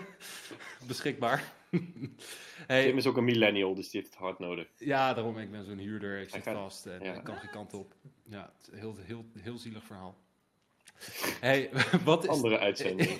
beschikbaar. 0.86 1.52
hey, 2.66 2.84
Tim 2.84 2.96
is 2.96 3.06
ook 3.06 3.16
een 3.16 3.24
millennial, 3.24 3.74
dus 3.74 3.90
die 3.90 4.00
heeft 4.00 4.12
het 4.12 4.22
hard 4.22 4.38
nodig. 4.38 4.66
Ja, 4.76 5.14
daarom, 5.14 5.38
ik 5.38 5.50
ben 5.50 5.64
zo'n 5.64 5.78
huurder, 5.78 6.20
ik 6.20 6.30
zit 6.30 6.42
gaat- 6.42 6.54
vast 6.54 6.86
en 6.86 7.02
ja. 7.04 7.14
ik 7.14 7.24
kan 7.24 7.36
geen 7.36 7.50
kant 7.50 7.74
op. 7.74 7.94
Ja, 8.22 8.52
het 8.58 8.68
is 8.72 8.78
heel, 8.80 8.96
heel, 9.00 9.24
heel 9.38 9.58
zielig 9.58 9.84
verhaal. 9.84 10.16
hey, 11.40 11.70
wat 12.04 12.22
is... 12.22 12.28
Andere 12.30 12.58
uitzending. 12.58 13.10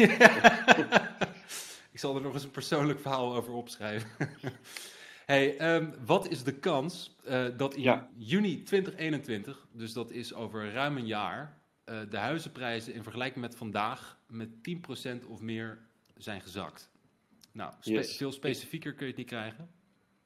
ik 1.93 1.99
zal 1.99 2.17
er 2.17 2.23
nog 2.23 2.35
eens 2.35 2.45
een 2.45 2.51
persoonlijk 2.51 3.01
verhaal 3.01 3.35
over 3.35 3.53
opschrijven. 3.53 4.09
Hey, 5.29 5.57
ehm, 5.57 5.91
wat 6.07 6.29
is 6.29 6.43
de 6.45 6.59
kans 6.59 7.17
eh, 7.25 7.47
dat 7.57 7.75
in 7.75 7.83
Ja. 7.83 8.11
juni 8.17 8.63
2021, 8.63 9.69
dus 9.73 9.93
dat 9.93 10.11
is 10.11 10.35
over 10.35 10.73
ruim 10.73 10.97
een 10.97 11.07
jaar, 11.07 11.61
eh, 11.85 12.01
de 12.11 12.17
huizenprijzen 12.17 12.95
in 12.95 13.03
vergelijking 13.03 13.41
met 13.45 13.57
vandaag 13.57 14.21
met 14.27 14.63
10% 14.63 15.27
of 15.27 15.41
meer 15.41 15.79
zijn 16.17 16.41
gezakt? 16.41 16.91
Nou, 17.53 17.73
spe- 17.81 17.93
Yes. 17.93 18.17
veel 18.17 18.33
specifieker 18.33 18.93
kun 18.93 19.03
je 19.05 19.11
het 19.11 19.17
niet 19.21 19.29
krijgen. 19.29 19.71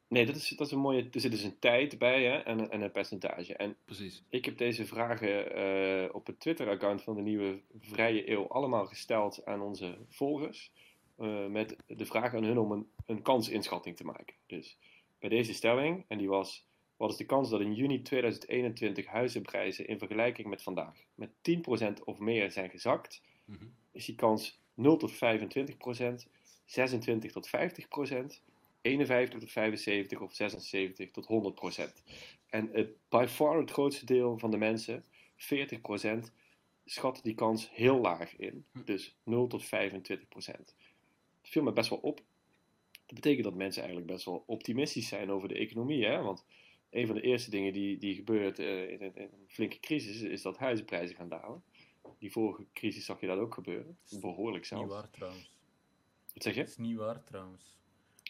Nee, 0.09 0.27
dat 0.27 0.37
is, 0.37 0.49
dat 0.49 0.67
is 0.67 0.73
een 0.73 0.79
mooie. 0.79 1.09
Er 1.13 1.21
zit 1.21 1.31
dus 1.31 1.43
een 1.43 1.59
tijd 1.59 1.99
bij 1.99 2.25
hè, 2.25 2.37
en, 2.39 2.59
een- 2.59 2.71
en 2.71 2.81
een 2.81 2.91
percentage. 2.91 3.57
En 3.57 3.77
Precies. 3.85 4.23
ik 4.29 4.45
heb 4.45 4.59
deze 4.59 4.85
vragen 4.87 5.55
eh, 5.55 6.15
op 6.15 6.27
het 6.27 6.41
Twitter-account 6.41 7.03
van 7.03 7.15
de 7.15 7.23
Nieuwe 7.23 7.61
Vrije 7.81 8.31
Eeuw 8.31 8.49
allemaal 8.49 8.87
gesteld 8.87 9.45
aan 9.45 9.61
onze 9.61 9.97
volgers. 10.09 10.73
met 11.49 11.77
de 11.87 12.07
vraag 12.07 12.35
aan 12.35 12.45
hun 12.45 12.59
om 12.59 12.73
een, 12.73 12.87
een 13.07 13.23
kansinschatting 13.23 13.97
te 13.97 14.05
maken. 14.05 14.35
Dus 14.47 14.79
bij 15.23 15.31
deze 15.31 15.55
stelling, 15.55 16.05
en 16.09 16.19
die 16.19 16.29
was: 16.29 16.67
wat 16.97 17.11
is 17.11 17.17
de 17.17 17.27
kans 17.27 17.51
dat 17.51 17.61
in 17.61 17.75
juni 17.75 18.03
2021 18.03 19.07
huizenprijzen 19.07 19.87
in 19.87 19.99
vergelijking 19.99 20.49
met 20.49 20.63
vandaag 20.63 21.05
met 21.15 21.31
10% 22.01 22.05
of 22.05 22.19
meer 22.19 22.51
zijn 22.51 22.71
gezakt? 22.71 23.23
Mhm. 23.45 23.65
Is 23.93 24.05
die 24.05 24.15
kans 24.15 24.61
0 24.75 24.97
tot 24.97 25.13
25%, 25.13 26.29
26 26.65 27.33
tot 27.33 27.49
50%, 27.49 28.43
51 28.81 29.41
tot 29.41 29.51
75 29.51 30.21
of 30.21 30.35
76 30.35 31.11
tot 31.11 31.27
100%. 31.27 32.03
En 32.47 32.69
het 32.73 32.91
by 33.09 33.27
far 33.29 33.59
het 33.59 33.71
grootste 33.71 34.07
deel 34.07 34.39
van 34.39 34.51
de 34.51 34.59
mensen, 34.59 35.05
40%, 35.37 36.33
schat 36.85 37.21
die 37.23 37.35
kans 37.35 37.71
heel 37.71 38.01
laag 38.01 38.37
in. 38.37 38.65
Dus 38.85 39.17
0 39.25 39.47
tot 39.47 39.65
25%. 39.65 39.69
Het 41.41 41.51
viel 41.51 41.63
me 41.63 41.73
best 41.73 41.91
wel 41.91 41.99
op. 41.99 42.21
Dat 43.13 43.21
betekent 43.21 43.45
dat 43.45 43.55
mensen 43.55 43.83
eigenlijk 43.83 44.13
best 44.13 44.25
wel 44.25 44.45
optimistisch 44.47 45.09
zijn 45.09 45.31
over 45.31 45.49
de 45.49 45.55
economie. 45.55 46.07
Hè? 46.07 46.23
Want 46.23 46.45
een 46.91 47.07
van 47.07 47.17
de 47.17 47.23
eerste 47.23 47.51
dingen 47.51 47.73
die, 47.73 47.99
die 47.99 48.15
gebeurt 48.15 48.59
eh, 48.59 48.91
in, 48.91 49.03
een, 49.03 49.17
in 49.17 49.23
een 49.23 49.49
flinke 49.49 49.81
crisis 49.81 50.21
is 50.21 50.43
dat 50.43 50.59
huizenprijzen 50.59 51.17
gaan 51.17 51.29
dalen. 51.29 51.63
Die 52.19 52.33
vorige 52.33 52.67
crisis 52.73 53.05
zag 53.05 53.21
je 53.21 53.27
dat 53.27 53.39
ook 53.39 53.55
gebeuren. 53.55 53.99
Behoorlijk 54.21 54.65
is 54.65 54.71
niet 54.71 54.81
zelfs. 54.81 54.95
waar 54.95 55.11
trouwens. 55.11 55.51
Wat 56.33 56.43
zeg 56.43 56.55
je? 56.55 56.61
Dat 56.61 56.69
is 56.69 56.77
niet 56.77 56.97
waar 56.97 57.25
trouwens. 57.25 57.79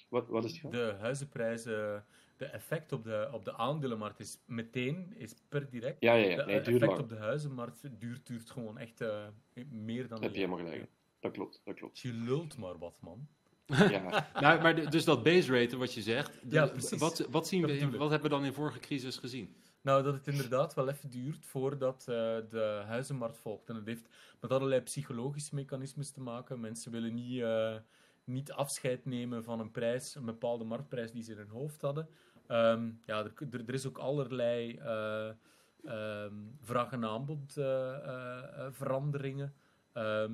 Wat, 0.08 0.28
wat 0.28 0.44
is 0.44 0.52
die 0.52 0.60
van? 0.60 0.70
De 0.70 0.96
huizenprijzen, 0.98 2.04
de 2.36 2.46
effect 2.46 2.92
op 2.92 3.04
de, 3.04 3.28
op 3.32 3.44
de 3.44 3.56
aandelenmarkt 3.56 4.20
is 4.20 4.38
meteen, 4.46 5.14
is 5.16 5.34
per 5.48 5.70
direct. 5.70 5.96
Ja, 6.00 6.14
ja, 6.14 6.28
ja. 6.28 6.36
De 6.36 6.44
Nee, 6.44 6.54
het 6.54 6.66
effect 6.66 6.86
lang. 6.86 6.98
op 6.98 7.08
de 7.08 7.16
huizenmarkt 7.16 8.00
duurt, 8.00 8.26
duurt 8.26 8.50
gewoon 8.50 8.78
echt 8.78 9.00
eh, 9.00 9.26
meer 9.70 10.08
dan 10.08 10.22
heb 10.22 10.32
je 10.32 10.36
helemaal 10.36 10.58
gelijk. 10.58 10.90
Dat 11.20 11.32
klopt, 11.32 11.60
dat 11.64 11.74
klopt. 11.74 11.98
Je 11.98 12.12
lult 12.12 12.56
maar 12.56 12.78
wat, 12.78 13.00
man. 13.00 13.28
Ja, 13.66 14.26
Nou, 14.40 14.62
maar 14.62 14.90
dus 14.90 15.04
dat 15.04 15.22
base 15.22 15.60
rate, 15.60 15.76
wat 15.76 15.94
je 15.94 16.02
zegt, 16.02 16.32
de- 16.42 16.54
Ja, 16.54 16.66
precies. 16.66 16.98
Wat, 17.00 17.26
wat, 17.30 17.48
zien 17.48 17.60
Dat 17.60 17.70
we 17.70 17.76
in- 17.76 17.96
wat 17.96 18.10
hebben 18.10 18.30
we 18.30 18.36
dan 18.36 18.44
in 18.44 18.52
vorige 18.52 18.78
crisis 18.78 19.16
gezien? 19.16 19.54
Nou, 19.80 20.02
dat 20.02 20.14
het 20.14 20.26
inderdaad 20.26 20.74
wel 20.74 20.88
even 20.88 21.10
duurt 21.10 21.46
voordat 21.46 22.00
eh, 22.00 22.14
de 22.48 22.82
huizenmarkt 22.86 23.38
volgt. 23.38 23.68
En 23.68 23.74
het 23.74 23.86
heeft 23.86 24.08
met 24.40 24.50
allerlei 24.50 24.80
psychologische 24.80 25.54
mechanismes 25.54 26.10
te 26.10 26.20
maken. 26.20 26.60
Mensen 26.60 26.92
willen 26.92 27.14
niet, 27.14 27.40
eh, 27.42 27.74
niet 28.24 28.52
afscheid 28.52 29.04
nemen 29.04 29.44
van 29.44 29.60
een 29.60 29.70
prijs, 29.70 30.14
een 30.14 30.24
bepaalde 30.24 30.64
marktprijs 30.64 31.12
die 31.12 31.22
ze 31.22 31.30
in 31.32 31.38
hun 31.38 31.48
hoofd 31.48 31.80
hadden. 31.80 32.08
Ehm, 32.46 32.90
ja, 33.06 33.18
er, 33.24 33.32
er, 33.50 33.62
er 33.66 33.74
is 33.74 33.86
ook 33.86 33.98
allerlei 33.98 34.76
eh, 34.76 35.28
ehm, 35.84 36.34
vraag- 36.60 36.92
en 36.92 37.04
aanbod 37.04 37.56
eh, 37.56 38.66
veranderingen. 38.70 39.54
Ehm, 39.92 40.30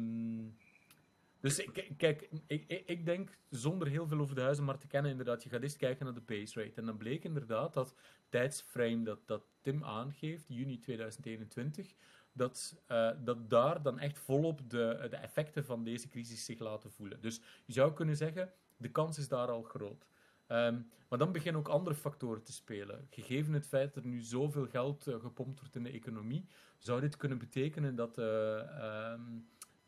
dus 1.41 1.69
kijk, 1.97 2.29
ik, 2.47 2.83
ik, 2.87 3.05
denk, 3.05 3.39
zonder 3.51 3.89
heel 3.89 4.07
veel 4.07 4.19
over 4.19 4.35
de 4.35 4.41
huizenmarkt 4.41 4.81
te 4.81 4.87
kennen, 4.87 5.11
inderdaad, 5.11 5.43
je 5.43 5.49
gaat 5.49 5.63
eerst 5.63 5.77
kijken 5.77 6.05
naar 6.05 6.15
de 6.15 6.21
base 6.21 6.63
rate. 6.63 6.81
En 6.81 6.87
dan 6.87 6.97
bleek 6.97 7.25
inderdaad 7.25 7.75
dat 7.75 7.95
tijdsframe 8.29 9.03
dat, 9.03 9.27
dat 9.27 9.43
Tim 9.61 9.85
aangeeft, 9.85 10.45
juni 10.49 10.79
2021, 10.79 11.95
dat, 12.33 12.83
eh, 12.87 13.11
dat 13.25 13.51
daar 13.51 13.83
dan 13.83 13.99
echt 13.99 14.19
volop 14.19 14.71
de, 14.71 15.07
de 15.11 15.17
effecten 15.17 15.65
van 15.65 15.85
deze 15.85 16.09
crisis 16.09 16.45
zich 16.45 16.59
laten 16.59 16.91
voelen. 16.91 17.21
Dus 17.21 17.41
je 17.65 17.73
zou 17.73 17.93
kunnen 17.93 18.17
zeggen, 18.17 18.53
de 18.77 18.91
kans 18.91 19.19
is 19.19 19.29
daar 19.29 19.49
al 19.49 19.63
groot. 19.63 20.07
Ehm, 20.47 20.81
maar 21.09 21.19
dan 21.19 21.33
beginnen 21.33 21.61
ook 21.61 21.69
andere 21.69 21.97
factoren 21.97 22.43
te 22.43 22.53
spelen. 22.53 23.07
Gegeven 23.11 23.53
het 23.53 23.67
feit 23.67 23.95
dat 23.95 24.05
er 24.05 24.11
nu 24.11 24.21
zoveel 24.21 24.67
geld 24.67 25.07
eh, 25.07 25.21
gepompt 25.21 25.61
wordt 25.61 25.77
in 25.77 25.83
de 25.83 25.91
economie, 25.91 26.47
zou 26.79 27.01
dit 27.01 27.17
kunnen 27.17 27.39
betekenen 27.39 27.95
dat 27.95 28.19
ehm, 28.19 29.21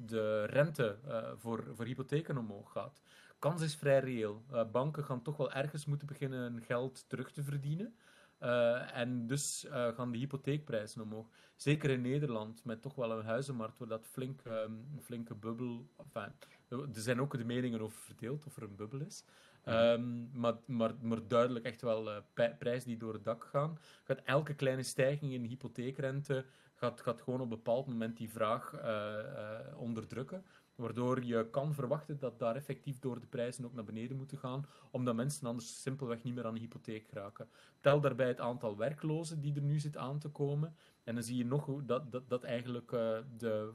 de 0.06 0.44
rente 0.44 0.98
eh, 1.08 1.30
voor, 1.36 1.64
voor 1.74 1.84
hypotheken 1.84 2.38
omhoog 2.38 2.72
gaat. 2.72 3.00
Kans 3.38 3.62
is 3.62 3.74
vrij 3.74 4.00
reëel. 4.00 4.42
Eh, 4.52 4.70
banken 4.70 5.04
gaan 5.04 5.22
toch 5.22 5.36
wel 5.36 5.52
ergens 5.52 5.84
moeten 5.84 6.06
beginnen 6.06 6.40
hun 6.40 6.62
geld 6.62 7.08
terug 7.08 7.32
te 7.32 7.42
verdienen. 7.42 7.94
Eh, 8.38 8.96
en 8.96 9.26
dus 9.26 9.66
gaan 9.70 10.12
de 10.12 10.18
hypotheekprijzen 10.18 11.02
omhoog. 11.02 11.26
Zeker 11.56 11.90
in 11.90 12.00
Nederland, 12.00 12.64
met 12.64 12.82
toch 12.82 12.94
wel 12.94 13.10
een 13.10 13.24
huizenmarkt 13.24 13.78
waar 13.78 13.88
dat 13.88 14.06
flink, 14.06 14.40
ehm, 14.44 14.72
een 14.72 15.02
flinke 15.02 15.34
bubbel. 15.34 15.88
Enfin, 15.96 16.32
er 16.68 17.00
zijn 17.00 17.20
ook 17.20 17.38
de 17.38 17.44
meningen 17.44 17.80
over 17.80 17.98
verdeeld 17.98 18.46
of 18.46 18.56
er 18.56 18.62
een 18.62 18.76
bubbel 18.76 19.00
is. 19.00 19.24
Ehm, 19.64 20.40
maar, 20.40 20.54
maar, 20.66 20.94
maar 21.00 21.28
duidelijk 21.28 21.64
echt 21.64 21.82
wel 21.82 22.22
prijzen 22.58 22.88
die 22.88 22.98
door 22.98 23.12
het 23.12 23.24
dak 23.24 23.44
gaan. 23.44 23.78
Gaat 24.04 24.20
elke 24.24 24.54
kleine 24.54 24.82
stijging 24.82 25.32
in 25.32 25.42
de 25.42 25.48
hypotheekrente 25.48 26.44
gaat, 26.80 27.00
gaat 27.00 27.22
gewoon 27.22 27.40
op 27.40 27.50
een 27.50 27.56
bepaald 27.56 27.86
moment 27.86 28.16
die 28.16 28.30
vraag 28.30 28.74
eh, 28.74 29.18
eh, 29.18 29.78
onderdrukken. 29.78 30.44
Waardoor 30.74 31.24
je 31.24 31.50
kan 31.50 31.74
verwachten 31.74 32.18
dat 32.18 32.38
daar 32.38 32.56
effectief 32.56 32.98
door 32.98 33.20
de 33.20 33.26
prijzen 33.26 33.64
ook 33.64 33.74
naar 33.74 33.84
beneden 33.84 34.16
moeten 34.16 34.38
gaan, 34.38 34.66
omdat 34.90 35.14
mensen 35.14 35.46
anders 35.46 35.82
simpelweg 35.82 36.22
niet 36.22 36.34
meer 36.34 36.46
aan 36.46 36.54
een 36.54 36.60
hypotheek 36.60 37.10
raken. 37.10 37.48
Tel 37.80 38.00
daarbij 38.00 38.28
het 38.28 38.40
aantal 38.40 38.76
werklozen 38.76 39.40
die 39.40 39.54
er 39.54 39.62
nu 39.62 39.78
zit 39.78 39.96
aan 39.96 40.18
te 40.18 40.28
komen. 40.28 40.76
En 41.04 41.14
dan 41.14 41.24
zie 41.24 41.36
je 41.36 41.44
nog 41.44 41.84
dat, 41.84 42.12
dat, 42.12 42.28
dat 42.28 42.42
eigenlijk 42.44 42.92
eh, 42.92 43.18
de, 43.36 43.72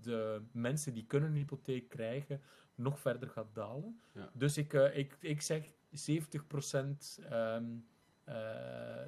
de 0.00 0.42
mensen 0.52 0.94
die 0.94 1.06
kunnen 1.06 1.30
een 1.30 1.36
hypotheek 1.36 1.88
krijgen, 1.88 2.40
nog 2.74 2.98
verder 2.98 3.28
gaat 3.28 3.54
dalen. 3.54 4.00
Ja. 4.12 4.30
Dus 4.32 4.56
ik, 4.58 4.72
ik, 4.72 5.16
ik 5.20 5.40
zeg 5.40 5.64
70% 5.66 5.72
ehm, 5.94 6.94
eh, 7.30 7.60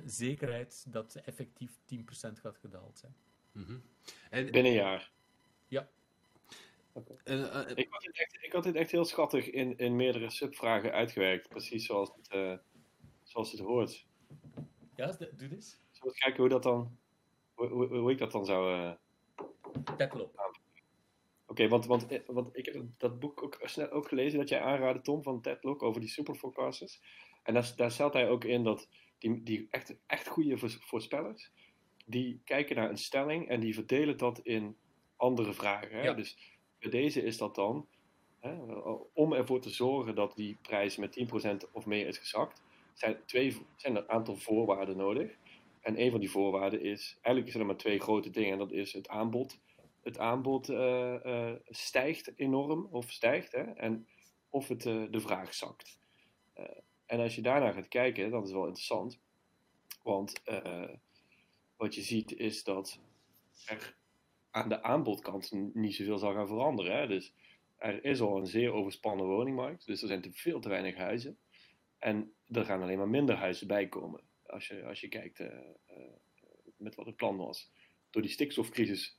zekerheid 0.05 0.93
dat 0.93 1.15
effectief 1.15 1.79
10% 1.85 2.41
gaat 2.41 2.59
gedaald 2.59 2.99
zijn. 2.99 3.17
Mhm. 3.53 3.79
En, 4.31 4.45
binnen 4.45 4.73
een 4.73 4.79
jaar. 4.79 5.11
eh, 7.25 7.61
eh, 7.61 7.77
Ik 7.77 7.87
had 7.91 8.03
dit 8.03 8.19
echt, 8.19 8.37
ik 8.41 8.53
had 8.53 8.65
dit 8.65 8.75
echt 8.75 8.91
heel 8.91 9.05
schattig 9.05 9.51
in, 9.51 9.77
in 9.79 9.97
meerdere 9.97 10.31
subvragen 10.31 10.93
uitgewerkt. 10.93 11.49
Precies 11.49 11.87
zoals 11.87 12.13
het, 12.17 12.29
eh, 12.29 12.57
zoals 13.23 13.51
het 13.53 13.61
hoort. 13.61 14.07
Ja, 14.95 15.07
doe 15.13 15.49
dit. 15.49 15.65
Zullen 15.65 15.81
we 16.01 16.07
eens 16.07 16.19
kijken 16.19 16.41
hoe, 16.41 16.49
dat 16.49 16.63
dan, 16.63 16.99
hoe, 17.55 17.69
hoe, 17.69 17.87
hoe 17.97 18.11
ik 18.11 18.19
dat 18.19 18.33
dan 18.33 18.45
zou... 18.45 18.75
eh, 18.75 18.93
Dat 19.97 20.09
klopt. 20.09 20.39
Oké, 21.47 21.69
want, 21.69 21.87
want, 21.87 22.07
eh, 22.07 22.21
want 22.27 22.57
ik 22.57 22.67
heb 22.67 22.85
dat 22.97 23.19
boek 23.19 23.43
ook 23.43 23.59
snel 23.63 23.91
ook 23.91 24.09
gelezen 24.09 24.39
dat 24.39 24.49
jij 24.49 24.61
aanraadde, 24.61 25.01
Tom, 25.01 25.23
van 25.23 25.41
Ted 25.41 25.65
Lok, 25.65 25.83
over 25.83 26.01
die 26.01 26.11
superforecasters. 26.11 27.01
En 27.43 27.55
daar, 27.55 27.73
daar 27.77 27.91
stelt 27.91 28.13
hij 28.13 28.29
ook 28.29 28.45
in 28.45 28.65
dat 28.65 28.89
die, 29.19 29.43
die 29.43 29.67
echt, 29.71 29.97
echt 30.07 30.29
goede 30.29 30.59
voors- 30.59 30.79
voorspellers, 30.81 31.51
die 32.07 32.41
kijken 32.45 32.77
naar 32.77 32.91
een 32.91 32.99
stelling 32.99 33.49
en 33.49 33.61
die 33.61 33.75
verdelen 33.75 34.17
dat 34.17 34.39
in 34.39 34.77
andere 35.17 35.53
vragen. 35.53 35.97
Hè? 35.97 36.03
Ja. 36.03 36.13
Dus 36.13 36.59
bij 36.79 36.91
deze 36.91 37.23
is 37.23 37.39
dat 37.39 37.55
dan, 37.55 37.89
hè, 38.41 38.55
om 39.13 39.33
ervoor 39.33 39.61
te 39.61 39.71
zorgen 39.71 40.15
dat 40.15 40.37
die 40.37 40.59
prijs 40.63 40.97
met 40.97 41.13
10% 41.13 41.71
of 41.73 41.87
meer 41.87 42.07
is 42.07 42.19
gezakt, 42.19 42.63
zijn, 42.95 43.19
twee, 43.27 43.57
zijn 43.77 43.97
er 43.97 44.03
een 44.03 44.09
aantal 44.09 44.37
voorwaarden 44.37 44.97
nodig. 44.97 45.37
En 45.81 46.01
een 46.01 46.11
van 46.11 46.21
die 46.21 46.31
voorwaarden 46.31 46.83
is, 46.83 47.19
eigenlijk 47.21 47.49
zijn 47.49 47.63
er 47.63 47.69
maar 47.69 47.81
twee 47.81 48.01
grote 48.01 48.31
dingen. 48.31 48.53
En 48.53 48.59
dat 48.59 48.73
is 48.73 48.93
het 48.93 49.09
aanbod 49.09 49.59
het 50.07 50.19
aanbod 50.19 50.69
eh, 50.69 51.25
eh, 51.25 51.57
stijgt 51.69 52.33
enorm, 52.37 52.89
of 52.91 53.11
stijgt, 53.11 53.53
hè, 53.53 53.63
en 53.63 54.09
of 54.51 54.69
het, 54.69 54.87
eh, 54.87 55.03
de 55.11 55.21
vraag 55.21 55.55
zakt. 55.55 55.99
Eh, 57.07 57.17
en 57.17 57.23
als 57.23 57.35
je 57.35 57.43
daarnaar 57.43 57.75
gaat 57.75 57.89
kijken, 57.89 58.31
dat 58.31 58.47
is 58.47 58.53
wel 58.53 58.67
interessant, 58.67 59.21
want 60.03 60.43
eh, 60.43 60.89
wat 61.77 61.95
je 61.95 62.03
ziet 62.03 62.33
is 62.33 62.65
dat 62.65 63.01
er 63.67 63.97
aan 64.51 64.69
de 64.69 64.83
aanbodkant 64.83 65.51
niet 65.75 65.95
zoveel 65.95 66.19
zal 66.19 66.33
gaan 66.33 66.47
veranderen. 66.47 66.97
Hè? 66.97 67.07
Dus 67.07 67.35
er 67.77 68.05
is 68.05 68.21
al 68.21 68.37
een 68.37 68.47
zeer 68.47 68.73
overspannen 68.73 69.27
woningmarkt, 69.27 69.87
dus 69.87 70.03
er 70.03 70.09
zijn 70.09 70.21
te 70.21 70.33
veel 70.33 70.61
te 70.61 70.69
weinig 70.69 70.97
huizen. 70.97 71.39
En 71.99 72.35
er 72.47 72.65
gaan 72.65 72.83
alleen 72.83 72.99
maar 72.99 73.09
minder 73.09 73.37
huizen 73.37 73.67
bij 73.67 73.89
komen, 73.89 74.21
als 74.47 74.69
je, 74.69 74.85
als 74.85 75.01
je 75.01 75.09
kijkt 75.09 75.41
eh, 75.41 75.47
eh, 75.87 75.97
met 76.77 76.95
wat 76.95 77.07
het 77.07 77.17
plan 77.17 77.37
was. 77.37 77.71
Door 78.11 78.23
die 78.23 78.31
stikstofcrisis 78.31 79.19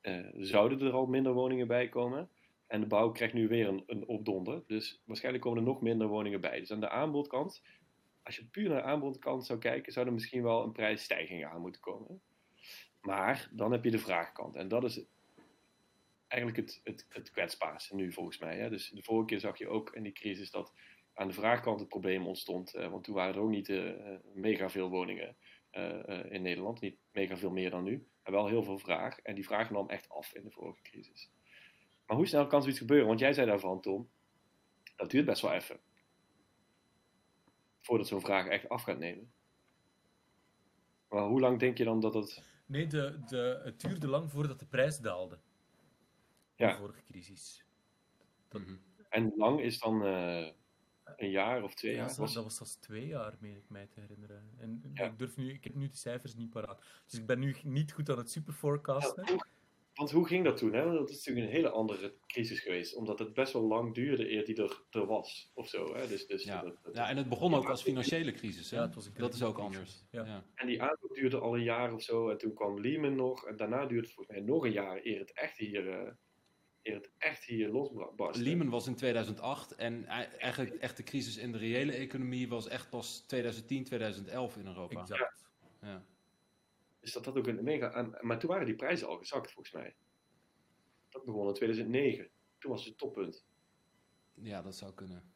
eh, 0.00 0.26
zouden 0.34 0.80
er 0.80 0.92
al 0.92 1.06
minder 1.06 1.32
woningen 1.32 1.66
bij 1.66 1.88
komen. 1.88 2.28
En 2.72 2.80
de 2.80 2.86
bouw 2.86 3.10
krijgt 3.10 3.34
nu 3.34 3.48
weer 3.48 3.68
een, 3.68 3.82
een 3.86 4.06
opdonder. 4.06 4.62
Dus 4.66 5.02
waarschijnlijk 5.04 5.44
komen 5.44 5.58
er 5.58 5.68
nog 5.68 5.80
minder 5.80 6.06
woningen 6.06 6.40
bij. 6.40 6.58
Dus 6.58 6.72
aan 6.72 6.80
de 6.80 6.88
aanbodkant, 6.88 7.62
als 8.22 8.36
je 8.36 8.46
puur 8.46 8.68
naar 8.68 8.82
de 8.82 8.88
aanbodkant 8.88 9.46
zou 9.46 9.58
kijken, 9.58 9.92
zou 9.92 10.06
er 10.06 10.12
misschien 10.12 10.42
wel 10.42 10.62
een 10.64 10.72
prijsstijging 10.72 11.44
aan 11.44 11.60
moeten 11.60 11.80
komen. 11.80 12.22
Maar 13.00 13.48
dan 13.52 13.72
heb 13.72 13.84
je 13.84 13.90
de 13.90 13.98
vraagkant. 13.98 14.56
En 14.56 14.68
dat 14.68 14.84
is 14.84 15.04
eigenlijk 16.28 16.60
het, 16.60 16.80
het, 16.84 17.06
het 17.08 17.90
nu 17.92 18.12
volgens 18.12 18.38
mij. 18.38 18.58
Hè? 18.58 18.70
Dus 18.70 18.88
de 18.88 19.02
vorige 19.02 19.26
keer 19.26 19.40
zag 19.40 19.58
je 19.58 19.68
ook 19.68 19.94
in 19.94 20.02
die 20.02 20.12
crisis 20.12 20.50
dat 20.50 20.72
aan 21.14 21.28
de 21.28 21.34
vraagkant 21.34 21.80
het 21.80 21.88
probleem 21.88 22.26
ontstond. 22.26 22.74
eh, 22.74 22.90
want 22.90 23.04
toen 23.04 23.14
waren 23.14 23.34
er 23.34 23.40
ook 23.40 23.50
niet 23.50 23.68
eh, 23.68 23.92
mega 24.34 24.70
veel 24.70 24.88
woningen 24.88 25.36
eh, 25.70 26.24
in 26.30 26.42
Nederland. 26.42 26.80
Niet 26.80 26.96
mega 27.10 27.36
veel 27.36 27.50
meer 27.50 27.70
dan 27.70 27.84
nu. 27.84 28.06
Maar 28.22 28.32
wel 28.32 28.46
heel 28.46 28.62
veel 28.62 28.78
vraag. 28.78 29.18
En 29.18 29.34
die 29.34 29.46
vraag 29.46 29.70
nam 29.70 29.88
echt 29.88 30.08
af 30.08 30.34
in 30.34 30.44
de 30.44 30.50
vorige 30.50 30.82
crisis. 30.82 31.30
Maar 32.06 32.16
hoe 32.16 32.26
snel 32.26 32.46
kan 32.46 32.60
zoiets 32.60 32.78
gebeuren? 32.78 33.06
Want 33.06 33.18
jij 33.20 33.32
zei 33.32 33.46
daarvan, 33.46 33.80
Tom, 33.80 34.08
dat 34.96 35.10
duurt 35.10 35.24
best 35.26 35.42
wel 35.42 35.52
even. 35.52 35.80
Voordat 37.80 38.06
zo'n 38.06 38.20
vraag 38.20 38.46
echt 38.46 38.68
af 38.68 38.82
gaat 38.82 38.98
nemen. 38.98 39.32
Maar 41.08 41.22
hoe 41.26 41.40
lang 41.40 41.58
denk 41.58 41.78
je 41.78 41.84
dan 41.84 42.00
dat 42.00 42.14
het... 42.14 42.42
Nee, 42.66 42.86
de, 42.86 43.20
de, 43.26 43.60
het 43.64 43.80
duurde 43.80 44.08
lang 44.08 44.30
voordat 44.30 44.58
de 44.58 44.66
prijs 44.66 44.98
daalde. 44.98 45.34
In 46.54 46.66
Ja. 46.66 46.72
de 46.72 46.78
vorige 46.78 47.02
crisis. 47.04 47.64
mhm. 48.52 48.76
En 49.08 49.32
lang 49.36 49.60
is 49.60 49.78
dan 49.78 50.04
eh, 50.04 50.48
een 51.16 51.30
jaar 51.30 51.62
of 51.62 51.74
twee 51.74 51.90
Ja, 51.92 51.96
jaar? 51.98 52.06
dat, 52.08 52.16
Was- 52.16 52.32
dat 52.34 52.44
was 52.44 52.56
zelfs 52.56 52.74
twee 52.74 53.06
jaar, 53.06 53.36
meen 53.40 53.56
ik 53.56 53.68
mij 53.68 53.86
te 53.86 54.00
herinneren. 54.00 54.50
En 54.58 54.90
Ja. 54.94 55.04
ik, 55.04 55.18
durf 55.18 55.36
nu, 55.36 55.52
ik 55.52 55.64
heb 55.64 55.74
nu 55.74 55.88
de 55.88 55.96
cijfers 55.96 56.34
niet 56.34 56.50
paraat. 56.50 56.84
Dus 57.04 57.18
ik 57.18 57.26
ben 57.26 57.38
nu 57.38 57.56
niet 57.62 57.92
goed 57.92 58.10
aan 58.10 58.18
het 58.18 58.30
superforecasten. 58.30 59.24
Ja, 59.26 59.32
hoe- 59.32 59.44
want 59.94 60.10
hoe 60.10 60.26
ging 60.26 60.44
dat 60.44 60.56
toen? 60.56 60.72
Hè? 60.72 60.92
Dat 60.92 61.10
is 61.10 61.16
natuurlijk 61.16 61.46
een 61.46 61.52
hele 61.52 61.70
andere 61.70 62.14
crisis 62.26 62.60
geweest. 62.60 62.94
Omdat 62.96 63.18
het 63.18 63.34
best 63.34 63.52
wel 63.52 63.62
lang 63.62 63.94
duurde 63.94 64.30
eer 64.30 64.44
die 64.44 64.62
er, 64.62 64.82
er 64.90 65.06
was. 65.06 65.50
Of 65.54 65.68
zo. 65.68 65.94
Hè? 65.94 66.08
Dus, 66.08 66.26
dus 66.26 66.44
ja. 66.44 66.62
dat- 66.62 66.78
dat- 66.82 66.94
ja, 66.96 67.08
en 67.08 67.16
het 67.16 67.28
begon 67.28 67.54
ook 67.54 67.68
als 67.68 67.82
financiële 67.82 68.32
crisis. 68.32 68.70
Hè? 68.70 68.76
Ja, 68.76 68.82
het 68.82 68.94
was 68.94 69.06
een 69.06 69.12
dat 69.16 69.34
is 69.34 69.42
ook 69.42 69.58
anders. 69.58 70.04
Ja. 70.10 70.24
Ja. 70.24 70.44
En 70.54 70.66
die 70.66 70.82
aanloop 70.82 71.10
duurde 71.14 71.38
al 71.38 71.54
een 71.56 71.62
jaar 71.62 71.92
of 71.94 72.02
zo. 72.02 72.28
En 72.28 72.38
toen 72.38 72.54
kwam 72.54 72.80
Lehman 72.80 73.14
nog. 73.16 73.46
En 73.46 73.56
daarna 73.56 73.86
duurde 73.86 74.06
het 74.06 74.14
volgens 74.14 74.36
mij 74.36 74.46
nog 74.46 74.64
een 74.64 74.72
jaar 74.72 75.00
eer 75.02 75.18
het 75.18 75.32
echt 75.32 75.56
hier, 75.58 75.88
eh, 75.88 76.12
eer 76.82 76.94
het 76.94 77.10
echt 77.18 77.44
hier 77.44 77.68
losbarstte. 77.68 78.42
Lehman 78.44 78.68
was 78.68 78.86
in 78.86 78.94
2008 78.96 79.74
en 79.74 80.04
ei- 80.06 80.28
eigenlijk 80.38 80.74
echt 80.74 80.96
de 80.96 81.02
crisis 81.02 81.36
in 81.36 81.52
de 81.52 81.58
reële 81.58 81.92
economie 81.92 82.48
was 82.48 82.68
echt 82.68 82.90
pas 82.90 83.24
2010, 83.26 83.84
2011 83.84 84.56
in 84.56 84.66
Europa. 84.66 85.00
Exact. 85.00 85.44
Ja. 85.80 86.04
Dus 87.02 87.12
dat 87.12 87.24
had 87.24 87.36
ook 87.36 87.46
een 87.46 87.64
mega... 87.64 87.92
en- 87.92 88.16
maar 88.20 88.38
toen 88.38 88.50
waren 88.50 88.66
die 88.66 88.76
prijzen 88.76 89.08
al 89.08 89.16
gezakt 89.16 89.52
volgens 89.52 89.74
mij. 89.74 89.94
Dat 91.08 91.24
begon 91.24 91.48
in 91.48 91.54
2009. 91.54 92.28
Toen 92.58 92.70
was 92.70 92.84
het 92.84 92.98
toppunt. 92.98 93.44
ja, 94.34 94.62
dat 94.62 94.76
zou 94.76 94.92
kunnen. 94.92 95.30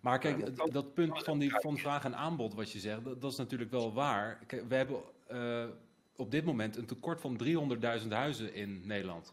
Maar 0.00 0.18
kijk, 0.18 0.56
dat, 0.56 0.72
dat 0.72 0.94
punt 0.94 1.24
van, 1.24 1.38
die, 1.38 1.50
van 1.50 1.78
vraag 1.78 2.04
en 2.04 2.16
aanbod 2.16 2.54
wat 2.54 2.72
je 2.72 2.78
zegt, 2.78 3.04
dat, 3.04 3.20
dat 3.20 3.32
is 3.32 3.38
natuurlijk 3.38 3.70
wel 3.70 3.92
waar. 3.92 4.44
Kijk, 4.46 4.68
we 4.68 4.74
hebben 4.74 5.02
uh, 5.30 5.68
op 6.16 6.30
dit 6.30 6.44
moment 6.44 6.76
een 6.76 6.86
tekort 6.86 7.20
van 7.20 7.40
300.000 8.02 8.08
huizen 8.08 8.54
in 8.54 8.86
Nederland. 8.86 9.32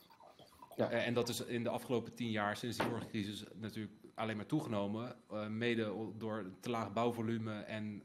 Ja. 0.75 0.91
Uh, 0.91 1.07
en 1.07 1.13
dat 1.13 1.29
is 1.29 1.45
in 1.45 1.63
de 1.63 1.69
afgelopen 1.69 2.13
tien 2.13 2.31
jaar, 2.31 2.57
sinds 2.57 2.77
de 2.77 2.83
vorige 2.83 3.07
crisis, 3.07 3.43
natuurlijk 3.53 3.93
alleen 4.15 4.35
maar 4.35 4.45
toegenomen. 4.45 5.15
Uh, 5.31 5.47
mede 5.47 6.11
door 6.17 6.45
te 6.59 6.69
laag 6.69 6.93
bouwvolume 6.93 7.59
en 7.59 8.03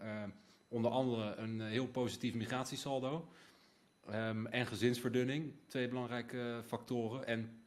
onder 0.69 0.91
andere 0.91 1.35
een 1.35 1.61
heel 1.61 1.87
positief 1.87 2.35
migratiesaldo. 2.35 3.29
Um, 4.15 4.47
en 4.47 4.67
gezinsverdunning, 4.67 5.53
twee 5.67 5.89
belangrijke 5.89 6.63
factoren. 6.67 7.27
En, 7.27 7.63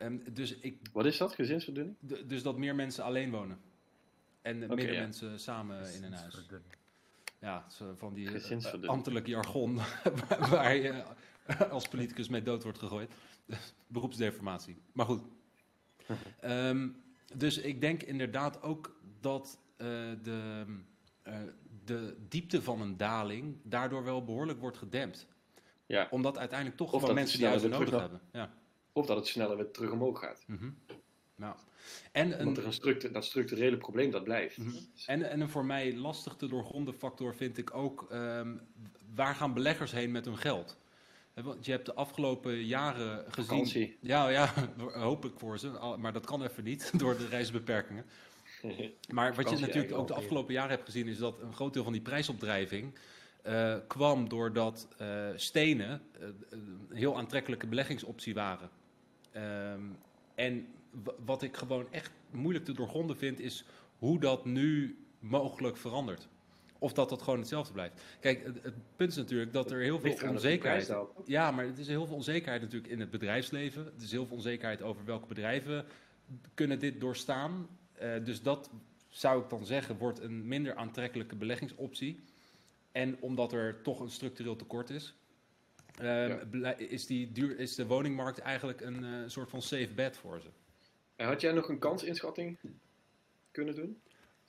um, 0.00 0.22
dus 0.32 0.56
ik, 0.56 0.78
Wat 0.92 1.06
is 1.06 1.16
dat, 1.16 1.34
gezinsverdunning? 1.34 1.96
dus 2.26 2.42
dat 2.42 2.58
meer 2.58 2.74
mensen 2.74 3.04
alleen 3.04 3.30
wonen. 3.30 3.58
En 4.42 4.64
okay, 4.64 4.76
meer 4.76 4.92
ja. 4.92 5.00
mensen 5.00 5.40
samen 5.40 5.94
in 5.94 6.04
een 6.04 6.12
huis. 6.12 6.46
Ja, 7.38 7.66
van 7.96 8.14
die 8.14 8.28
uh, 8.30 8.88
ambtelijk 8.88 9.26
jargon 9.26 9.80
waar 10.50 10.74
je 10.74 11.04
als 11.70 11.88
politicus 11.88 12.28
mee 12.28 12.42
dood 12.42 12.62
wordt 12.62 12.78
gegooid. 12.78 13.14
Beroepsdeformatie. 13.86 14.76
Maar 14.92 15.06
goed. 15.06 15.22
um, 16.44 17.02
dus 17.34 17.58
ik 17.58 17.80
denk 17.80 18.02
inderdaad 18.02 18.62
ook 18.62 18.96
dat 19.20 19.58
uh, 19.76 19.86
de, 20.22 20.64
uh, 21.26 21.34
de 21.84 22.16
diepte 22.28 22.62
van 22.62 22.80
een 22.80 22.96
daling 22.96 23.56
daardoor 23.62 24.04
wel 24.04 24.24
behoorlijk 24.24 24.60
wordt 24.60 24.78
gedempt. 24.78 25.26
Ja. 25.86 26.08
Omdat 26.10 26.38
uiteindelijk 26.38 26.78
toch 26.78 26.90
gewoon 26.90 27.14
mensen 27.14 27.38
die 27.38 27.46
huizen 27.46 27.70
nodig 27.70 28.00
hebben. 28.00 28.20
Ja. 28.32 28.54
Of 28.92 29.06
dat 29.06 29.16
het 29.16 29.26
sneller 29.26 29.56
weer 29.56 29.70
terug 29.70 29.90
omhoog 29.90 30.18
gaat. 30.18 30.44
Mm 30.46 30.58
-hmm. 30.58 30.76
nou. 31.34 31.56
En 32.12 32.38
een, 32.38 32.44
Want 32.44 32.56
er 32.56 32.66
een 32.66 32.72
structu 32.72 33.10
dat 33.10 33.24
structurele 33.24 33.76
probleem 33.76 34.10
dat 34.10 34.24
blijft. 34.24 34.58
Mm 34.58 34.66
-hmm. 34.66 34.86
en, 35.06 35.30
en 35.30 35.40
een 35.40 35.48
voor 35.48 35.64
mij 35.64 35.96
lastig 35.96 36.36
te 36.36 36.46
doorgronden 36.46 36.94
factor 36.94 37.34
vind 37.34 37.58
ik 37.58 37.74
ook... 37.74 38.08
Um, 38.12 38.60
waar 39.14 39.34
gaan 39.34 39.54
beleggers 39.54 39.92
heen 39.92 40.10
met 40.10 40.24
hun 40.24 40.38
geld? 40.38 40.78
Want 41.34 41.66
je 41.66 41.70
hebt 41.70 41.86
de 41.86 41.94
afgelopen 41.94 42.64
jaren 42.64 43.24
gezien... 43.32 43.48
Vakantie. 43.48 43.98
Ja, 44.00 44.28
ja, 44.28 44.52
hoop 45.08 45.24
ik 45.24 45.32
voor 45.36 45.58
ze. 45.58 45.96
Maar 45.98 46.12
dat 46.12 46.26
kan 46.26 46.42
even 46.42 46.64
niet 46.64 46.90
door 47.00 47.16
de 47.16 47.26
reisbeperkingen. 47.26 48.04
Maar 49.14 49.34
wat 49.34 49.50
je 49.50 49.58
natuurlijk 49.58 49.94
ook 49.94 50.08
de 50.08 50.14
afgelopen 50.14 50.54
jaren 50.54 50.70
hebt 50.70 50.84
gezien... 50.84 51.08
is 51.08 51.18
dat 51.18 51.40
een 51.40 51.52
groot 51.52 51.72
deel 51.72 51.84
van 51.84 51.92
die 51.92 52.02
prijsopdrijving... 52.02 52.94
Uh, 53.46 53.76
kwam 53.86 54.28
doordat 54.28 54.88
uh, 55.00 55.28
stenen 55.34 56.02
uh, 56.20 56.28
een 56.50 56.86
heel 56.92 57.16
aantrekkelijke 57.16 57.66
beleggingsoptie 57.66 58.34
waren. 58.34 58.70
Um, 59.36 59.96
en 60.34 60.66
wat 61.24 61.42
ik 61.42 61.56
gewoon 61.56 61.86
echt 61.90 62.10
moeilijk 62.30 62.64
te 62.64 62.72
doorgronden 62.72 63.16
vind, 63.16 63.40
is 63.40 63.64
hoe 63.98 64.20
dat 64.20 64.44
nu 64.44 64.98
mogelijk 65.18 65.76
verandert. 65.76 66.28
Of 66.78 66.92
dat 66.92 67.08
dat 67.08 67.22
gewoon 67.22 67.38
hetzelfde 67.38 67.72
blijft. 67.72 68.00
Kijk, 68.20 68.44
het, 68.44 68.62
het 68.62 68.74
punt 68.96 69.10
is 69.10 69.16
natuurlijk 69.16 69.52
dat 69.52 69.70
er 69.70 69.80
heel 69.80 70.00
veel 70.00 70.28
onzekerheid 70.28 70.88
is. 70.88 70.94
Ja, 71.24 71.50
maar 71.50 71.64
het 71.64 71.78
is 71.78 71.86
heel 71.86 72.06
veel 72.06 72.16
onzekerheid 72.16 72.62
natuurlijk 72.62 72.92
in 72.92 73.00
het 73.00 73.10
bedrijfsleven. 73.10 73.84
Het 73.84 74.02
is 74.02 74.10
heel 74.10 74.26
veel 74.26 74.36
onzekerheid 74.36 74.82
over 74.82 75.04
welke 75.04 75.26
bedrijven 75.26 75.84
kunnen 76.54 76.78
dit 76.78 77.00
doorstaan. 77.00 77.68
Dus 77.98 78.42
dat 78.42 78.70
zou 79.12 79.42
ik 79.42 79.50
dan 79.50 79.66
zeggen, 79.66 79.96
wordt 79.96 80.20
een 80.20 80.48
minder 80.48 80.74
aantrekkelijke 80.74 81.36
beleggingsoptie. 81.36 82.24
En 82.92 83.16
omdat 83.20 83.52
er 83.52 83.82
toch 83.82 84.00
een 84.00 84.10
structureel 84.10 84.56
tekort 84.56 84.90
is, 84.90 85.14
uh, 86.00 86.28
ja. 86.52 86.76
is, 86.76 87.06
die 87.06 87.32
duur, 87.32 87.58
is 87.58 87.74
de 87.74 87.86
woningmarkt 87.86 88.38
eigenlijk 88.38 88.80
een 88.80 89.04
uh, 89.04 89.28
soort 89.28 89.50
van 89.50 89.62
safe 89.62 89.92
bet 89.94 90.16
voor 90.16 90.40
ze. 90.40 90.48
En 91.16 91.26
had 91.26 91.40
jij 91.40 91.52
nog 91.52 91.68
een 91.68 91.78
kansinschatting 91.78 92.58
kunnen 93.50 93.74
doen? 93.74 94.00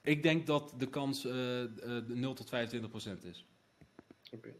Ik 0.01 0.23
denk 0.23 0.47
dat 0.47 0.73
de 0.77 0.89
kans 0.89 1.25
uh, 1.25 1.63
0 2.07 2.33
tot 2.33 2.49
25 2.49 2.89
procent 2.89 3.23
is. 3.23 3.45
Oké. 4.31 4.35
Okay. 4.35 4.59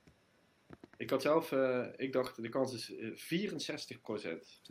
Ik 0.98 1.10
had 1.10 1.22
zelf, 1.22 1.52
ik 1.98 2.13
dacht 2.13 2.41
de 2.41 2.50
kans 2.50 2.74
is 2.74 2.93
64 3.13 4.02
procent. 4.02 4.62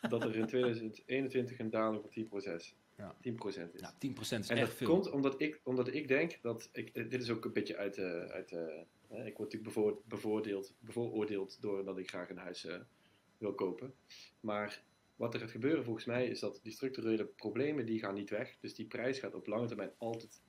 Dat 0.00 0.24
er 0.24 0.36
in 0.36 0.46
2021 0.46 1.58
een 1.58 1.70
daling 1.70 2.00
van 2.00 2.10
10 2.10 2.28
procent 2.28 2.74
ja. 3.00 3.16
10% 3.68 3.72
is. 3.72 3.80
Ja, 3.80 3.94
10% 3.94 3.98
is 4.20 4.30
en 4.30 4.40
echt 4.40 4.50
dat 4.50 4.74
veel. 4.74 4.88
komt 4.88 5.10
omdat 5.10 5.40
ik, 5.40 5.60
omdat 5.64 5.94
ik 5.94 6.08
denk 6.08 6.38
dat, 6.42 6.68
ik, 6.72 6.94
dit 6.94 7.22
is 7.22 7.30
ook 7.30 7.44
een 7.44 7.52
beetje 7.52 7.76
uit, 7.76 7.98
uh, 7.98 8.24
uit 8.24 8.52
uh, 8.52 9.26
ik 9.26 9.36
word 9.36 9.52
natuurlijk 9.52 9.62
bevoor, 9.62 10.00
bevoordeeld, 10.04 10.74
bevooroordeeld 10.78 11.62
doordat 11.62 11.98
ik 11.98 12.08
graag 12.08 12.30
een 12.30 12.36
huis 12.36 12.64
uh, 12.64 12.74
wil 13.38 13.54
kopen. 13.54 13.94
Maar 14.40 14.82
wat 15.16 15.34
er 15.34 15.40
gaat 15.40 15.50
gebeuren 15.50 15.84
volgens 15.84 16.04
mij 16.04 16.28
is 16.28 16.40
dat 16.40 16.60
die 16.62 16.72
structurele 16.72 17.24
problemen 17.24 17.86
die 17.86 17.98
gaan 17.98 18.14
niet 18.14 18.30
weg. 18.30 18.56
Dus 18.60 18.74
die 18.74 18.86
prijs 18.86 19.18
gaat 19.18 19.34
op 19.34 19.46
lange 19.46 19.66
termijn 19.66 19.92
altijd, 19.98 20.42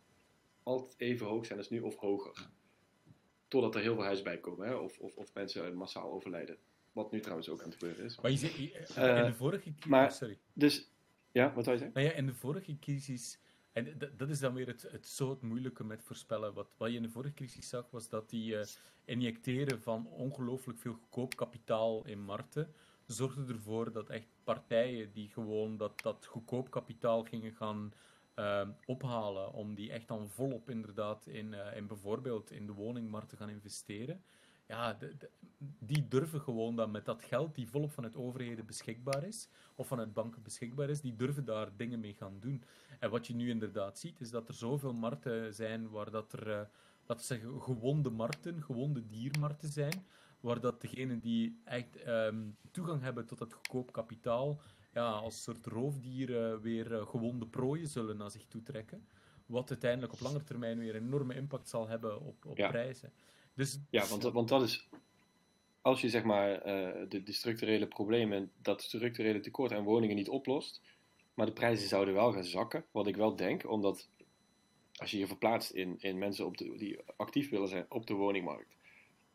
altijd 0.63 0.93
even 0.97 1.27
hoog 1.27 1.45
zijn 1.45 1.57
als 1.57 1.69
nu 1.69 1.79
of 1.79 1.95
hoger. 1.95 2.49
Totdat 3.47 3.75
er 3.75 3.81
heel 3.81 3.93
veel 3.95 4.03
huizen 4.03 4.23
bij 4.23 4.39
komen 4.39 4.67
hè? 4.67 4.75
Of, 4.75 4.99
of, 4.99 5.15
of 5.15 5.33
mensen 5.33 5.75
massaal 5.75 6.11
overlijden. 6.11 6.57
Wat 6.91 7.11
nu 7.11 7.19
trouwens 7.19 7.49
ook 7.49 7.61
aan 7.61 7.69
het 7.69 7.77
gebeuren 7.77 8.05
is. 8.05 8.19
Maar 8.21 8.31
je 8.31 8.37
zei, 8.37 8.71
in 8.71 9.25
de 9.25 9.33
vorige 9.35 9.73
keer... 9.73 9.89
Maar, 9.89 10.11
sorry. 10.11 10.37
Dus 10.53 10.90
ja, 11.31 11.53
wat 11.53 11.65
wil 11.65 11.73
je 11.73 11.79
zeggen? 11.79 12.01
Nou 12.01 12.13
ja, 12.13 12.19
in 12.19 12.25
de 12.25 12.33
vorige 12.33 12.79
crisis, 12.79 13.39
en 13.71 13.97
dat 14.17 14.29
is 14.29 14.39
dan 14.39 14.53
weer 14.53 14.67
het, 14.67 14.81
het 14.81 15.41
moeilijke 15.41 15.83
met 15.83 16.03
voorspellen. 16.03 16.53
Wat, 16.53 16.75
wat 16.77 16.89
je 16.89 16.95
in 16.95 17.01
de 17.01 17.09
vorige 17.09 17.33
crisis 17.33 17.69
zag, 17.69 17.89
was 17.89 18.09
dat 18.09 18.29
die 18.29 18.53
uh, 18.53 18.61
injecteren 19.05 19.81
van 19.81 20.07
ongelooflijk 20.07 20.79
veel 20.79 20.93
goedkoop 20.93 21.35
kapitaal 21.35 22.05
in 22.05 22.21
markten, 22.23 22.73
zorgde 23.05 23.53
ervoor 23.53 23.91
dat 23.91 24.09
echt 24.09 24.27
partijen 24.43 25.11
die 25.11 25.29
gewoon 25.29 25.77
dat, 25.77 26.01
dat 26.01 26.25
goedkoop 26.25 26.69
kapitaal 26.69 27.23
gingen 27.23 27.53
gaan 27.53 27.93
uh, 28.35 28.67
ophalen, 28.85 29.53
om 29.53 29.75
die 29.75 29.91
echt 29.91 30.07
dan 30.07 30.29
volop 30.29 30.69
inderdaad 30.69 31.27
in, 31.27 31.53
uh, 31.53 31.75
in 31.75 31.87
bijvoorbeeld 31.87 32.51
in 32.51 32.65
de 32.65 32.73
woningmarkt 32.73 33.29
te 33.29 33.37
gaan 33.37 33.49
investeren 33.49 34.23
ja, 34.71 34.93
de, 34.93 35.17
de, 35.17 35.29
die 35.79 36.07
durven 36.07 36.41
gewoon 36.41 36.75
dan 36.75 36.91
met 36.91 37.05
dat 37.05 37.23
geld 37.23 37.55
die 37.55 37.69
volop 37.69 37.91
vanuit 37.91 38.15
overheden 38.15 38.65
beschikbaar 38.65 39.23
is, 39.23 39.49
of 39.75 39.87
vanuit 39.87 40.13
banken 40.13 40.41
beschikbaar 40.41 40.89
is, 40.89 41.01
die 41.01 41.15
durven 41.15 41.45
daar 41.45 41.69
dingen 41.75 41.99
mee 41.99 42.13
gaan 42.13 42.39
doen. 42.39 42.63
En 42.99 43.09
wat 43.09 43.27
je 43.27 43.35
nu 43.35 43.49
inderdaad 43.49 43.99
ziet, 43.99 44.21
is 44.21 44.29
dat 44.29 44.47
er 44.47 44.53
zoveel 44.53 44.93
markten 44.93 45.53
zijn 45.53 45.89
waar 45.89 46.11
dat 46.11 46.33
er, 46.33 46.47
uh, 46.47 46.61
laten 47.05 47.27
we 47.27 47.33
zeggen, 47.33 47.61
gewonde 47.61 48.09
markten, 48.09 48.63
gewonde 48.63 49.05
diermarkten 49.05 49.69
zijn, 49.69 50.05
waar 50.39 50.59
dat 50.59 50.81
degenen 50.81 51.19
die 51.19 51.61
echt 51.63 52.07
um, 52.07 52.57
toegang 52.71 53.01
hebben 53.01 53.25
tot 53.25 53.39
het 53.39 53.53
goedkoop 53.53 53.91
kapitaal, 53.91 54.61
ja, 54.93 55.09
als 55.11 55.43
soort 55.43 55.65
roofdieren 55.65 56.61
weer 56.61 56.91
uh, 56.91 57.07
gewonde 57.07 57.47
prooien 57.47 57.87
zullen 57.87 58.17
naar 58.17 58.31
zich 58.31 58.45
toe 58.47 58.63
trekken. 58.63 59.07
Wat 59.45 59.69
uiteindelijk 59.69 60.13
op 60.13 60.19
lange 60.19 60.43
termijn 60.43 60.79
weer 60.79 60.95
een 60.95 61.05
enorme 61.05 61.35
impact 61.35 61.69
zal 61.69 61.87
hebben 61.87 62.21
op, 62.21 62.45
op 62.45 62.57
ja. 62.57 62.69
prijzen. 62.69 63.11
Dus, 63.61 63.79
ja, 63.89 64.05
want, 64.05 64.23
want 64.23 64.47
dat 64.47 64.61
is. 64.61 64.89
Als 65.81 66.01
je 66.01 66.09
zeg 66.09 66.23
maar 66.23 66.49
uh, 66.51 67.09
de, 67.09 67.23
de, 67.23 67.31
structurele 67.31 67.87
problemen, 67.87 68.51
dat 68.61 68.81
structurele 68.81 69.39
tekort 69.39 69.71
aan 69.71 69.83
woningen 69.83 70.15
niet 70.15 70.29
oplost, 70.29 70.81
maar 71.33 71.45
de 71.45 71.53
prijzen 71.53 71.87
zouden 71.87 72.13
wel 72.13 72.33
gaan 72.33 72.43
zakken, 72.43 72.85
wat 72.91 73.07
ik 73.07 73.15
wel 73.15 73.35
denk, 73.35 73.69
omdat 73.69 74.09
als 74.95 75.11
je 75.11 75.17
je 75.17 75.27
verplaatst 75.27 75.71
in, 75.71 75.95
in 75.99 76.17
mensen 76.17 76.45
op 76.45 76.57
de, 76.57 76.77
die 76.77 76.99
actief 77.15 77.49
willen 77.49 77.67
zijn 77.67 77.85
op 77.89 78.07
de 78.07 78.13
woningmarkt. 78.13 78.75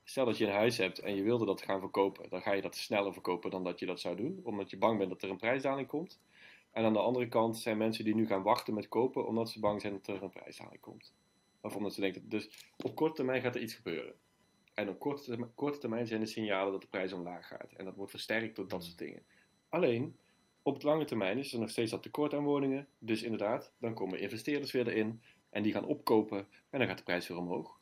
Stel 0.04 0.24
dat 0.24 0.38
je 0.38 0.46
een 0.46 0.52
huis 0.52 0.76
hebt 0.76 0.98
en 0.98 1.16
je 1.16 1.22
wilde 1.22 1.46
dat 1.46 1.62
gaan 1.62 1.80
verkopen, 1.80 2.30
dan 2.30 2.42
ga 2.42 2.52
je 2.52 2.62
dat 2.62 2.76
sneller 2.76 3.12
verkopen 3.12 3.50
dan 3.50 3.64
dat 3.64 3.78
je 3.78 3.86
dat 3.86 4.00
zou 4.00 4.16
doen, 4.16 4.40
omdat 4.42 4.70
je 4.70 4.78
bang 4.78 4.98
bent 4.98 5.10
dat 5.10 5.22
er 5.22 5.30
een 5.30 5.36
prijsdaling 5.36 5.88
komt. 5.88 6.20
En 6.70 6.84
aan 6.84 6.92
de 6.92 6.98
andere 6.98 7.28
kant 7.28 7.58
zijn 7.58 7.76
mensen 7.76 8.04
die 8.04 8.14
nu 8.14 8.26
gaan 8.26 8.42
wachten 8.42 8.74
met 8.74 8.88
kopen, 8.88 9.26
omdat 9.26 9.50
ze 9.50 9.60
bang 9.60 9.80
zijn 9.80 9.92
dat 9.92 10.06
er 10.06 10.22
een 10.22 10.30
prijsdaling 10.30 10.80
komt. 10.80 11.12
Of 11.66 11.76
omdat 11.76 11.94
ze 11.94 12.00
denken, 12.00 12.28
dus 12.28 12.72
op 12.76 12.94
korte 12.94 13.14
termijn 13.14 13.42
gaat 13.42 13.54
er 13.54 13.62
iets 13.62 13.74
gebeuren. 13.74 14.14
En 14.74 14.88
op 14.88 14.98
korte 14.98 15.22
termijn, 15.22 15.54
korte 15.54 15.78
termijn 15.78 16.06
zijn 16.06 16.20
de 16.20 16.26
signalen 16.26 16.72
dat 16.72 16.80
de 16.80 16.88
prijs 16.88 17.12
omlaag 17.12 17.46
gaat. 17.46 17.72
En 17.72 17.84
dat 17.84 17.96
wordt 17.96 18.10
versterkt 18.10 18.56
door 18.56 18.68
dat 18.68 18.84
soort 18.84 18.98
dingen. 18.98 19.22
Alleen, 19.68 20.16
op 20.62 20.74
het 20.74 20.82
lange 20.82 21.04
termijn 21.04 21.38
is 21.38 21.52
er 21.52 21.58
nog 21.58 21.70
steeds 21.70 21.90
dat 21.90 22.02
tekort 22.02 22.34
aan 22.34 22.44
woningen. 22.44 22.88
Dus 22.98 23.22
inderdaad, 23.22 23.72
dan 23.78 23.94
komen 23.94 24.20
investeerders 24.20 24.72
weer 24.72 24.88
erin. 24.88 25.22
En 25.50 25.62
die 25.62 25.72
gaan 25.72 25.84
opkopen. 25.84 26.46
En 26.70 26.78
dan 26.78 26.88
gaat 26.88 26.98
de 26.98 27.04
prijs 27.04 27.28
weer 27.28 27.38
omhoog. 27.38 27.78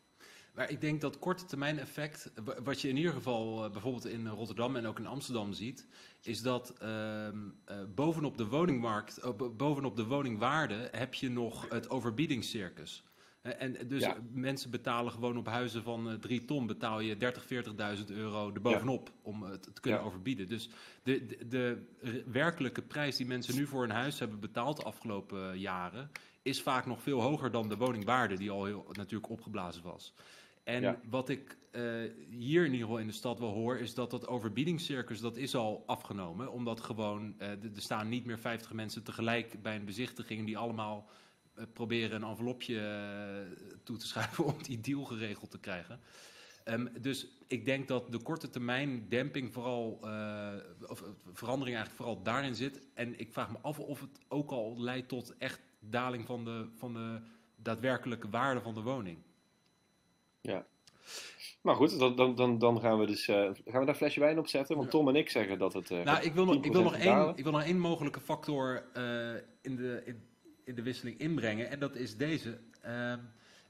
Maar 0.55 0.71
ik 0.71 0.81
denk 0.81 1.01
dat 1.01 1.19
korte 1.19 1.45
termijn 1.45 1.79
effect, 1.79 2.33
wat 2.65 2.81
je 2.81 2.89
in 2.89 2.97
ieder 2.97 3.13
geval 3.13 3.71
bijvoorbeeld 3.71 4.07
in 4.07 4.27
Rotterdam 4.27 4.77
en 4.77 4.87
ook 4.87 4.99
in 4.99 5.07
Amsterdam 5.07 5.53
ziet, 5.53 5.87
is 6.23 6.43
dat 6.43 6.75
uh, 6.83 6.89
uh, 6.89 7.33
bovenop 7.95 8.37
de 8.37 8.47
woningmarkt, 8.47 9.19
uh, 9.25 9.31
bovenop 9.57 9.97
de 9.97 10.07
woningwaarde 10.07 10.89
heb 10.91 11.15
je 11.15 11.31
nog 11.31 11.69
het 11.69 11.91
overbiedingscircus. 11.91 13.05
En 13.45 13.77
dus 13.89 14.03
ja. 14.03 14.17
mensen 14.33 14.71
betalen 14.71 15.13
gewoon 15.13 15.37
op 15.37 15.47
huizen 15.47 15.83
van 15.83 16.11
uh, 16.11 16.15
drie 16.15 16.45
ton 16.45 16.67
betaal 16.67 17.01
je 17.01 17.17
30, 17.17 17.45
40.000 17.99 18.05
euro 18.07 18.53
erbovenop 18.55 19.09
ja. 19.09 19.15
om 19.23 19.43
het 19.43 19.63
te 19.75 19.81
kunnen 19.81 20.01
ja. 20.01 20.07
overbieden. 20.07 20.49
Dus 20.49 20.69
de, 21.03 21.27
de, 21.27 21.47
de, 21.49 22.23
werkelijke 22.27 22.83
prijs 22.83 23.17
die 23.17 23.27
mensen 23.27 23.57
nu 23.57 23.67
voor 23.67 23.85
een 23.85 23.91
huis 23.91 24.19
hebben 24.19 24.41
betaald 24.41 24.77
de 24.77 24.83
afgelopen 24.83 25.59
jaren, 25.59 26.11
is 26.43 26.63
vaak 26.63 26.87
nog 26.87 27.03
veel 27.03 27.21
hoger 27.21 27.51
dan 27.51 27.69
de 27.69 27.77
woningwaarde 27.77 28.37
die 28.37 28.51
al 28.51 28.65
heel 28.65 28.87
natuurlijk 28.93 29.31
opgeblazen 29.31 29.83
was. 29.83 30.15
En 30.63 31.01
wat 31.11 31.29
ik 31.29 31.57
uh, 31.73 31.83
hier 32.31 32.65
in 32.65 32.73
ieder 32.73 32.87
geval 32.87 32.99
in 32.99 33.07
de 33.07 33.13
stad 33.13 33.39
wel 33.39 33.53
hoor, 33.53 33.79
is 33.79 33.95
dat 33.95 34.11
dat 34.11 34.27
overbiedingscircus, 34.27 35.21
dat 35.21 35.37
is 35.37 35.55
al 35.55 35.83
afgenomen. 35.87 36.53
Omdat 36.53 36.81
gewoon, 36.81 37.35
uh, 37.39 37.49
er 37.49 37.71
staan 37.75 38.09
niet 38.09 38.25
meer 38.25 38.39
50 38.39 38.73
mensen 38.73 39.03
tegelijk 39.03 39.63
bij 39.63 39.77
een 39.77 39.85
bezichtiging 39.85 40.47
die 40.47 40.59
allemaal 40.59 41.09
proberen 41.73 42.23
een 42.23 42.29
envelopje 42.29 42.81
toe 43.83 43.97
te 43.97 44.07
schuiven 44.07 44.45
om 44.55 44.63
die 44.63 44.81
deal 44.81 45.05
geregeld 45.05 45.51
te 45.51 45.59
krijgen. 45.59 46.01
Ehm, 46.65 46.87
dus 47.01 47.27
ik 47.47 47.65
denk 47.65 47.89
dat 47.89 48.13
de 48.13 48.19
korte 48.19 48.51
termijn 48.51 49.09
demping 49.09 49.53
vooral, 49.53 49.99
of 50.89 51.03
verandering 51.33 51.77
eigenlijk 51.77 51.97
vooral 51.97 52.23
daarin 52.23 52.55
zit. 52.55 52.81
En 52.95 53.19
ik 53.21 53.33
vraag 53.33 53.51
me 53.51 53.59
af 53.63 53.79
of 53.79 54.01
het 54.01 54.19
ook 54.29 54.51
al 54.51 54.81
leidt 54.81 55.09
tot 55.09 55.35
echt 55.39 55.61
daling 55.81 56.27
van 56.27 56.45
de, 56.45 56.67
van 56.75 56.95
de 56.95 57.21
daadwerkelijke 57.57 58.29
waarde 58.31 58.61
van 58.61 58.75
de 58.75 58.83
woning. 58.83 59.19
Ja. 60.41 60.67
Maar 61.61 61.75
goed, 61.75 61.99
dan, 61.99 62.35
dan, 62.35 62.59
dan 62.59 62.81
gaan 62.81 62.99
we 62.99 63.07
dus. 63.07 63.29
Uh, 63.29 63.37
gaan 63.37 63.55
we 63.55 63.73
daar 63.73 63.89
een 63.89 63.95
flesje 63.95 64.21
wijn 64.21 64.39
op 64.39 64.47
zetten? 64.47 64.77
Want 64.77 64.91
Tom 64.91 65.09
en 65.09 65.17
ik 65.17 65.31
zeggen 65.31 65.59
dat 65.59 65.73
het. 65.73 65.91
Uh, 65.91 66.03
nou, 66.03 66.25
ik 66.25 66.33
wil, 66.33 66.45
nog, 66.45 66.65
ik, 66.65 66.73
wil 66.73 66.83
nog 66.83 66.97
één, 66.97 67.33
ik 67.37 67.43
wil 67.43 67.53
nog 67.53 67.63
één 67.63 67.79
mogelijke 67.79 68.21
factor 68.21 68.85
in, 69.63 69.77
de, 69.77 70.03
in, 70.05 70.23
in, 70.65 70.75
de 70.75 70.83
wisseling 70.83 71.19
inbrengen. 71.19 71.71
En 71.71 71.79
dat 71.79 71.97
is 71.97 72.17
deze. 72.17 72.59
Ehm, 72.81 73.19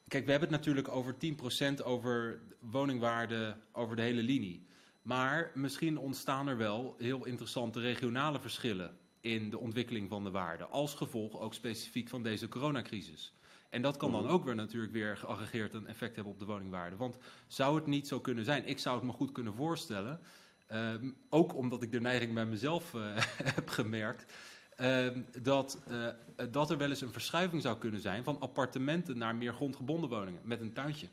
kijk, 0.08 0.24
we 0.24 0.30
hebben 0.30 0.48
het 0.48 0.58
natuurlijk 0.58 0.88
over 0.88 1.16
10% 1.18 1.82
over 1.82 2.40
woningwaarde 2.58 3.56
over 3.72 3.96
de 3.96 4.02
hele 4.02 4.22
linie. 4.22 4.66
Maar 5.02 5.50
misschien 5.54 5.98
ontstaan 5.98 6.48
er 6.48 6.56
wel 6.56 6.94
heel 6.98 7.24
interessante 7.24 7.80
regionale 7.80 8.40
verschillen 8.40 8.96
in 9.20 9.50
de 9.50 9.58
ontwikkeling 9.58 10.08
van 10.08 10.24
de 10.24 10.30
waarde. 10.30 10.64
Als 10.64 10.94
gevolg 10.94 11.40
ook 11.40 11.54
specifiek 11.54 12.08
van 12.08 12.22
deze 12.22 12.48
coronacrisis. 12.48 13.34
En 13.74 13.82
dat 13.82 13.96
kan 13.96 14.12
dan 14.12 14.22
mhm. 14.22 14.32
ook 14.32 14.44
weer 14.44 14.54
natuurlijk 14.54 14.92
weer 14.92 15.16
geaggregeerd 15.16 15.74
een 15.74 15.86
effect 15.86 16.14
hebben 16.14 16.32
op 16.32 16.38
de 16.38 16.44
woningwaarde. 16.44 16.96
Want 16.96 17.18
zou 17.46 17.76
het 17.76 17.86
niet 17.86 18.08
zo 18.08 18.20
kunnen 18.20 18.44
zijn, 18.44 18.66
ik 18.66 18.78
zou 18.78 18.96
het 18.96 19.04
me 19.04 19.12
goed 19.12 19.32
kunnen 19.32 19.54
voorstellen, 19.54 20.20
ehm, 20.66 21.10
ook 21.28 21.54
omdat 21.54 21.82
ik 21.82 21.92
de 21.92 22.00
neiging 22.00 22.34
bij 22.34 22.46
mezelf 22.46 22.94
uh, 22.94 23.16
heb 23.56 23.68
gemerkt, 23.68 24.32
ehm, 24.76 25.20
dat, 25.42 25.82
uh, 25.90 26.08
dat 26.50 26.70
er 26.70 26.78
wel 26.78 26.88
eens 26.88 27.00
een 27.00 27.12
verschuiving 27.12 27.62
zou 27.62 27.78
kunnen 27.78 28.00
zijn 28.00 28.24
van 28.24 28.40
appartementen 28.40 29.18
naar 29.18 29.36
meer 29.36 29.52
grondgebonden 29.52 30.10
woningen 30.10 30.40
met 30.44 30.60
een 30.60 30.72
tuintje. 30.72 31.08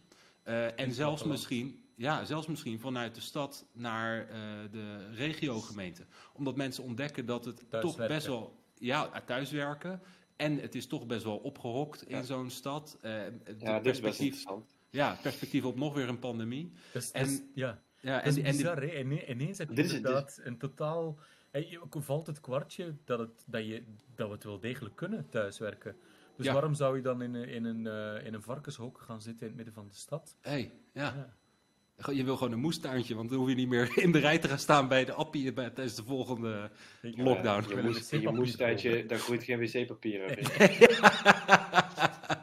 Uh, 0.46 0.80
en 0.80 0.94
zelfs 0.94 1.24
misschien, 1.24 1.84
ja, 1.96 2.26
zelfs 2.26 2.48
misschien 2.48 2.80
vanuit 2.80 3.16
de 3.16 3.22
stad 3.22 3.66
naar 3.74 4.28
de 4.72 5.10
regiogemeente. 5.14 6.06
Omdat 6.34 6.56
mensen 6.56 6.84
ontdekken 6.84 7.26
dat 7.26 7.46
het 7.46 7.64
toch 7.70 8.08
best 8.08 8.28
wel 8.28 8.60
ja, 8.78 9.22
thuiswerken. 9.26 10.02
En 10.36 10.60
het 10.60 10.76
is 10.76 10.88
toch 10.88 11.06
best 11.06 11.24
wel 11.24 11.38
opgehokt 11.38 12.08
in 12.08 12.24
zo'n 12.24 12.50
stad. 12.50 12.98
Uh, 13.02 13.12
ja, 13.58 13.80
dit 13.80 13.94
is 13.94 14.00
best 14.00 14.20
interessant. 14.20 14.76
Ja, 14.90 15.18
perspectief 15.22 15.64
op 15.64 15.76
nog 15.76 15.94
weer 15.94 16.10
een 16.10 16.20
pandemie. 16.20 16.72
Dus, 16.94 17.12
en, 17.12 17.26
dus, 17.26 17.42
ja. 17.54 17.82
Ja, 18.00 18.24
en, 18.24 18.44
en, 18.44 19.30
ineens 19.32 19.58
heb 19.58 19.72
je 19.72 19.84
inderdaad 19.84 20.40
een 20.44 20.58
totaal... 20.58 21.18
Hey, 21.52 21.80
valt 21.90 22.28
het 22.28 22.42
kwartje 22.42 22.96
dat, 23.06 23.20
het, 23.20 23.44
dat, 23.46 23.66
je, 23.66 23.84
dat 24.16 24.28
we 24.28 24.34
het 24.34 24.44
wel 24.44 24.60
degelijk 24.60 24.96
kunnen 24.96 25.30
thuiswerken. 25.30 25.96
Dus 26.38 26.48
waarom 26.48 26.74
zou 26.74 26.96
je 26.96 27.02
dan 27.02 27.22
in, 27.22 27.36
in, 27.36 27.66
een, 27.66 27.86
uh, 27.86 28.26
in 28.26 28.34
een 28.34 28.42
varkenshok 28.42 29.02
gaan 29.02 29.22
zitten 29.22 29.42
in 29.42 29.48
het 29.48 29.56
midden 29.56 29.74
van 29.74 29.88
de 29.88 29.96
stad? 29.96 30.36
hey, 30.42 30.72
ja. 30.94 31.14
ja. 31.16 32.12
Je 32.12 32.24
wil 32.24 32.38
gewoon 32.38 32.54
een 32.54 32.60
moestuintje, 32.60 33.16
want 33.16 33.30
dan 33.30 33.38
hoef 33.38 33.50
je 33.50 33.56
niet 33.56 33.68
meer 33.68 33.98
in 33.98 34.12
de 34.12 34.20
rij 34.20 34.40
te 34.40 34.48
gaan 34.48 34.60
staan 34.60 34.88
bij 34.88 35.06
de 35.06 35.14
appie 35.14 35.54
tijdens 35.54 35.96
de 35.96 36.04
volgende 36.04 36.72
lockdown. 37.02 37.70
Ja, 37.70 37.76
je, 37.76 37.82
moest, 37.82 38.12
je 38.12 38.32
moestuintje, 38.32 39.06
daar 39.06 39.20
groeit 39.20 39.44
geen 39.44 39.60
wc-papier 39.60 40.24
op 40.24 40.30
in. 40.30 40.48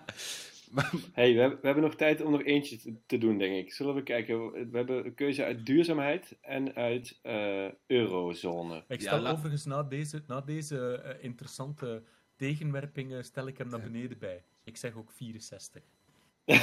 hey, 1.12 1.34
we, 1.34 1.40
hebben, 1.40 1.60
we 1.60 1.66
hebben 1.66 1.84
nog 1.84 1.94
tijd 1.94 2.20
om 2.20 2.30
nog 2.30 2.44
eentje 2.44 2.96
te, 3.06 3.18
doen, 3.18 3.38
denk 3.38 3.56
ik. 3.56 3.72
Zullen 3.72 3.94
we 3.94 4.02
kijken? 4.02 4.50
We 4.70 4.76
hebben 4.76 5.06
een 5.06 5.14
keuze 5.14 5.44
uit 5.44 5.66
duurzaamheid 5.66 6.38
en 6.40 6.74
uit 6.74 7.18
uh, 7.22 7.70
eurozone. 7.86 8.84
Ik 8.88 9.00
stel 9.00 9.26
overigens 9.26 9.64
na 9.64 9.82
deze, 9.82 10.22
na 10.26 10.40
deze 10.40 11.02
uh, 11.04 11.24
interessante 11.24 12.02
tegenwerpingen, 12.36 13.24
stel 13.24 13.46
ik 13.46 13.58
er 13.58 13.66
naar 13.66 13.80
beneden 13.80 14.18
bij. 14.18 14.44
Ik 14.64 14.76
zeg 14.76 14.96
ook 14.96 15.12
64. 15.12 15.82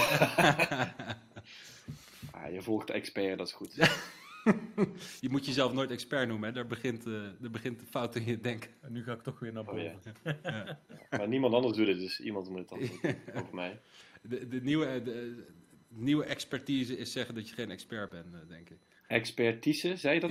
Ah, 2.32 2.52
je 2.54 2.62
volgt 2.62 2.88
de 2.88 2.94
expert, 2.94 3.38
dat 3.38 3.48
is 3.48 3.54
goed. 3.54 3.76
je 5.26 5.30
moet 5.30 5.46
jezelf 5.46 5.74
nooit 5.74 5.92
expert 5.92 6.28
noemen, 6.28 6.48
hè? 6.48 6.56
Daar, 6.56 6.68
begint, 6.68 7.08
uh, 7.08 7.22
daar 7.40 7.52
begint 7.52 7.80
de 7.80 7.86
fout 7.86 8.16
in 8.16 8.26
je 8.26 8.42
denken. 8.42 8.72
En 8.82 8.92
nu 8.92 9.04
ga 9.04 9.14
ik 9.14 9.22
toch 9.22 9.40
weer 9.40 9.54
naar 9.54 9.68
oh, 9.68 9.70
boven. 9.70 10.00
ja. 10.44 10.80
Maar 11.18 11.28
niemand 11.28 11.54
anders 11.54 11.78
doet 11.78 11.88
het, 11.88 12.00
dus 12.00 12.20
iemand 12.20 12.50
moet 12.50 12.60
het 12.60 12.70
dan 12.70 12.80
doen, 12.80 13.16
over 13.42 13.56
mij. 13.56 13.80
De, 14.22 14.48
de, 14.48 14.62
nieuwe, 14.62 15.04
de, 15.04 15.46
nieuwe 15.88 16.24
expertise 16.24 16.98
is 16.98 17.12
zeggen 17.12 17.36
dat 17.36 17.50
je 17.50 17.56
geen 17.56 17.72
expert 17.72 18.10
bent, 18.10 18.34
eh, 18.34 18.40
denk 18.48 18.70
ik. 18.70 18.78
Expertise, 19.08 19.98
zei 19.98 20.14
je 20.14 20.20
dat 20.20 20.30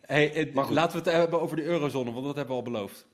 hey, 0.00 0.50
laten 0.52 1.02
we 1.02 1.10
het 1.10 1.18
hebben 1.18 1.40
over 1.40 1.56
de 1.56 1.64
eurozone, 1.64 2.12
want 2.12 2.24
dat 2.24 2.36
hebben 2.36 2.56
we 2.56 2.62
al 2.62 2.70
beloofd. 2.70 3.08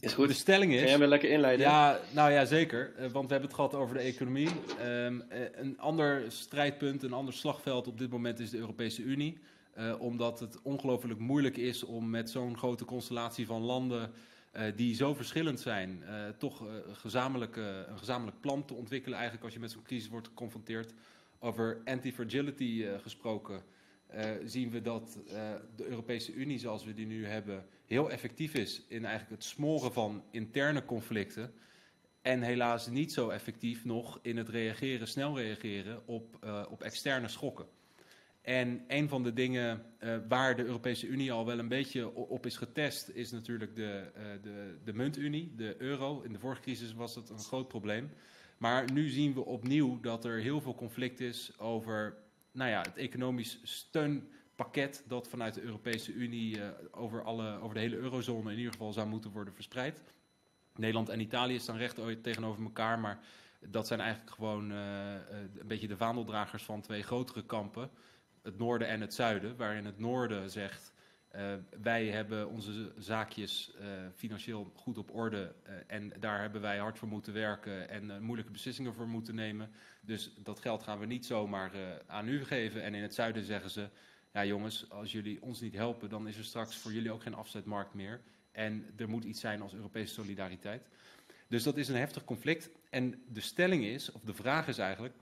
Is 0.00 0.12
goed. 0.12 0.28
De 0.28 0.34
stelling 0.34 0.72
is... 0.72 0.80
Ga 0.80 0.86
jij 0.86 0.98
me 0.98 1.06
lekker 1.06 1.30
inleiden? 1.30 1.66
Ja, 1.66 1.98
nou 2.10 2.30
ja, 2.32 2.44
zeker. 2.44 2.92
Eh, 2.96 3.00
want 3.00 3.26
we 3.26 3.32
hebben 3.32 3.48
het 3.48 3.54
gehad 3.54 3.74
over 3.74 3.94
de 3.94 4.02
economie. 4.02 4.48
Um, 4.84 5.24
een 5.52 5.78
ander 5.78 6.24
strijdpunt, 6.28 7.02
een 7.02 7.12
ander 7.12 7.34
slagveld 7.34 7.86
op 7.86 7.98
dit 7.98 8.10
moment 8.10 8.38
is 8.40 8.50
de 8.50 8.58
Europese 8.58 9.02
Unie. 9.02 9.38
Uh, 9.78 10.00
omdat 10.00 10.40
het 10.40 10.62
ongelooflijk 10.62 11.20
moeilijk 11.20 11.56
is 11.56 11.84
om 11.84 12.10
met 12.10 12.30
zo'n 12.30 12.58
grote 12.58 12.84
constellatie 12.84 13.46
van 13.46 13.62
landen... 13.62 14.10
Uh, 14.56 14.62
die 14.76 14.94
zo 14.94 15.14
verschillend 15.14 15.60
zijn, 15.60 16.02
toch 16.38 16.62
gezamenlijk, 16.92 17.56
een 17.56 17.98
gezamenlijk 17.98 18.40
plan 18.40 18.64
te 18.64 18.74
ontwikkelen. 18.74 19.16
Eigenlijk 19.16 19.44
als 19.44 19.54
je 19.54 19.60
met 19.60 19.70
zo'n 19.70 19.82
crisis 19.82 20.08
wordt 20.08 20.26
geconfronteerd. 20.26 20.92
Over 21.38 21.78
anti-fragility 21.84 22.84
gesproken... 23.02 23.62
Uh, 24.14 24.30
zien 24.44 24.70
we 24.70 24.82
dat 24.82 25.18
uh, 25.26 25.32
de 25.76 25.86
Europese 25.86 26.32
Unie 26.32 26.58
zoals 26.58 26.84
we 26.84 26.94
die 26.94 27.06
nu 27.06 27.26
hebben 27.26 27.66
heel 27.86 28.10
effectief 28.10 28.54
is 28.54 28.82
in 28.88 29.04
eigenlijk 29.04 29.42
het 29.42 29.50
smoren 29.50 29.92
van 29.92 30.22
interne 30.30 30.84
conflicten. 30.84 31.52
En 32.22 32.42
helaas 32.42 32.86
niet 32.86 33.12
zo 33.12 33.28
effectief 33.28 33.84
nog 33.84 34.18
in 34.22 34.36
het 34.36 34.48
reageren, 34.48 35.08
snel 35.08 35.38
reageren 35.38 36.06
op, 36.06 36.38
uh, 36.44 36.64
op 36.70 36.82
externe 36.82 37.28
schokken. 37.28 37.66
En 38.42 38.84
een 38.86 39.08
van 39.08 39.22
de 39.22 39.32
dingen 39.32 39.82
waar 40.28 40.56
de 40.56 40.64
Europese 40.64 41.06
Unie 41.06 41.32
al 41.32 41.46
wel 41.46 41.58
een 41.58 41.68
beetje 41.68 42.14
op 42.14 42.46
is 42.46 42.56
getest, 42.56 43.08
is 43.08 43.30
natuurlijk 43.30 43.76
de, 43.76 44.10
de, 44.42 44.76
de 44.84 44.92
muntunie, 44.92 45.54
de 45.56 45.74
euro. 45.78 46.20
In 46.20 46.32
de 46.32 46.38
vorige 46.38 46.62
crisis 46.62 46.92
was 46.92 47.14
dat 47.14 47.30
een 47.30 47.38
groot 47.38 47.68
probleem. 47.68 48.10
Maar 48.58 48.92
nu 48.92 49.08
zien 49.08 49.34
we 49.34 49.44
opnieuw 49.44 50.00
dat 50.00 50.24
er 50.24 50.40
heel 50.40 50.60
veel 50.60 50.74
conflict 50.74 51.20
is 51.20 51.58
over 51.58 52.16
nou 52.52 52.70
ja, 52.70 52.80
het 52.80 52.96
economisch 52.96 53.58
steunpakket 53.62 55.04
dat 55.06 55.28
vanuit 55.28 55.54
de 55.54 55.62
Europese 55.62 56.12
Unie 56.12 56.56
uh, 56.56 56.68
over, 56.90 57.22
alle, 57.22 57.60
over 57.60 57.74
de 57.74 57.80
hele 57.80 57.96
eurozone 57.96 58.50
in 58.50 58.56
ieder 58.56 58.72
geval 58.72 58.92
zou 58.92 59.08
moeten 59.08 59.30
worden 59.30 59.54
verspreid. 59.54 60.02
Nederland 60.74 61.08
en 61.08 61.20
Italië 61.20 61.58
staan 61.58 61.76
recht 61.76 62.22
tegenover 62.22 62.64
elkaar, 62.64 62.98
maar 62.98 63.18
dat 63.60 63.86
zijn 63.86 64.00
eigenlijk 64.00 64.34
gewoon 64.34 64.72
uh, 64.72 65.12
een 65.58 65.66
beetje 65.66 65.88
de 65.88 65.96
vaandeldragers 65.96 66.62
van 66.62 66.80
twee 66.80 67.02
grotere 67.02 67.44
kampen. 67.44 67.90
Het 68.42 68.58
noorden 68.58 68.88
en 68.88 69.00
het 69.00 69.14
zuiden, 69.14 69.56
waarin 69.56 69.84
het 69.84 69.98
noorden 69.98 70.50
zegt... 70.50 70.92
Uh, 71.36 71.52
wij 71.82 72.06
hebben 72.06 72.48
onze 72.48 72.92
zaakjes 72.98 73.72
uh, 73.80 73.86
financieel 74.14 74.72
goed 74.74 74.98
op 74.98 75.14
orde 75.14 75.54
uh, 75.66 75.72
en 75.86 76.12
daar 76.20 76.40
hebben 76.40 76.60
wij 76.60 76.78
hard 76.78 76.98
voor 76.98 77.08
moeten 77.08 77.32
werken 77.32 77.88
en 77.88 78.22
moeilijke 78.22 78.52
beslissingen 78.52 78.94
voor 78.94 79.08
moeten 79.08 79.34
nemen. 79.34 79.70
Dus 80.00 80.32
dat 80.42 80.60
geld 80.60 80.82
gaan 80.82 80.98
we 80.98 81.06
niet 81.06 81.26
zomaar 81.26 81.72
aan 82.06 82.28
u 82.28 82.44
geven. 82.44 82.82
En 82.82 82.94
in 82.94 83.02
het 83.02 83.14
zuiden 83.14 83.44
zeggen 83.44 83.70
ze, 83.70 83.88
ja 84.32 84.44
jongens, 84.44 84.90
als 84.90 85.12
jullie 85.12 85.42
ons 85.42 85.60
niet 85.60 85.74
helpen, 85.74 86.08
dan 86.08 86.28
is 86.28 86.36
er 86.36 86.44
straks 86.44 86.76
voor 86.76 86.92
jullie 86.92 87.12
ook 87.12 87.22
geen 87.22 87.34
afzetmarkt 87.34 87.94
meer. 87.94 88.20
En 88.52 88.86
er 88.96 89.08
moet 89.08 89.24
iets 89.24 89.40
zijn 89.40 89.62
als 89.62 89.74
Europese 89.74 90.14
solidariteit. 90.14 90.88
Dus 91.48 91.62
dat 91.62 91.76
is 91.76 91.88
een 91.88 91.96
heftig 91.96 92.24
conflict. 92.24 92.70
En 92.90 93.22
de 93.28 93.40
stelling 93.40 93.84
is, 93.84 94.12
of 94.12 94.22
de 94.22 94.34
vraag 94.34 94.68
is 94.68 94.78
eigenlijk, 94.78 95.14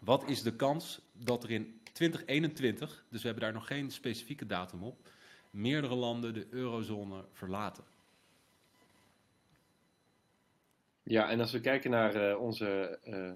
wat 0.00 0.28
is 0.28 0.42
de 0.42 0.56
kans 0.56 1.00
dat 1.12 1.44
er 1.44 1.50
in 1.50 1.80
2021, 1.92 3.04
dus 3.08 3.20
we 3.20 3.26
hebben 3.26 3.44
daar 3.44 3.54
nog 3.54 3.66
geen 3.66 3.90
specifieke 3.90 4.46
datum 4.46 4.82
op 4.82 5.08
meerdere 5.56 5.94
landen 5.94 6.34
de 6.34 6.46
eurozone 6.50 7.24
verlaten. 7.32 7.84
Ja, 11.02 11.30
en 11.30 11.40
als 11.40 11.52
we 11.52 11.60
kijken 11.60 11.90
naar 11.90 12.30
uh, 12.30 12.40
onze, 12.40 12.98
uh, 13.04 13.32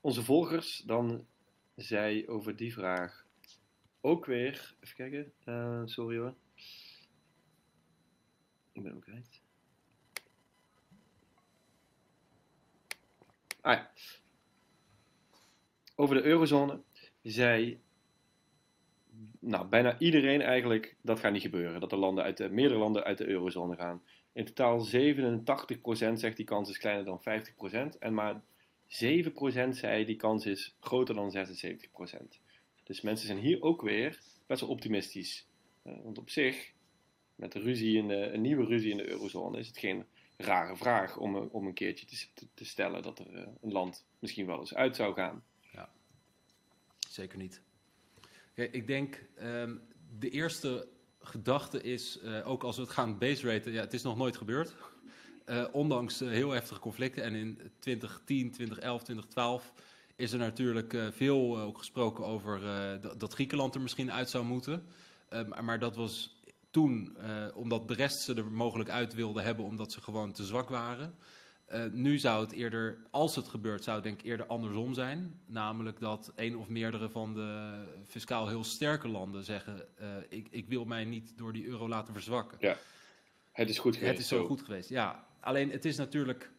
onze 0.00 0.22
volgers, 0.24 0.82
dan 0.86 1.26
zij 1.76 2.28
over 2.28 2.56
die 2.56 2.72
vraag 2.72 3.26
ook 4.00 4.26
weer. 4.26 4.74
Even 4.80 4.96
kijken, 4.96 5.32
uh, 5.44 5.82
sorry 5.84 6.18
hoor. 6.18 6.34
Ik 8.72 8.82
ben 8.82 8.94
ook 8.94 9.02
kwijt. 9.02 9.42
Ah 13.60 13.74
ja. 13.74 13.90
Over 15.94 16.14
de 16.14 16.22
eurozone. 16.22 16.82
Zij 17.22 17.80
nou, 19.40 19.66
bijna 19.66 19.98
iedereen 19.98 20.40
eigenlijk, 20.40 20.96
dat 21.02 21.20
gaat 21.20 21.32
niet 21.32 21.42
gebeuren. 21.42 21.80
Dat 21.80 21.92
er 21.92 21.98
landen 21.98 22.24
uit 22.24 22.36
de, 22.36 22.50
meerdere 22.50 22.80
landen 22.80 23.04
uit 23.04 23.18
de 23.18 23.26
eurozone 23.26 23.76
gaan. 23.76 24.02
In 24.32 24.44
totaal 24.44 24.86
87% 24.86 26.12
zegt 26.12 26.36
die 26.36 26.44
kans 26.44 26.70
is 26.70 26.78
kleiner 26.78 27.04
dan 27.04 27.20
50%. 27.94 27.98
En 27.98 28.14
maar 28.14 28.42
7% 28.86 29.68
zei 29.70 30.04
die 30.04 30.16
kans 30.16 30.46
is 30.46 30.76
groter 30.80 31.14
dan 31.14 31.36
76%. 31.36 32.40
Dus 32.84 33.00
mensen 33.00 33.26
zijn 33.26 33.38
hier 33.38 33.62
ook 33.62 33.82
weer 33.82 34.20
best 34.46 34.60
wel 34.60 34.70
optimistisch. 34.70 35.46
Uh, 35.84 35.92
want 36.02 36.18
op 36.18 36.30
zich, 36.30 36.72
met 37.34 37.52
de 37.52 37.60
ruzie 37.60 37.96
in 37.96 38.08
de, 38.08 38.14
een 38.14 38.40
nieuwe 38.40 38.64
ruzie 38.64 38.90
in 38.90 38.96
de 38.96 39.08
eurozone 39.08 39.58
is 39.58 39.66
het 39.66 39.78
geen 39.78 40.06
rare 40.36 40.76
vraag 40.76 41.16
om, 41.16 41.36
om 41.36 41.66
een 41.66 41.74
keertje 41.74 42.06
te, 42.06 42.46
te 42.54 42.64
stellen 42.64 43.02
dat 43.02 43.18
er 43.18 43.48
een 43.60 43.72
land 43.72 44.06
misschien 44.18 44.46
wel 44.46 44.58
eens 44.58 44.74
uit 44.74 44.96
zou 44.96 45.14
gaan. 45.14 45.44
Ja, 45.72 45.92
zeker 47.08 47.38
niet. 47.38 47.62
Ik 48.60 48.86
denk, 48.86 49.22
um, 49.42 49.80
de 50.18 50.30
eerste 50.30 50.88
gedachte 51.20 51.82
is, 51.82 52.18
uh, 52.24 52.48
ook 52.48 52.62
als 52.62 52.76
we 52.76 52.82
het 52.82 52.90
gaan 52.90 53.18
base 53.18 53.52
raten, 53.52 53.72
ja, 53.72 53.80
het 53.80 53.94
is 53.94 54.02
nog 54.02 54.16
nooit 54.16 54.36
gebeurd. 54.36 54.74
Uh, 55.46 55.64
ondanks 55.72 56.22
uh, 56.22 56.28
heel 56.28 56.50
heftige 56.50 56.80
conflicten. 56.80 57.22
En 57.22 57.34
in 57.34 57.60
2010, 57.78 58.50
2011, 58.50 59.02
2012 59.02 59.72
is 60.16 60.32
er 60.32 60.38
natuurlijk 60.38 60.96
veel 61.10 61.60
ook 61.60 61.78
gesproken 61.78 62.24
over 62.24 62.60
dat 63.18 63.32
Griekenland 63.32 63.74
er 63.74 63.80
misschien 63.80 64.12
uit 64.12 64.30
zou 64.30 64.44
moeten. 64.44 64.86
maar 65.60 65.78
dat 65.78 65.96
was 65.96 66.42
toen 66.70 67.16
omdat 67.54 67.88
de 67.88 67.94
rest 67.94 68.20
ze 68.20 68.34
er 68.34 68.52
mogelijk 68.52 68.90
uit 68.90 69.14
wilde 69.14 69.42
hebben 69.42 69.64
omdat 69.64 69.92
ze 69.92 70.00
gewoon 70.00 70.32
te 70.32 70.44
zwak 70.44 70.68
waren. 70.68 71.14
Uh, 71.72 71.84
nu 71.92 72.18
zou 72.18 72.44
het 72.44 72.52
eerder, 72.52 72.98
als 73.10 73.36
het 73.36 73.48
gebeurt, 73.48 73.84
zou 73.84 73.96
het 73.96 74.04
denk 74.04 74.20
ik 74.20 74.26
eerder 74.26 74.46
andersom 74.46 74.94
zijn. 74.94 75.40
Namelijk 75.46 76.00
dat 76.00 76.32
één 76.36 76.56
of 76.56 76.68
meerdere 76.68 77.08
van 77.08 77.34
de 77.34 77.82
fiscaal 78.06 78.48
heel 78.48 78.64
sterke 78.64 79.08
landen 79.08 79.44
zeggen: 79.44 79.86
uh, 80.00 80.06
ik, 80.28 80.46
ik, 80.50 80.68
wil 80.68 80.84
mij 80.84 81.04
niet 81.04 81.38
door 81.38 81.52
die 81.52 81.66
euro 81.66 81.88
laten 81.88 82.12
verzwakken. 82.12 82.58
Ja, 82.60 82.76
het 83.52 83.68
is 83.68 83.78
goed 83.78 83.94
geweest. 83.94 84.12
Het 84.12 84.20
is 84.20 84.28
zo, 84.28 84.46
goed 84.46 84.62
geweest, 84.62 84.88
ja. 84.88 85.26
Alleen 85.40 85.70
het 85.70 85.84
is 85.84 85.96
natuurlijk, 85.96 86.50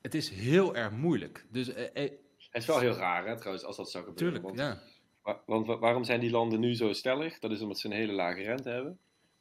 het 0.00 0.14
is 0.14 0.28
heel 0.28 0.76
erg 0.76 0.90
moeilijk. 0.90 1.46
Dus, 1.50 1.68
uh, 1.68 1.74
het 1.94 2.12
is 2.52 2.66
wel 2.66 2.78
heel 2.78 2.94
raar, 2.94 3.26
hè, 3.26 3.36
trouwens, 3.36 3.64
als 3.64 3.76
dat 3.76 3.90
zou 3.90 4.04
gebeuren. 4.04 4.40
Tuurlijk, 4.40 4.58
ja. 4.58 4.82
Want 5.46 5.66
waarom 5.66 6.04
zijn 6.04 6.20
die 6.20 6.30
landen 6.30 6.60
nu 6.60 6.74
zo 6.74 6.92
stellig? 6.92 7.38
Dat 7.38 7.50
is 7.50 7.60
omdat 7.60 7.78
ze 7.78 7.86
een 7.86 7.92
hele 7.92 8.12
lage 8.12 8.42
rente 8.42 8.68
hebben 8.68 8.98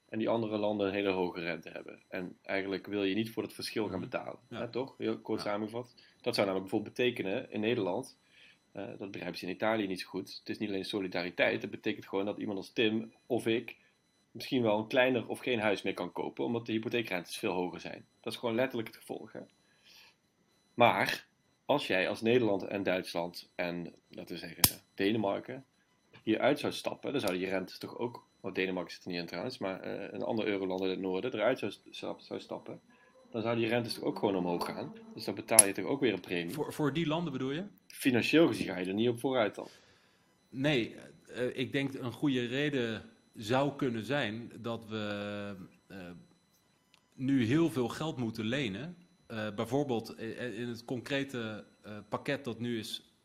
en 0.09 0.19
die 0.19 0.29
andere 0.29 0.57
landen 0.57 0.87
een 0.87 0.93
hele 0.93 1.09
hoge 1.09 1.39
rente 1.39 1.69
hebben. 1.69 1.99
En 2.07 2.37
eigenlijk 2.41 2.87
wil 2.87 3.03
je 3.03 3.15
niet 3.15 3.31
voor 3.31 3.43
het 3.43 3.53
verschil 3.53 3.83
gaan 3.83 3.99
mhm. 3.99 4.09
betalen, 4.09 4.39
ja. 4.49 4.59
hè, 4.59 4.69
toch? 4.69 4.95
Heel 4.97 5.19
kort 5.19 5.41
samengevat. 5.41 5.93
Dat 6.21 6.35
zou 6.35 6.47
namelijk 6.47 6.69
bijvoorbeeld 6.69 6.95
betekenen 6.95 7.51
in 7.51 7.59
Nederland, 7.59 8.17
uh, 8.73 8.85
dat 8.97 9.11
begrijpen 9.11 9.39
ze 9.39 9.45
in 9.45 9.51
Italië 9.51 9.87
niet 9.87 10.01
zo 10.01 10.07
goed. 10.07 10.35
Het 10.39 10.49
is 10.49 10.57
niet 10.57 10.69
alleen 10.69 10.85
solidariteit, 10.85 11.61
het 11.61 11.71
betekent 11.71 12.07
gewoon 12.07 12.25
dat 12.25 12.37
iemand 12.37 12.57
als 12.57 12.73
Tim 12.73 13.13
of 13.25 13.47
ik 13.47 13.77
misschien 14.31 14.61
wel 14.61 14.77
een 14.77 14.87
kleiner 14.87 15.27
of 15.27 15.39
geen 15.39 15.59
huis 15.59 15.81
meer 15.81 15.93
kan 15.93 16.11
kopen, 16.11 16.45
omdat 16.45 16.65
de 16.65 16.71
hypotheekrentes 16.71 17.37
veel 17.37 17.53
hoger 17.53 17.79
zijn. 17.79 18.05
Dat 18.21 18.33
is 18.33 18.39
gewoon 18.39 18.55
letterlijk 18.55 18.87
het 18.87 18.97
gevolg. 18.97 19.31
Hè? 19.31 19.39
Maar 20.73 21.27
als 21.65 21.87
jij 21.87 22.09
als 22.09 22.21
Nederland 22.21 22.63
en 22.63 22.83
Duitsland 22.83 23.51
en, 23.55 23.93
laten 24.09 24.35
we 24.35 24.41
zeggen, 24.41 24.81
Denemarken 24.93 25.65
hieruit 26.23 26.59
zou 26.59 26.73
stappen, 26.73 27.11
dan 27.11 27.21
zouden 27.21 27.41
je 27.41 27.49
rentes 27.49 27.77
toch 27.77 27.97
ook 27.97 28.26
want 28.39 28.55
Denemarken 28.55 28.93
zit 28.93 29.03
er 29.03 29.11
niet 29.11 29.19
in 29.19 29.25
trouwens, 29.25 29.57
maar 29.57 29.87
uh, 29.87 30.11
een 30.11 30.21
ander 30.21 30.47
euroland 30.47 30.81
in 30.81 30.89
het 30.89 30.99
noorden 30.99 31.33
eruit 31.33 31.59
zou, 31.59 31.73
zou, 32.19 32.39
stappen, 32.39 32.81
dan 33.31 33.41
zou 33.41 33.55
die 33.55 33.67
rentes 33.67 33.93
toch 33.93 34.03
ook 34.03 34.19
gewoon 34.19 34.35
omhoog 34.35 34.65
gaan. 34.65 34.93
Dus 35.13 35.25
dan 35.25 35.35
betaal 35.35 35.67
je 35.67 35.73
toch 35.73 35.85
ook 35.85 35.99
weer 35.99 36.13
een 36.13 36.19
premie. 36.19 36.53
Voor, 36.53 36.73
voor 36.73 36.93
die 36.93 37.07
landen 37.07 37.31
bedoel 37.31 37.51
je? 37.51 37.63
Financieel 37.87 38.47
gezien 38.47 38.65
ga 38.65 38.77
je 38.77 38.85
er 38.85 38.93
niet 38.93 39.09
op 39.09 39.19
vooruit 39.19 39.55
dan. 39.55 39.67
Nee, 40.49 40.95
uh, 41.29 41.57
ik 41.57 41.71
denk 41.71 41.93
een 41.93 42.11
goede 42.11 42.45
reden 42.45 43.03
zou 43.33 43.75
kunnen 43.75 44.05
zijn 44.05 44.51
dat 44.59 44.85
we 44.85 45.55
uh, 45.87 45.97
nu 47.13 47.45
heel 47.45 47.69
veel 47.69 47.87
geld 47.87 48.17
moeten 48.17 48.45
lenen. 48.45 48.97
bijvoorbeeld 49.55 50.19
in 50.19 50.67
het 50.67 50.85
concrete 50.85 51.65
pakket 52.09 52.43
dat 52.43 52.59
nu 52.59 52.79
is 52.79 53.15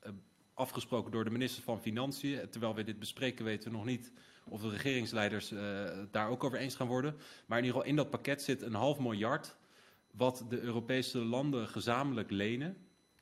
afgesproken 0.54 1.12
door 1.12 1.24
de 1.24 1.30
minister 1.30 1.62
van 1.62 1.80
Financiën. 1.80 2.50
Terwijl 2.50 2.74
we 2.74 2.84
dit 2.84 2.98
bespreken 2.98 3.44
weten 3.44 3.70
we 3.70 3.76
nog 3.76 3.84
niet 3.84 4.12
of 4.44 4.60
de 4.60 4.68
regeringsleiders 4.68 5.52
uh, 5.52 5.60
daar 6.10 6.28
ook 6.28 6.44
over 6.44 6.58
eens 6.58 6.74
gaan 6.74 6.86
worden. 6.86 7.14
Maar 7.46 7.58
in 7.58 7.64
ieder 7.64 7.78
geval 7.78 7.90
in 7.90 7.96
dat 7.96 8.10
pakket 8.10 8.42
zit 8.42 8.62
een 8.62 8.74
half 8.74 8.98
miljard 8.98 9.56
wat 10.10 10.44
de 10.48 10.60
Europese 10.60 11.18
landen 11.18 11.68
gezamenlijk 11.68 12.30
lenen. 12.30 12.76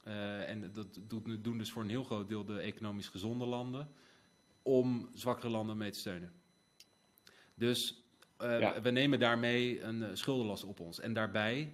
Uh, 0.04 0.48
en 0.48 0.70
dat 0.72 0.98
doet, 1.06 1.44
doen 1.44 1.58
dus 1.58 1.70
voor 1.70 1.82
een 1.82 1.88
heel 1.88 2.04
groot 2.04 2.28
deel 2.28 2.44
de 2.44 2.60
economisch 2.60 3.08
gezonde 3.08 3.46
landen. 3.46 3.88
Om 4.62 5.10
zwakkere 5.14 5.48
landen 5.48 5.76
mee 5.76 5.90
te 5.90 5.98
steunen. 5.98 6.32
Dus 7.54 8.04
uh, 8.42 8.60
ja. 8.60 8.82
we 8.82 8.90
nemen 8.90 9.18
daarmee 9.18 9.82
een 9.82 10.16
schuldenlast 10.16 10.64
op 10.64 10.80
ons. 10.80 11.00
En 11.00 11.12
daarbij. 11.12 11.72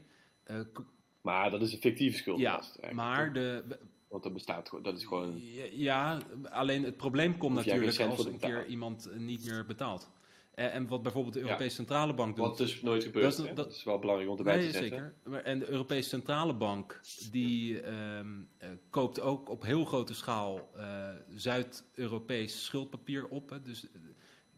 maar 1.20 1.50
dat 1.50 1.62
is 1.62 1.72
een 1.72 1.78
fictieve 1.78 2.16
schuldenlast. 2.16 2.78
Ja, 2.80 2.92
maar 2.92 3.32
de, 3.32 3.78
want 4.16 4.34
dat 4.34 4.44
bestaat 4.44 4.68
gewoon, 4.68 4.84
dat 4.84 4.96
is 4.96 5.04
gewoon... 5.04 5.40
Ja, 5.72 6.18
alleen 6.42 6.84
het 6.84 6.96
probleem 6.96 7.38
komt 7.38 7.54
natuurlijk 7.54 8.00
als 8.00 8.26
een 8.26 8.38
keer 8.38 8.66
iemand 8.66 9.10
niet 9.16 9.44
meer 9.44 9.66
betaalt. 9.66 10.10
En 10.54 10.86
wat 10.86 11.02
bijvoorbeeld 11.02 11.34
de 11.34 11.40
Europese 11.40 11.74
Centrale 11.74 12.14
Bank 12.14 12.36
doet. 12.36 12.46
Wat 12.46 12.58
dus 12.58 12.82
nooit 12.82 13.04
gebeurt. 13.04 13.36
Dat, 13.36 13.56
dat, 13.56 13.72
is 13.72 13.84
wel 13.84 13.98
belangrijk 13.98 14.30
om 14.30 14.38
erbij 14.38 14.56
nee, 14.56 14.66
te 14.66 14.72
zeggen. 14.72 15.14
Zeker. 15.24 15.44
En 15.44 15.58
de 15.58 15.68
Europese 15.68 16.08
Centrale 16.08 16.54
Bank 16.54 17.00
die 17.30 17.86
um, 17.86 18.48
uh, 18.62 18.68
koopt 18.90 19.20
ook 19.20 19.48
op 19.48 19.62
heel 19.62 19.84
grote 19.84 20.14
schaal 20.14 20.70
uh, 20.76 21.08
Zuid-Europees 21.34 22.64
schuldpapier 22.64 23.28
op. 23.28 23.50
Hè. 23.50 23.62
Dus 23.62 23.86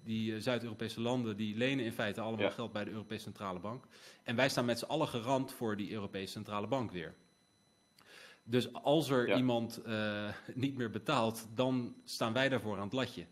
die 0.04 0.40
Zuid-Europese 0.40 1.00
landen 1.00 1.36
die 1.36 1.56
lenen 1.56 1.84
in 1.84 1.92
feite 1.92 2.20
allemaal 2.20 2.46
ja. 2.46 2.50
geld 2.50 2.72
bij 2.72 2.84
de 2.84 2.90
Europese 2.90 3.22
Centrale 3.22 3.60
Bank. 3.60 3.84
En 4.22 4.36
wij 4.36 4.48
staan 4.48 4.64
met 4.64 4.78
z'n 4.78 4.84
allen 4.84 5.08
garant 5.08 5.52
voor 5.52 5.76
die 5.76 5.92
Europese 5.92 6.32
Centrale 6.32 6.66
Bank 6.66 6.90
weer. 6.90 7.14
Dus 8.50 8.72
als 8.72 9.10
er 9.10 9.36
iemand 9.36 9.80
uh, 9.86 10.28
niet 10.54 10.76
meer 10.76 10.90
betaalt, 10.90 11.46
dan 11.54 11.94
staan 12.04 12.32
wij 12.32 12.48
daarvoor 12.48 12.76
aan 12.76 12.84
het 12.84 12.92
latje. 12.92 13.26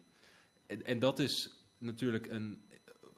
En, 0.67 0.85
en 0.85 0.99
dat 0.99 1.19
is 1.19 1.51
natuurlijk 1.79 2.27
een 2.27 2.63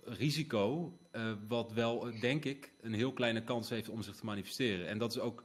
risico, 0.04 0.98
uh, 1.12 1.32
wat 1.48 1.72
wel, 1.72 2.20
denk 2.20 2.44
ik, 2.44 2.72
een 2.80 2.94
heel 2.94 3.12
kleine 3.12 3.42
kans 3.44 3.68
heeft 3.68 3.88
om 3.88 4.02
zich 4.02 4.16
te 4.16 4.24
manifesteren. 4.24 4.86
En 4.88 4.98
dat 4.98 5.10
is 5.10 5.18
ook, 5.18 5.42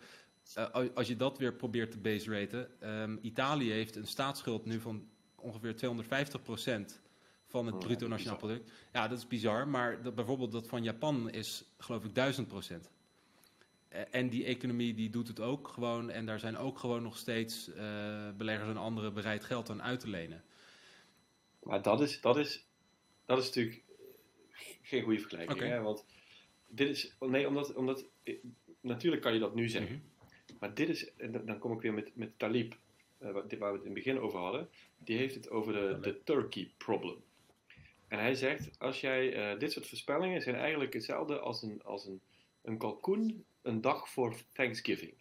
uh, 0.57 0.87
als 0.93 1.07
je 1.07 1.15
dat 1.15 1.37
weer 1.37 1.53
probeert 1.53 1.91
te 1.91 1.97
base 1.97 2.39
raten. 2.39 2.89
Um, 3.01 3.19
Italië 3.21 3.71
heeft 3.71 3.95
een 3.95 4.07
staatsschuld 4.07 4.65
nu 4.65 4.79
van 4.79 5.07
ongeveer 5.35 5.75
250% 5.75 7.01
van 7.47 7.65
het 7.65 7.75
oh, 7.75 7.81
bruto 7.81 8.07
nationaal 8.07 8.37
product. 8.37 8.71
Ja, 8.91 9.07
dat 9.07 9.17
is 9.17 9.27
bizar, 9.27 9.67
maar 9.67 10.01
dat, 10.01 10.15
bijvoorbeeld 10.15 10.51
dat 10.51 10.67
van 10.67 10.83
Japan 10.83 11.29
is, 11.29 11.63
geloof 11.77 12.03
ik, 12.03 12.15
1000 12.15 12.47
eh, 12.47 12.53
en 14.11 14.29
die 14.29 14.45
economie 14.45 14.93
die 14.93 15.09
doet 15.09 15.27
het 15.27 15.39
ook 15.39 15.67
gewoon. 15.67 16.09
En 16.09 16.25
daar 16.25 16.39
zijn 16.39 16.57
ook 16.57 16.79
gewoon 16.79 17.03
nog 17.03 17.17
steeds 17.17 17.69
uh, 17.69 18.29
beleggers 18.37 18.69
en 18.69 18.77
anderen 18.77 19.13
bereid 19.13 19.43
geld 19.43 19.69
aan 19.69 19.81
uit 19.81 19.99
te 19.99 20.09
lenen. 20.09 20.43
Maar 21.63 21.81
dat 21.81 22.01
is, 22.01 22.21
dat 22.21 22.37
is, 22.37 22.65
dat 23.25 23.37
is 23.37 23.45
natuurlijk 23.45 23.83
geen 24.81 25.03
goede 25.03 25.19
vergelijking. 25.19 25.57
Okay. 25.57 25.69
Hè? 25.69 25.81
Want 25.81 26.05
dit 26.67 26.89
is. 26.89 27.15
Nee, 27.19 27.47
omdat. 27.47 27.73
omdat 27.73 28.05
natuurlijk 28.81 29.21
kan 29.21 29.33
je 29.33 29.39
dat 29.39 29.55
nu 29.55 29.69
zeggen. 29.69 29.95
Mm 29.95 30.01
-hmm. 30.01 30.57
Maar 30.59 30.73
dit 30.73 30.89
is. 30.89 31.13
En 31.13 31.45
dan 31.45 31.59
kom 31.59 31.71
ik 31.71 31.81
weer 31.81 31.93
met, 31.93 32.15
met 32.15 32.39
Talib. 32.39 32.75
Uh, 33.19 33.31
waar 33.31 33.43
we 33.47 33.65
het 33.65 33.79
in 33.79 33.83
het 33.83 33.93
begin 33.93 34.19
over 34.19 34.39
hadden. 34.39 34.69
Die 34.97 35.17
heeft 35.17 35.35
het 35.35 35.49
over 35.49 35.73
de, 35.73 35.97
de 36.01 36.23
Turkey 36.23 36.71
problem. 36.77 37.23
En 38.07 38.19
hij 38.19 38.35
zegt: 38.35 38.79
als 38.79 39.01
jij. 39.01 39.53
Uh, 39.53 39.59
dit 39.59 39.71
soort 39.71 39.87
voorspellingen 39.87 40.41
zijn 40.41 40.55
eigenlijk 40.55 40.93
hetzelfde 40.93 41.39
als 41.39 41.61
een, 41.61 41.83
als 41.83 42.05
een, 42.05 42.21
een 42.61 42.77
kalkoen 42.77 43.45
een 43.63 43.81
dag 43.81 44.09
voor 44.09 44.35
Thanksgiving. 44.51 45.13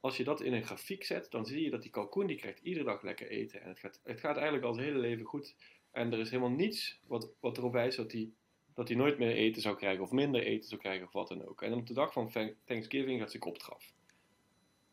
Als 0.00 0.16
je 0.16 0.24
dat 0.24 0.40
in 0.40 0.52
een 0.52 0.64
grafiek 0.64 1.04
zet, 1.04 1.30
dan 1.30 1.46
zie 1.46 1.62
je 1.62 1.70
dat 1.70 1.82
die 1.82 1.90
kalkoen 1.90 2.26
die 2.26 2.36
krijgt 2.36 2.60
iedere 2.62 2.84
dag 2.84 3.02
lekker 3.02 3.28
eten. 3.28 3.62
En 3.62 3.68
het 3.68 3.78
gaat, 3.78 4.00
het 4.04 4.20
gaat 4.20 4.36
eigenlijk 4.36 4.64
al 4.64 4.74
zijn 4.74 4.86
hele 4.86 4.98
leven 4.98 5.24
goed. 5.24 5.54
En 5.90 6.12
er 6.12 6.18
is 6.18 6.30
helemaal 6.30 6.56
niets 6.56 7.00
wat, 7.06 7.30
wat 7.40 7.58
erop 7.58 7.72
wijst 7.72 7.96
dat 7.96 8.12
hij 8.12 8.30
dat 8.74 8.88
hij 8.88 8.96
nooit 8.96 9.18
meer 9.18 9.32
eten 9.32 9.62
zou 9.62 9.76
krijgen 9.76 10.02
of 10.02 10.10
minder 10.10 10.42
eten 10.42 10.68
zou 10.68 10.80
krijgen 10.80 11.06
of 11.06 11.12
wat 11.12 11.28
dan 11.28 11.46
ook. 11.46 11.62
En 11.62 11.72
op 11.72 11.86
de 11.86 11.94
dag 11.94 12.12
van 12.12 12.30
Thanksgiving 12.64 13.20
gaat 13.20 13.30
zijn 13.30 13.42
kop 13.42 13.60
eraf. 13.60 13.92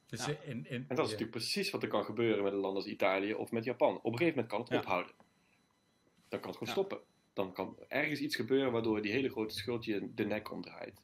Dus 0.06 0.26
ja. 0.26 0.36
in, 0.44 0.66
in, 0.70 0.86
en 0.88 0.96
dat 0.96 1.06
is 1.06 1.12
natuurlijk 1.12 1.32
precies 1.32 1.70
wat 1.70 1.84
er 1.84 1.90
kan 1.90 2.06
gebeuren 2.06 2.44
met 2.44 2.54
een 2.54 2.60
land 2.60 2.76
als 2.76 2.86
Italië 2.86 3.34
of 3.34 3.52
met 3.52 3.64
Japan. 3.64 3.96
Op 3.96 4.12
een 4.12 4.18
gegeven 4.18 4.36
moment 4.36 4.48
kan 4.48 4.60
het 4.60 4.70
ja. 4.70 4.78
ophouden. 4.78 5.14
Dan 6.30 6.40
kan 6.40 6.50
het 6.50 6.58
gewoon 6.58 6.74
stoppen. 6.74 7.00
Dan 7.34 7.54
kan 7.54 7.78
ergens 7.88 8.20
iets 8.20 8.36
gebeuren 8.36 8.72
waardoor 8.72 9.02
die 9.02 9.12
hele 9.12 9.30
grote 9.30 9.56
schuld 9.56 9.86
je 9.86 10.14
de 10.14 10.26
nek 10.26 10.52
omdraait 10.52 11.02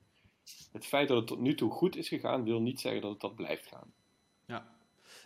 het 0.71 0.85
feit 0.85 1.07
dat 1.07 1.17
het 1.17 1.27
tot 1.27 1.39
nu 1.39 1.55
toe 1.55 1.71
goed 1.71 1.95
is 1.95 2.07
gegaan, 2.07 2.43
wil 2.43 2.61
niet 2.61 2.79
zeggen 2.79 3.01
dat 3.01 3.11
het 3.11 3.21
dat 3.21 3.35
blijft 3.35 3.67
gaan. 3.67 3.93
Ja, 4.45 4.77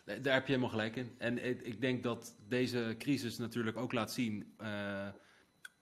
daar 0.06 0.34
heb 0.34 0.46
je 0.46 0.54
helemaal 0.54 0.70
gelijk 0.70 0.96
in. 0.96 1.16
En 1.18 1.66
ik 1.66 1.82
denk 1.82 2.04
dat 2.04 2.36
deze 2.48 2.96
crisis 2.98 3.38
natuurlijk 3.38 3.78
ook 3.78 3.92
laat 3.92 4.12
zien 4.12 4.54
uh, 4.62 5.08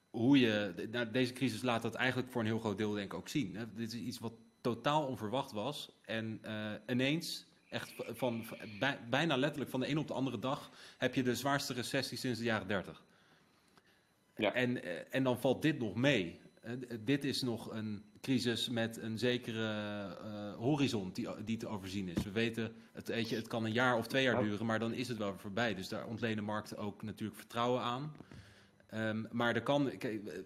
hoe 0.09 0.39
je. 0.39 0.87
Nou, 0.91 1.11
deze 1.11 1.33
crisis 1.33 1.61
laat 1.61 1.81
dat 1.81 1.95
eigenlijk 1.95 2.31
voor 2.31 2.41
een 2.41 2.47
heel 2.47 2.59
groot 2.59 2.77
deel, 2.77 2.91
denk 2.91 3.05
ik, 3.05 3.13
ook 3.13 3.29
zien. 3.29 3.55
Hè? 3.55 3.73
Dit 3.73 3.93
is 3.93 3.99
iets 3.99 4.19
wat 4.19 4.33
totaal 4.61 5.07
onverwacht 5.07 5.51
was. 5.51 5.91
En 6.05 6.41
uh, 6.45 6.73
ineens, 6.87 7.45
echt 7.69 7.93
van, 7.97 8.45
van, 8.45 8.57
bijna 9.09 9.37
letterlijk 9.37 9.71
van 9.71 9.79
de 9.79 9.89
een 9.89 9.97
op 9.97 10.07
de 10.07 10.13
andere 10.13 10.39
dag, 10.39 10.71
heb 10.97 11.15
je 11.15 11.23
de 11.23 11.35
zwaarste 11.35 11.73
recessie 11.73 12.17
sinds 12.17 12.39
de 12.39 12.45
jaren 12.45 12.67
30. 12.67 13.03
Ja. 14.35 14.53
En, 14.53 14.85
uh, 14.85 14.99
en 15.09 15.23
dan 15.23 15.39
valt 15.39 15.61
dit 15.61 15.79
nog 15.79 15.95
mee. 15.95 16.39
dit 16.99 17.23
is 17.23 17.41
nog 17.41 17.71
een 17.71 18.10
crisis 18.21 18.69
met 18.69 18.97
een 18.97 19.17
zekere 19.17 20.17
uh, 20.23 20.53
horizon 20.55 21.11
die, 21.13 21.27
die 21.43 21.57
te 21.57 21.67
overzien 21.67 22.07
is. 22.07 22.23
We 22.23 22.31
weten, 22.31 22.73
het, 22.91 23.07
weet 23.07 23.29
je, 23.29 23.35
het 23.35 23.47
kan 23.47 23.65
een 23.65 23.71
jaar 23.71 23.97
of 23.97 24.07
twee 24.07 24.23
jaar 24.23 24.43
duren, 24.43 24.65
maar 24.65 24.79
dan 24.79 24.93
is 24.93 25.07
het 25.07 25.17
wel 25.17 25.37
voorbij. 25.37 25.75
Dus 25.75 25.87
daar 25.87 26.05
ontlenen 26.05 26.43
markten 26.43 26.77
ook 26.77 27.03
natuurlijk 27.03 27.39
vertrouwen 27.39 27.81
aan. 27.81 28.15
Um, 28.93 29.27
maar 29.31 29.55
er 29.55 29.63
kan, 29.63 29.97
kijk, 29.97 30.43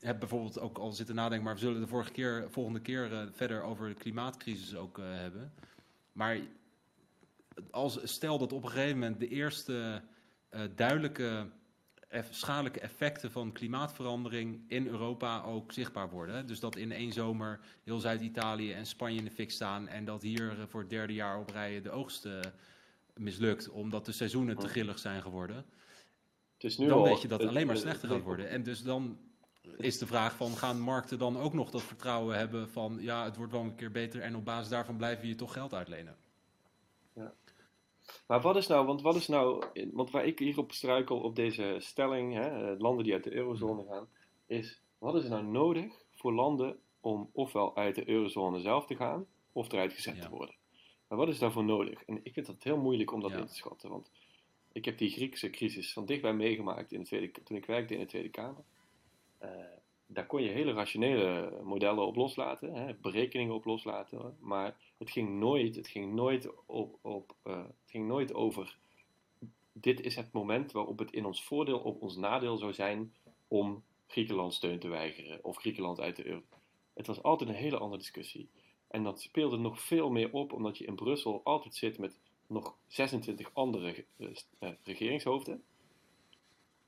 heb 0.00 0.18
bijvoorbeeld 0.18 0.60
ook 0.60 0.78
al 0.78 0.92
zitten 0.92 1.14
nadenken, 1.14 1.44
maar 1.44 1.54
we 1.54 1.60
zullen 1.60 1.80
de 1.80 1.86
vorige 1.86 2.12
keer, 2.12 2.46
volgende 2.50 2.80
keer 2.80 3.12
uh, 3.12 3.22
verder 3.32 3.62
over 3.62 3.88
de 3.88 3.94
klimaatcrisis 3.94 4.76
ook 4.76 4.98
uh, 4.98 5.04
hebben. 5.08 5.52
Maar 6.12 6.38
als, 7.70 7.98
stel 8.02 8.38
dat 8.38 8.52
op 8.52 8.62
een 8.62 8.70
gegeven 8.70 8.98
moment 8.98 9.20
de 9.20 9.28
eerste 9.28 10.02
duidelijke 10.74 11.46
schadelijke 12.30 12.80
effecten 12.80 13.30
van 13.30 13.52
klimaatverandering 13.52 14.64
in 14.68 14.86
Europa 14.86 15.42
ook 15.42 15.72
zichtbaar 15.72 16.10
worden. 16.10 16.46
Dus 16.46 16.60
dat 16.60 16.76
in 16.76 16.92
één 16.92 17.12
zomer 17.12 17.60
heel 17.84 18.00
Zuid-Italië 18.00 18.72
en 18.72 18.86
Spanje 18.86 19.18
in 19.18 19.24
de 19.24 19.30
fik 19.30 19.50
staan 19.50 19.88
en 19.88 20.04
dat 20.04 20.22
hier 20.22 20.56
voor 20.68 20.80
het 20.80 20.90
derde 20.90 21.14
jaar 21.14 21.38
op 21.38 21.50
rij 21.50 21.82
de 21.82 21.90
oogst 21.90 22.28
mislukt, 23.14 23.68
omdat 23.68 24.06
de 24.06 24.12
seizoenen 24.12 24.56
te 24.56 24.68
grillig 24.68 24.98
zijn 24.98 25.22
geworden. 25.22 25.64
dan 26.76 26.90
al, 26.90 27.04
weet 27.04 27.22
je 27.22 27.28
dat 27.28 27.40
het 27.40 27.48
alleen 27.48 27.66
maar 27.66 27.76
slechter 27.76 28.08
gaat 28.08 28.22
worden. 28.22 28.48
En 28.48 28.62
dus 28.62 28.82
dan 28.82 29.18
is 29.76 29.98
de 29.98 30.06
vraag 30.06 30.36
van, 30.36 30.56
gaan 30.56 30.80
markten 30.80 31.18
dan 31.18 31.38
ook 31.38 31.52
nog 31.52 31.70
dat 31.70 31.82
vertrouwen 31.82 32.38
hebben 32.38 32.68
van, 32.68 32.98
ja, 33.00 33.24
het 33.24 33.36
wordt 33.36 33.52
wel 33.52 33.62
een 33.62 33.74
keer 33.74 33.90
beter 33.90 34.20
en 34.20 34.36
op 34.36 34.44
basis 34.44 34.68
daarvan 34.68 34.96
blijven 34.96 35.28
je 35.28 35.34
toch 35.34 35.52
geld 35.52 35.74
uitlenen? 35.74 36.16
Maar 38.26 38.40
wat 38.40 38.56
is 38.56 38.66
nou, 38.66 38.86
want 38.86 39.02
wat 39.02 39.16
is 39.16 39.28
nou, 39.28 39.64
want 39.92 40.10
waar 40.10 40.24
ik 40.24 40.38
hierop 40.38 40.72
struikel 40.72 41.20
op 41.20 41.36
deze 41.36 41.76
stelling, 41.78 42.34
hè, 42.34 42.76
landen 42.76 43.04
die 43.04 43.12
uit 43.12 43.24
de 43.24 43.32
eurozone 43.32 43.84
gaan, 43.88 44.08
is, 44.46 44.82
wat 44.98 45.14
is 45.14 45.24
er 45.24 45.30
nou 45.30 45.44
nodig 45.44 46.04
voor 46.14 46.32
landen 46.32 46.78
om 47.00 47.30
ofwel 47.32 47.76
uit 47.76 47.94
de 47.94 48.08
eurozone 48.08 48.60
zelf 48.60 48.86
te 48.86 48.96
gaan, 48.96 49.26
of 49.52 49.72
eruit 49.72 49.92
gezet 49.92 50.16
ja. 50.16 50.22
te 50.22 50.28
worden? 50.28 50.54
Maar 51.08 51.18
wat 51.18 51.28
is 51.28 51.38
daarvoor 51.38 51.64
nodig? 51.64 52.02
En 52.04 52.20
ik 52.22 52.32
vind 52.32 52.46
dat 52.46 52.62
heel 52.62 52.78
moeilijk 52.78 53.12
om 53.12 53.20
dat 53.20 53.30
ja. 53.30 53.38
in 53.38 53.46
te 53.46 53.54
schatten, 53.54 53.90
want 53.90 54.10
ik 54.72 54.84
heb 54.84 54.98
die 54.98 55.10
Griekse 55.10 55.50
crisis 55.50 55.92
van 55.92 56.06
dichtbij 56.06 56.34
meegemaakt 56.34 56.92
in 56.92 57.00
de 57.00 57.06
tweede, 57.06 57.42
toen 57.44 57.56
ik 57.56 57.66
werkte 57.66 57.94
in 57.94 58.00
de 58.00 58.06
Tweede 58.06 58.28
Kamer. 58.28 58.64
Uh, 59.42 59.50
daar 60.06 60.26
kon 60.26 60.42
je 60.42 60.48
hele 60.48 60.72
rationele 60.72 61.60
modellen 61.62 62.06
op 62.06 62.16
loslaten, 62.16 62.74
hè, 62.74 62.94
berekeningen 62.94 63.54
op 63.54 63.64
loslaten, 63.64 64.36
maar 64.40 64.76
het 64.98 65.10
ging 65.10 65.38
nooit, 65.38 65.76
het 65.76 65.88
ging 65.88 66.12
nooit, 66.12 66.66
op, 66.66 66.98
op, 67.02 67.36
uh, 67.44 67.56
het 67.56 67.90
ging 67.90 68.06
nooit 68.06 68.34
over 68.34 68.78
dit 69.80 70.00
is 70.00 70.16
het 70.16 70.32
moment 70.32 70.72
waarop 70.72 70.98
het 70.98 71.12
in 71.12 71.24
ons 71.24 71.44
voordeel 71.44 71.78
of 71.78 71.98
ons 71.98 72.16
nadeel 72.16 72.56
zou 72.56 72.72
zijn 72.72 73.14
om 73.48 73.84
Griekenland 74.06 74.54
steun 74.54 74.78
te 74.78 74.88
weigeren 74.88 75.44
of 75.44 75.56
Griekenland 75.56 76.00
uit 76.00 76.16
de 76.16 76.26
euro. 76.26 76.42
Het 76.94 77.06
was 77.06 77.22
altijd 77.22 77.50
een 77.50 77.56
hele 77.56 77.78
andere 77.78 77.98
discussie. 77.98 78.48
En 78.88 79.02
dat 79.02 79.20
speelde 79.20 79.56
nog 79.56 79.80
veel 79.80 80.10
meer 80.10 80.32
op, 80.32 80.52
omdat 80.52 80.78
je 80.78 80.84
in 80.84 80.94
Brussel 80.94 81.40
altijd 81.44 81.74
zit 81.74 81.98
met 81.98 82.20
nog 82.46 82.76
26 82.86 83.50
andere 83.52 84.04
uh, 84.16 84.30
regeringshoofden. 84.82 85.62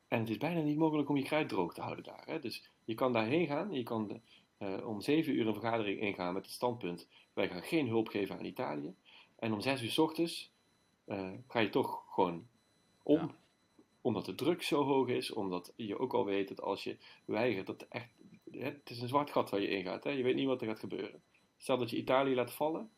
En 0.08 0.20
het 0.20 0.28
is 0.28 0.36
bijna 0.36 0.60
niet 0.60 0.78
mogelijk 0.78 1.08
om 1.08 1.16
je 1.16 1.22
kruid 1.22 1.48
droog 1.48 1.74
te 1.74 1.80
houden 1.80 2.04
daar. 2.04 2.24
Hè? 2.26 2.38
Dus 2.38 2.70
je 2.84 2.94
kan 2.94 3.12
daarheen 3.12 3.46
gaan, 3.46 3.72
je 3.72 3.82
kan 3.82 4.22
uh, 4.58 4.86
om 4.86 5.00
7 5.00 5.34
uur 5.34 5.46
een 5.46 5.52
vergadering 5.52 6.00
ingaan 6.00 6.34
met 6.34 6.44
het 6.44 6.54
standpunt: 6.54 7.08
wij 7.32 7.48
gaan 7.48 7.62
geen 7.62 7.88
hulp 7.88 8.08
geven 8.08 8.38
aan 8.38 8.44
Italië. 8.44 8.94
En 9.36 9.52
om 9.52 9.60
6 9.60 9.82
uur 9.82 9.90
s 9.90 9.98
ochtends 9.98 10.52
uh, 11.06 11.30
ga 11.46 11.58
je 11.58 11.68
toch 11.68 12.04
gewoon 12.08 12.46
om. 13.02 13.18
Ja. 13.18 13.36
Omdat 14.00 14.24
de 14.24 14.34
druk 14.34 14.62
zo 14.62 14.84
hoog 14.84 15.08
is, 15.08 15.32
omdat 15.32 15.72
je 15.76 15.98
ook 15.98 16.14
al 16.14 16.24
weet 16.24 16.48
dat 16.48 16.60
als 16.60 16.84
je 16.84 16.96
weigert, 17.24 17.66
dat 17.66 17.82
echt, 17.88 18.08
het 18.50 18.90
is 18.90 19.00
een 19.00 19.08
zwart 19.08 19.30
gat 19.30 19.50
waar 19.50 19.60
je 19.60 19.68
ingaat. 19.68 20.04
Hè? 20.04 20.10
Je 20.10 20.22
weet 20.22 20.34
niet 20.34 20.46
wat 20.46 20.60
er 20.60 20.66
gaat 20.66 20.78
gebeuren. 20.78 21.22
Stel 21.56 21.78
dat 21.78 21.90
je 21.90 21.96
Italië 21.96 22.34
laat 22.34 22.52
vallen, 22.52 22.90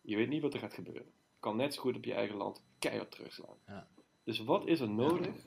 je 0.00 0.16
weet 0.16 0.28
niet 0.28 0.42
wat 0.42 0.54
er 0.54 0.60
gaat 0.60 0.74
gebeuren. 0.74 1.04
Je 1.04 1.40
kan 1.40 1.56
net 1.56 1.74
zo 1.74 1.80
goed 1.80 1.96
op 1.96 2.04
je 2.04 2.14
eigen 2.14 2.36
land 2.36 2.64
keihard 2.78 3.10
terugslaan. 3.10 3.56
Ja. 3.66 3.88
Dus 4.24 4.38
wat 4.44 4.66
is 4.66 4.80
er 4.80 4.90
nodig 4.90 5.46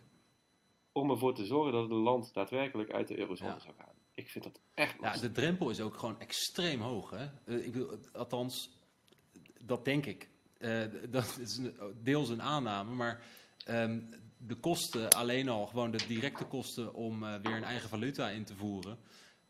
om 0.92 1.12
ervoor 1.12 1.34
te 1.34 1.46
zorgen 1.46 1.72
dat 1.72 1.82
het 1.82 1.92
land 1.92 2.34
daadwerkelijk 2.34 2.92
uit 2.92 3.08
de 3.08 3.18
eurozone 3.18 3.52
ja. 3.52 3.60
zou 3.60 3.76
gaan? 3.76 3.96
Ik 4.20 4.30
vind 4.30 4.44
dat 4.44 4.60
echt 4.74 4.96
Ja, 5.02 5.18
de 5.18 5.32
drempel 5.32 5.70
is 5.70 5.82
ook 5.82 5.98
gewoon 5.98 6.20
extreem 6.20 6.82
hoog. 6.82 7.10
Hè? 7.10 7.28
Uh, 7.46 7.66
ik 7.66 7.74
wil, 7.74 8.00
althans, 8.14 8.70
dat 9.62 9.86
denk 9.86 10.06
ik. 10.06 10.30
Uh, 10.58 10.84
dat 11.10 11.38
is 11.42 11.58
een, 11.58 11.76
deels 12.04 12.30
een 12.30 12.42
aanname, 12.42 12.92
maar 12.92 13.24
um, 13.70 14.10
de 14.38 14.56
kosten 14.56 15.10
alleen 15.10 15.50
al, 15.50 15.68
gewoon 15.68 15.92
de 15.92 16.08
directe 16.08 16.44
kosten 16.46 16.94
om 16.94 17.24
uh, 17.24 17.36
weer 17.42 17.56
een 17.56 17.64
eigen 17.64 17.90
valuta 17.90 18.30
in 18.30 18.44
te 18.44 18.56
voeren, 18.56 18.98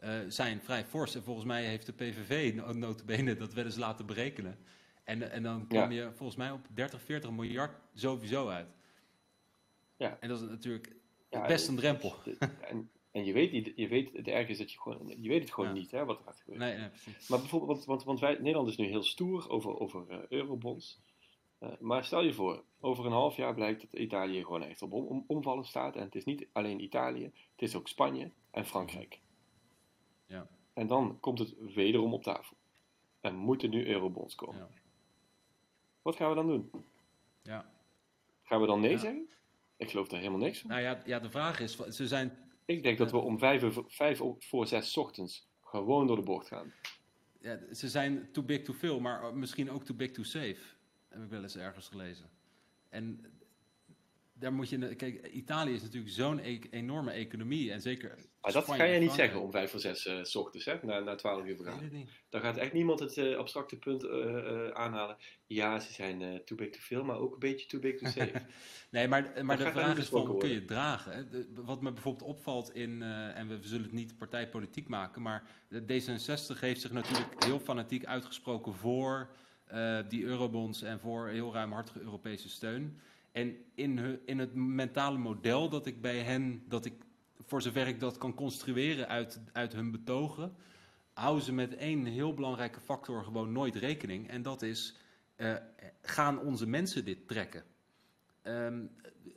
uh, 0.03 0.19
zijn 0.27 0.61
vrij 0.61 0.85
fors. 0.85 1.15
En 1.15 1.23
volgens 1.23 1.45
mij 1.45 1.63
heeft 1.63 1.85
de 1.85 1.93
PVV 1.93 2.53
notabene 2.73 3.35
dat 3.35 3.53
wel 3.53 3.65
eens 3.65 3.75
laten 3.75 4.05
berekenen. 4.05 4.57
En, 5.03 5.31
en 5.31 5.43
dan 5.43 5.67
kom 5.67 5.91
je 5.91 6.11
volgens 6.15 6.37
mij 6.37 6.51
op 6.51 6.67
30, 6.73 7.01
40 7.01 7.31
miljard 7.31 7.71
sowieso 7.93 8.47
uit. 8.47 8.67
Ja. 9.97 10.17
En 10.19 10.29
dat 10.29 10.41
is 10.41 10.47
natuurlijk 10.47 10.95
ja, 11.29 11.47
best 11.47 11.67
een 11.67 11.75
drempel. 11.75 12.15
En, 12.69 12.89
en 13.19 13.25
je 13.25 13.33
weet 13.33 13.51
niet, 13.51 13.71
je 13.75 13.87
weet, 13.87 14.13
het 14.13 14.27
erg 14.27 14.47
is 14.47 14.57
dat 14.57 14.71
je 14.71 14.79
gewoon, 14.79 15.13
je 15.21 15.29
weet 15.29 15.41
het 15.41 15.53
gewoon 15.53 15.73
niet, 15.73 15.91
hè, 15.91 16.05
wat 16.05 16.17
er 16.17 16.23
gaat 16.23 16.39
gebeuren. 16.39 16.67
Nee, 16.67 16.77
nee, 16.77 16.89
precies. 16.89 17.29
Maar 17.29 17.39
bijvoorbeeld, 17.39 17.71
want, 17.71 17.85
want, 17.85 18.03
want 18.03 18.19
wij, 18.19 18.33
Nederland 18.33 18.67
is 18.67 18.77
nu 18.77 18.85
heel 18.85 19.03
stoer 19.03 19.49
over, 19.49 19.79
over 19.79 20.05
uh, 20.09 20.17
eurobonds. 20.29 21.01
Uh, 21.59 21.69
maar 21.79 22.05
stel 22.05 22.23
je 22.23 22.33
voor, 22.33 22.63
over 22.79 23.05
een 23.05 23.11
half 23.11 23.35
jaar 23.35 23.53
blijkt 23.53 23.81
dat 23.81 23.99
Italië 23.99 24.43
gewoon 24.43 24.63
echt 24.63 24.81
op 24.81 24.93
om, 24.93 25.23
omvallen 25.27 25.65
staat. 25.65 25.95
En 25.95 26.03
het 26.03 26.15
is 26.15 26.25
niet 26.25 26.47
alleen 26.51 26.83
Italië, 26.83 27.23
het 27.23 27.61
is 27.61 27.75
ook 27.75 27.87
Spanje 27.87 28.31
en 28.51 28.65
Frankrijk. 28.65 29.19
Ja. 30.25 30.47
En 30.73 30.87
dan 30.87 31.19
komt 31.19 31.39
het 31.39 31.73
wederom 31.73 32.13
op 32.13 32.23
tafel. 32.23 32.57
En 33.21 33.35
moeten 33.35 33.69
nu 33.69 33.87
eurobonds 33.87 34.35
komen. 34.35 34.57
Ja. 34.57 34.69
Wat 36.01 36.15
gaan 36.15 36.29
we 36.29 36.35
dan 36.35 36.47
doen? 36.47 36.71
Ja. 37.41 37.71
Gaan 38.43 38.61
we 38.61 38.67
dan 38.67 38.79
nee 38.79 38.97
zeggen? 38.97 39.29
Ik 39.77 39.89
geloof 39.89 40.07
daar 40.07 40.19
helemaal 40.19 40.39
niks 40.39 40.59
van. 40.59 40.69
Nou 40.69 40.81
ja, 40.81 41.01
ja 41.05 41.19
de 41.19 41.29
vraag 41.29 41.59
is, 41.59 41.75
ze 41.75 42.07
zijn... 42.07 42.48
Ik 42.69 42.83
denk 42.83 42.97
dat 42.97 43.11
we 43.11 43.17
om 43.17 43.39
vijf, 43.87 44.21
voor 44.39 44.67
zes 44.67 44.97
ochtends 44.97 45.49
gewoon 45.61 46.07
door 46.07 46.15
de 46.15 46.21
bocht 46.21 46.47
gaan. 46.47 46.73
Ja, 47.39 47.73
ze 47.73 47.89
zijn 47.89 48.31
too 48.31 48.43
big 48.43 48.61
to 48.61 48.73
fail, 48.73 48.99
maar 48.99 49.35
misschien 49.35 49.71
ook 49.71 49.83
too 49.83 49.95
big 49.95 50.11
to 50.11 50.23
save. 50.23 50.57
Heb 51.07 51.23
ik 51.23 51.29
wel 51.29 51.41
eens 51.41 51.55
ergens 51.57 51.87
gelezen. 51.87 52.29
En 52.89 53.25
daar 54.39 54.53
moet 54.53 54.69
je. 54.69 54.95
Kijk, 54.95 55.27
Italië 55.27 55.73
is 55.73 55.81
natuurlijk 55.81 56.13
zo'n 56.13 56.39
e 56.39 56.59
enorme 56.69 57.11
economie. 57.11 57.71
En 57.71 57.81
zeker. 57.81 58.15
Maar 58.41 58.51
dat 58.51 58.65
ga 58.65 58.83
je 58.83 58.99
niet 58.99 59.11
zeggen 59.11 59.41
om 59.41 59.51
vijf 59.51 59.73
of 59.73 59.81
zes 59.81 60.05
uh, 60.05 60.23
s 60.23 60.35
ochtends, 60.35 60.65
hè? 60.65 60.77
Na, 60.81 60.99
na 60.99 61.15
twaalf 61.15 61.45
uur 61.45 61.55
vergadering. 61.55 62.09
Dan 62.29 62.41
gaat 62.41 62.57
echt 62.57 62.73
niemand 62.73 62.99
het 62.99 63.17
uh, 63.17 63.37
abstracte 63.37 63.77
punt 63.77 64.03
uh, 64.03 64.69
aanhalen. 64.69 65.17
Ja, 65.47 65.79
ze 65.79 65.93
zijn 65.93 66.41
too 66.45 66.57
big 66.57 66.69
to 66.69 66.79
fail, 66.79 67.03
maar 67.03 67.17
ook 67.17 67.33
een 67.33 67.39
beetje 67.39 67.67
too 67.67 67.79
big 67.79 67.97
to 67.97 68.05
save. 68.05 68.41
nee, 68.91 69.07
maar, 69.07 69.45
maar 69.45 69.57
de 69.57 69.71
vraag 69.71 69.97
is 69.97 70.07
van, 70.07 70.37
kun 70.37 70.49
je 70.49 70.55
het 70.55 70.67
dragen? 70.67 71.13
Hè? 71.13 71.29
De, 71.29 71.47
wat 71.53 71.81
me 71.81 71.91
bijvoorbeeld 71.91 72.29
opvalt 72.29 72.75
in, 72.75 73.01
en 73.01 73.47
we, 73.47 73.59
we, 73.59 73.67
zullen 73.67 73.83
het 73.83 73.93
niet 73.93 74.17
partijpolitiek 74.17 74.87
maken, 74.87 75.21
maar 75.21 75.43
D66 75.73 76.59
heeft 76.59 76.81
zich 76.81 76.91
natuurlijk 76.91 77.43
heel 77.43 77.59
fanatiek 77.59 78.05
uitgesproken 78.05 78.73
voor 78.73 79.29
die 80.07 80.23
eurobonds 80.23 80.81
en 80.81 80.99
voor 80.99 81.27
heel 81.27 81.53
ruimhartige 81.53 81.99
Europese 81.99 82.49
steun. 82.49 82.99
En 83.39 83.57
in, 83.75 84.19
in 84.25 84.39
het 84.39 84.53
mentale 84.53 85.17
model 85.17 85.69
dat 85.69 85.85
ik 85.85 86.01
bij 86.01 86.19
hen, 86.19 86.63
dat 86.67 86.85
ik 86.85 86.93
voor 87.45 87.61
zover 87.61 87.87
ik 87.87 87.99
dat 87.99 88.17
kan 88.17 88.33
construeren 88.33 89.07
uit, 89.07 89.41
uit 89.53 89.73
hun 89.73 89.91
betogen, 89.91 90.55
houden 91.13 91.43
ze 91.43 91.53
met 91.53 91.75
één 91.75 92.05
heel 92.05 92.33
belangrijke 92.33 92.79
factor 92.79 93.23
gewoon 93.23 93.51
nooit 93.51 93.75
rekening. 93.75 94.29
En 94.29 94.41
dat 94.41 94.61
is, 94.61 94.95
uh, 95.37 95.55
gaan 96.01 96.39
onze 96.39 96.67
mensen 96.67 97.05
dit 97.05 97.27
trekken? 97.27 97.63
Um, 98.43 98.91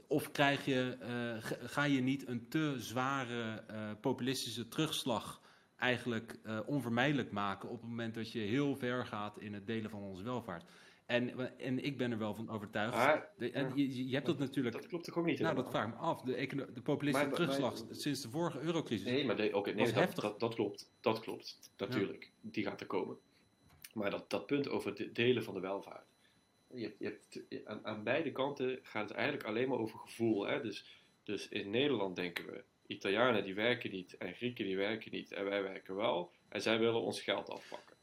of 0.06 0.30
krijg 0.30 0.64
je, 0.64 0.96
uh, 1.00 1.68
ga 1.68 1.84
je 1.84 2.00
niet 2.00 2.28
een 2.28 2.48
te 2.48 2.74
zware 2.78 3.64
uh, 3.70 3.90
populistische 4.00 4.68
terugslag 4.68 5.40
eigenlijk 5.76 6.38
onvermijdelijk 6.66 7.30
maken 7.30 7.68
op 7.68 7.80
het 7.80 7.90
moment 7.90 8.14
dat 8.14 8.32
je 8.32 8.38
heel 8.38 8.76
ver 8.76 9.06
gaat 9.06 9.38
in 9.38 9.54
het 9.54 9.66
delen 9.66 9.90
van 9.90 10.00
onze 10.00 10.22
welvaart? 10.22 10.64
En, 11.12 11.58
en 11.58 11.84
ik 11.84 11.96
ben 11.96 12.10
er 12.10 12.18
wel 12.18 12.34
van 12.34 12.48
overtuigd. 12.48 13.26
De, 13.38 13.50
en 13.50 13.72
je, 13.74 14.08
je, 14.08 14.14
hebt 14.14 14.26
dat 14.26 14.38
natuurlijk. 14.38 14.74
Dat 14.74 14.86
klopt 14.86 15.04
toch 15.04 15.16
ook 15.16 15.24
niet? 15.24 15.40
Nou, 15.40 15.54
dat 15.54 15.70
vraag 15.70 15.88
me 15.88 15.94
af. 15.94 16.20
De, 16.22 16.46
de 16.74 16.82
populistische 16.82 17.28
maar, 17.28 17.36
terugslag 17.36 17.86
maar, 17.86 17.94
sinds 17.96 18.20
de 18.20 18.30
vorige 18.30 18.60
eurocrisis. 18.60 19.06
Nee, 19.06 19.24
maar 19.24 19.36
de, 19.36 19.56
okay, 19.56 19.72
nee, 19.72 19.92
dat, 19.92 20.14
dat, 20.14 20.40
dat, 20.40 20.54
klopt. 20.54 20.90
Dat 21.00 21.20
klopt. 21.20 21.58
Natuurlijk. 21.76 22.24
Ja. 22.24 22.50
Die 22.50 22.64
gaat 22.64 22.80
er 22.80 22.86
komen. 22.86 23.18
Maar 23.94 24.10
dat, 24.10 24.30
dat 24.30 24.46
punt 24.46 24.68
over 24.68 24.92
het 24.94 25.14
delen 25.14 25.44
van 25.44 25.54
de 25.54 25.60
welvaart. 25.60 26.06
Je, 26.74 26.94
je 26.98 27.04
hebt, 27.04 27.42
aan, 27.64 27.86
aan, 27.86 28.02
beide 28.02 28.32
kanten 28.32 28.78
gaat 28.82 29.08
het 29.08 29.18
eigenlijk 29.18 29.48
alleen 29.48 29.68
maar 29.68 29.78
over 29.78 29.98
gevoel. 29.98 30.46
Hè? 30.46 30.60
Dus, 30.60 31.02
dus 31.22 31.48
in 31.48 31.70
Nederland 31.70 32.16
denken 32.16 32.46
we. 32.46 32.64
Italianen 32.86 33.44
die 33.44 33.54
werken 33.54 33.90
niet 33.90 34.16
en 34.16 34.34
Grieken 34.34 34.64
die 34.64 34.76
werken 34.76 35.12
niet 35.12 35.32
en 35.32 35.44
wij 35.44 35.62
werken 35.62 35.96
wel. 35.96 36.32
En 36.48 36.62
zij 36.62 36.78
willen 36.78 37.02
ons 37.02 37.22
geld 37.22 37.50
afpakken. 37.50 37.96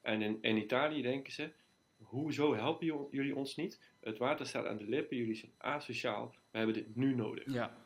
En 0.00 0.22
in, 0.22 0.38
in 0.40 0.56
Italië 0.56 1.02
denken 1.02 1.32
ze 1.32 1.52
hoezo 1.98 2.54
helpen 2.54 3.06
jullie 3.10 3.36
ons 3.36 3.56
niet? 3.56 3.80
Het 4.00 4.18
water 4.18 4.46
staat 4.46 4.66
aan 4.66 4.76
de 4.76 4.88
lippen, 4.88 5.16
jullie 5.16 5.34
zijn 5.34 5.52
asociaal, 5.58 6.34
we 6.50 6.58
hebben 6.58 6.74
dit 6.74 6.96
nu 6.96 7.14
nodig. 7.14 7.52
Ja. 7.52 7.76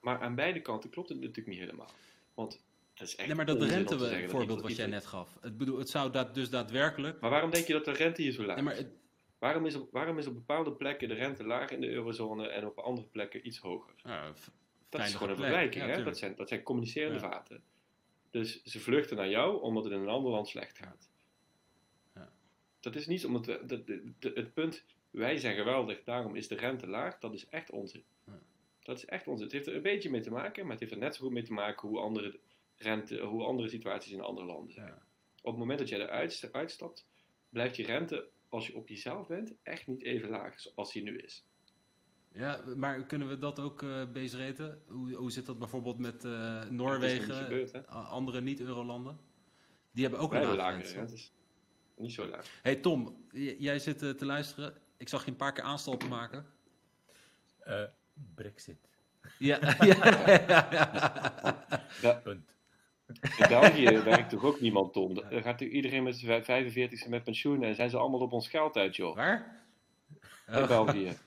Maar 0.00 0.20
aan 0.20 0.34
beide 0.34 0.60
kanten 0.60 0.90
klopt 0.90 1.08
het 1.08 1.20
natuurlijk 1.20 1.46
niet 1.46 1.58
helemaal. 1.58 1.90
Want 2.34 2.60
dat 2.94 3.06
is 3.06 3.16
echt 3.16 3.26
Nee, 3.26 3.36
maar 3.36 3.46
dat 3.46 3.62
rentevoorbeeld 3.62 4.60
wat 4.60 4.76
jij 4.76 4.86
net 4.86 5.06
gaf. 5.06 5.36
Het, 5.40 5.56
bedoel, 5.56 5.78
het 5.78 5.88
zou 5.88 6.10
dat 6.10 6.34
dus 6.34 6.50
daadwerkelijk... 6.50 7.20
Maar 7.20 7.30
waarom 7.30 7.50
denk 7.50 7.66
je 7.66 7.72
dat 7.72 7.84
de 7.84 7.92
rente 7.92 8.22
hier 8.22 8.32
zo 8.32 8.44
laag 8.44 8.56
is? 8.56 8.62
Nee, 8.62 8.64
maar 8.64 8.76
het... 8.76 8.92
waarom, 9.38 9.66
is 9.66 9.74
op, 9.74 9.88
waarom 9.92 10.18
is 10.18 10.26
op 10.26 10.34
bepaalde 10.34 10.72
plekken 10.72 11.08
de 11.08 11.14
rente 11.14 11.44
laag 11.44 11.70
in 11.70 11.80
de 11.80 11.90
eurozone 11.90 12.48
en 12.48 12.66
op 12.66 12.78
andere 12.78 13.06
plekken 13.06 13.46
iets 13.46 13.58
hoger? 13.58 13.94
Ja, 13.96 14.32
dat 14.88 15.00
is 15.00 15.14
gewoon 15.14 15.30
een 15.30 15.36
vergelijking. 15.36 15.86
Ja, 15.86 16.02
dat, 16.02 16.18
zijn, 16.18 16.34
dat 16.36 16.48
zijn 16.48 16.62
communicerende 16.62 17.18
vaten. 17.18 17.62
Dus 18.30 18.62
ze 18.62 18.80
vluchten 18.80 19.16
naar 19.16 19.28
jou 19.28 19.60
omdat 19.62 19.84
het 19.84 19.92
in 19.92 20.00
een 20.00 20.08
ander 20.08 20.30
land 20.30 20.48
slecht 20.48 20.78
gaat. 20.78 21.10
Dat 22.86 22.94
is 22.96 23.06
niet 23.06 23.24
omdat 23.26 23.46
we, 23.46 23.62
dat- 23.66 23.86
de- 23.86 24.12
de- 24.18 24.32
het 24.34 24.54
punt, 24.54 24.84
wij 25.10 25.38
zijn 25.38 25.56
geweldig, 25.56 26.02
daarom 26.04 26.36
is 26.36 26.48
de 26.48 26.54
rente 26.54 26.86
laag, 26.86 27.18
dat 27.18 27.34
is 27.34 27.48
echt 27.48 27.70
onzin. 27.70 28.04
Ja. 28.26 28.38
Dat 28.82 28.96
is 28.96 29.04
echt 29.04 29.26
onzin. 29.26 29.44
Het 29.44 29.52
heeft 29.52 29.66
er 29.66 29.74
een 29.74 29.82
beetje 29.82 30.10
mee 30.10 30.20
te 30.20 30.30
maken, 30.30 30.62
maar 30.62 30.70
het 30.70 30.80
heeft 30.80 30.92
er 30.92 30.98
net 30.98 31.14
zo 31.14 31.22
goed 31.24 31.32
mee 31.32 31.42
te 31.42 31.52
maken 31.52 31.88
hoe 31.88 31.98
andere, 31.98 32.38
rente, 32.76 33.20
hoe 33.20 33.44
andere 33.44 33.68
situaties 33.68 34.12
in 34.12 34.20
andere 34.20 34.46
landen 34.46 34.72
zijn. 34.72 34.86
Ja. 34.86 35.02
Op 35.42 35.50
het 35.50 35.56
moment 35.58 35.78
dat 35.78 35.88
je 35.88 35.96
eruit 35.96 36.32
st- 36.32 36.52
uitstapt, 36.52 37.06
blijft 37.48 37.76
je 37.76 37.84
rente, 37.84 38.28
als 38.48 38.66
je 38.66 38.76
op 38.76 38.88
jezelf 38.88 39.26
bent, 39.26 39.54
echt 39.62 39.86
niet 39.86 40.02
even 40.02 40.28
laag 40.28 40.60
zoals 40.60 40.92
die 40.92 41.02
nu 41.02 41.18
is. 41.18 41.44
Ja, 42.32 42.64
maar 42.76 43.06
kunnen 43.06 43.28
we 43.28 43.38
dat 43.38 43.58
ook 43.60 43.82
eh 43.82 44.12
base 44.12 44.38
raten? 44.46 44.82
Hoe, 44.86 45.14
hoe 45.14 45.30
zit 45.30 45.46
dat 45.46 45.58
bijvoorbeeld 45.58 45.98
met 45.98 46.24
eh, 46.24 46.64
Noorwegen, 46.68 47.28
niet 47.28 47.36
gebeurd, 47.36 47.86
andere 47.86 48.40
niet-eurolanden? 48.40 49.18
Die 49.92 50.02
hebben 50.02 50.20
ook 50.20 50.30
Wij 50.30 50.40
een 50.42 50.46
lage 50.56 50.56
lagere 50.78 50.92
rente. 50.92 51.22
Niet 51.96 52.12
zo 52.12 52.26
laag. 52.28 52.46
Hey 52.62 52.76
Tom, 52.76 53.26
jij 53.58 53.78
zit 53.78 54.02
eh, 54.02 54.10
te 54.10 54.24
luisteren. 54.26 54.74
Ik 54.96 55.08
zag 55.08 55.24
je 55.24 55.30
een 55.30 55.36
paar 55.36 55.52
keer 55.52 55.64
aanstal 55.64 55.96
te 55.96 56.06
maken. 56.08 56.46
Eh, 57.58 57.82
Brexit. 58.34 58.88
Ja, 59.38 59.58
ja. 59.86 59.94
Da- 62.00 62.20
Punt. 62.22 62.54
In 63.38 63.48
België 63.48 63.98
werkt 64.12 64.30
toch 64.30 64.44
ook 64.44 64.60
niemand, 64.60 64.92
Tom? 64.92 65.14
Dan 65.14 65.42
gaat 65.42 65.60
iedereen 65.60 66.02
met 66.02 66.16
zijn 66.16 66.44
45 66.44 67.08
met 67.08 67.24
pensioen 67.24 67.62
en 67.62 67.74
zijn 67.74 67.90
ze 67.90 67.96
allemaal 67.96 68.20
op 68.20 68.32
ons 68.32 68.48
geld 68.48 68.76
uit, 68.76 68.96
joh. 68.96 69.14
Waar? 69.16 69.64
In 70.46 70.54
Oh. 70.56 70.66
België. 70.68 71.12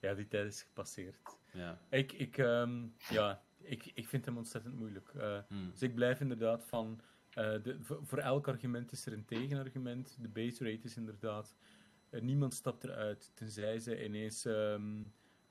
Ja, 0.00 0.14
die 0.14 0.28
tijd 0.28 0.46
is 0.52 0.62
gepasseerd. 0.62 1.16
Ja. 1.52 1.78
Ik, 1.90 2.12
ik, 2.12 2.38
ehm, 2.38 2.86
ja, 3.10 3.42
ik, 3.60 3.90
ik 3.94 4.08
vind 4.08 4.24
hem 4.24 4.36
ontzettend 4.36 4.74
moeilijk. 4.78 5.08
Eh, 5.14 5.38
Hmm. 5.48 5.70
Dus 5.70 5.82
ik 5.82 5.94
blijf 5.94 6.20
inderdaad 6.20 6.64
van. 6.64 7.00
Eh, 7.34 7.74
voor, 7.80 8.18
elk 8.18 8.48
argument 8.48 8.92
is 8.92 9.06
er 9.06 9.12
een 9.12 9.24
tegenargument. 9.24 10.16
De 10.20 10.28
base 10.28 10.64
rate 10.64 10.84
is 10.84 10.96
inderdaad. 10.96 11.56
eh, 12.10 12.20
niemand 12.20 12.54
stapt 12.54 12.84
eruit 12.84 13.30
tenzij 13.34 13.78
ze 13.78 14.04
ineens 14.04 14.44
ehm, 14.44 15.02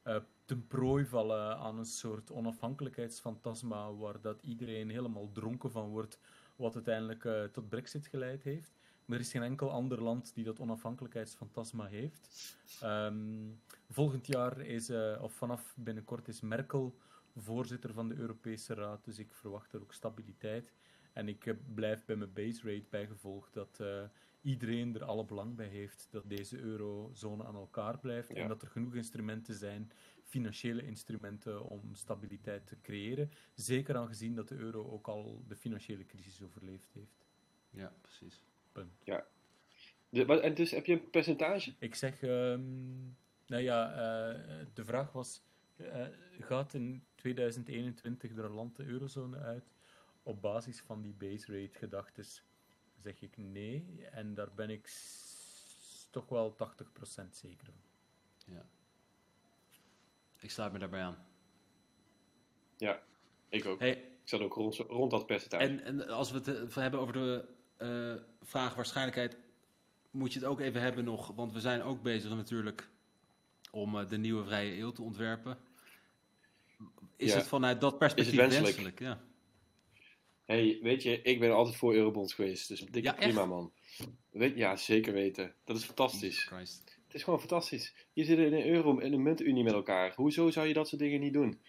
eh, 0.04 0.16
ten 0.46 0.68
prooi 0.68 1.06
vallen 1.06 1.58
aan 1.58 1.78
een 1.78 1.86
soort 1.86 2.32
onafhankelijkheidsfantasma. 2.32 3.94
waar 3.94 4.22
dat 4.22 4.42
iedereen 4.42 4.90
helemaal 4.90 5.32
dronken 5.32 5.72
van 5.72 5.90
wordt. 5.90 6.20
wat 6.56 6.76
uiteindelijk 6.76 7.52
tot 7.52 7.70
Brexit 7.70 8.08
geleid 8.08 8.44
heeft. 8.44 8.74
Maar 9.06 9.18
er 9.18 9.24
is 9.24 9.32
geen 9.32 9.44
enkel 9.44 9.72
ander 9.72 10.04
land 10.04 10.34
die 10.34 10.44
dat 10.44 10.60
onafhankelijkheidsfantasma 10.60 11.86
heeft. 11.86 12.56
Ehm, 12.82 13.50
volgend 13.90 14.28
jaar 14.28 14.60
is, 14.60 14.90
of 15.20 15.34
vanaf 15.34 15.74
binnenkort, 15.78 16.28
is 16.28 16.42
Merkel 16.42 16.96
voorzitter 17.38 17.94
van 17.94 18.08
de 18.08 18.16
Europese 18.16 18.74
Raad, 18.74 19.06
dus 19.06 19.20
ik 19.20 19.34
verwacht 19.34 19.74
er 19.74 19.82
ook 19.82 19.94
stabiliteit. 19.94 20.74
En 21.14 21.28
ik 21.28 21.45
eh, 21.45 21.53
blijf 21.74 22.05
bij 22.05 22.16
mijn 22.16 22.34
base 22.34 22.62
rate 22.74 22.86
bijgevolg 22.89 23.49
dat 23.49 23.80
eh, 23.80 24.03
iedereen 24.41 24.95
er 24.95 25.03
alle 25.03 25.26
belang 25.26 25.55
bij 25.55 25.68
heeft 25.68 26.07
dat 26.12 26.30
deze 26.30 26.57
eurozone 26.59 27.43
aan 27.45 27.55
elkaar 27.55 27.99
blijft 27.99 28.30
Ja. 28.30 28.36
en 28.36 28.47
dat 28.47 28.62
er 28.62 28.68
genoeg 28.68 28.95
instrumenten 28.95 29.53
zijn, 29.55 29.91
financiële 30.24 30.86
instrumenten, 30.86 31.64
om 31.70 31.95
stabiliteit 31.95 32.68
te 32.68 32.78
creëren. 32.82 33.32
Zeker 33.55 33.95
aangezien 33.97 34.36
dat 34.36 34.47
de 34.47 34.55
euro 34.55 34.89
ook 34.91 35.07
al 35.07 35.43
de 35.47 35.55
financiële 35.55 36.05
crisis 36.05 36.41
overleefd 36.41 36.93
heeft. 36.93 37.26
ja, 37.70 37.93
precies. 38.01 38.43
Punt. 38.72 38.91
De, 40.09 40.26
wat- 40.26 40.41
en 40.41 40.53
dus 40.53 40.72
heb 40.72 40.86
je 40.86 40.93
een 40.93 41.09
percentage? 41.09 41.74
Ik 41.80 41.95
zeg, 41.95 42.22
ehm, 42.22 42.62
nou 43.47 43.62
ja, 43.64 43.91
eh, 43.91 44.66
de 44.74 44.86
vraag 44.86 45.12
was, 45.12 45.41
eh, 45.76 46.05
gaat 46.39 46.74
in 46.74 47.03
2021 47.16 48.32
er 48.38 48.45
een 48.45 48.51
land 48.51 48.76
de 48.76 48.84
eurozone 48.86 49.38
uit? 49.38 49.72
Op 50.24 50.41
basis 50.41 50.80
van 50.80 51.01
die 51.01 51.13
base 51.13 51.61
rate 51.61 51.78
gedachtes 51.78 52.43
zeg 52.97 53.22
ik 53.22 53.38
nee, 53.38 54.07
en 54.11 54.34
daar 54.34 54.53
ben 54.53 54.69
ik 54.69 54.89
toch 56.09 56.28
wel 56.30 56.55
80% 56.55 56.55
zeker 57.32 57.65
van. 57.65 57.82
Ja. 58.53 58.65
Ik 60.39 60.51
sluit 60.51 60.72
me 60.72 60.80
daarbij 60.80 61.01
aan. 61.01 61.26
Ja, 62.78 63.01
ik 63.49 63.65
ook. 63.65 63.80
Hey, 63.80 63.91
Ik 63.91 64.30
zat 64.30 64.41
ook 64.41 64.53
rond, 64.53 64.76
rond 64.76 65.11
dat 65.11 65.26
percentage. 65.26 65.63
en, 65.63 65.84
en 65.84 66.07
als 66.07 66.32
we 66.32 66.38
het 66.38 66.47
eh, 66.47 66.76
hebben 66.76 66.99
over 66.99 67.13
de 67.13 67.45
eh, 67.78 68.15
vraag 68.41 68.76
waarschijnlijkheid, 68.76 69.38
moet 70.11 70.34
je 70.34 70.39
het 70.39 70.47
ook 70.47 70.59
even 70.59 70.82
hebben 70.82 71.03
nog, 71.03 71.28
want 71.36 71.51
we 71.53 71.59
zijn 71.59 71.82
ook 71.82 72.01
bezig 72.01 72.30
natuurlijk 72.30 72.89
om 73.72 73.97
eh, 73.99 74.09
de 74.09 74.17
nieuwe 74.17 74.43
vrije 74.43 74.78
eeuw 74.78 74.91
te 74.91 75.01
ontwerpen. 75.01 75.57
Is 77.15 77.32
Ja. 77.32 77.38
het 77.38 77.47
vanuit 77.47 77.82
dat 77.82 77.97
perspectief 77.97 78.36
wenselijk? 78.36 78.65
wenselijk? 78.65 78.99
Ja. 78.99 79.22
Hey, 80.52 80.80
weet 80.82 81.04
je, 81.04 81.22
ik 81.22 81.39
ben 81.39 81.52
altijd 81.52 81.76
voor 81.76 81.93
Eurobonds 81.93 82.34
geweest, 82.34 82.68
dus 82.68 82.80
dikke 82.80 83.02
Ja, 83.02 83.14
prima, 83.14 83.39
echt? 83.39 83.49
man. 83.49 83.72
Weet, 84.32 84.56
ja, 84.58 84.76
zeker 84.76 85.14
weten. 85.14 85.56
Dat 85.66 85.78
is 85.78 85.84
fantastisch. 85.84 86.49
Het 87.06 87.20
is 87.20 87.24
gewoon 87.24 87.39
fantastisch. 87.39 87.93
Je 88.14 88.24
zit 88.24 88.38
in 88.38 88.54
een 88.54 88.68
euro, 88.68 88.97
in 88.97 89.14
een 89.14 89.22
muntunie 89.24 89.64
met 89.64 89.74
elkaar. 89.74 90.14
Hoezo 90.16 90.49
zou 90.49 90.68
je 90.68 90.74
dat 90.74 90.88
soort 90.88 91.02
dingen 91.02 91.20
niet 91.20 91.34
doen? 91.34 91.60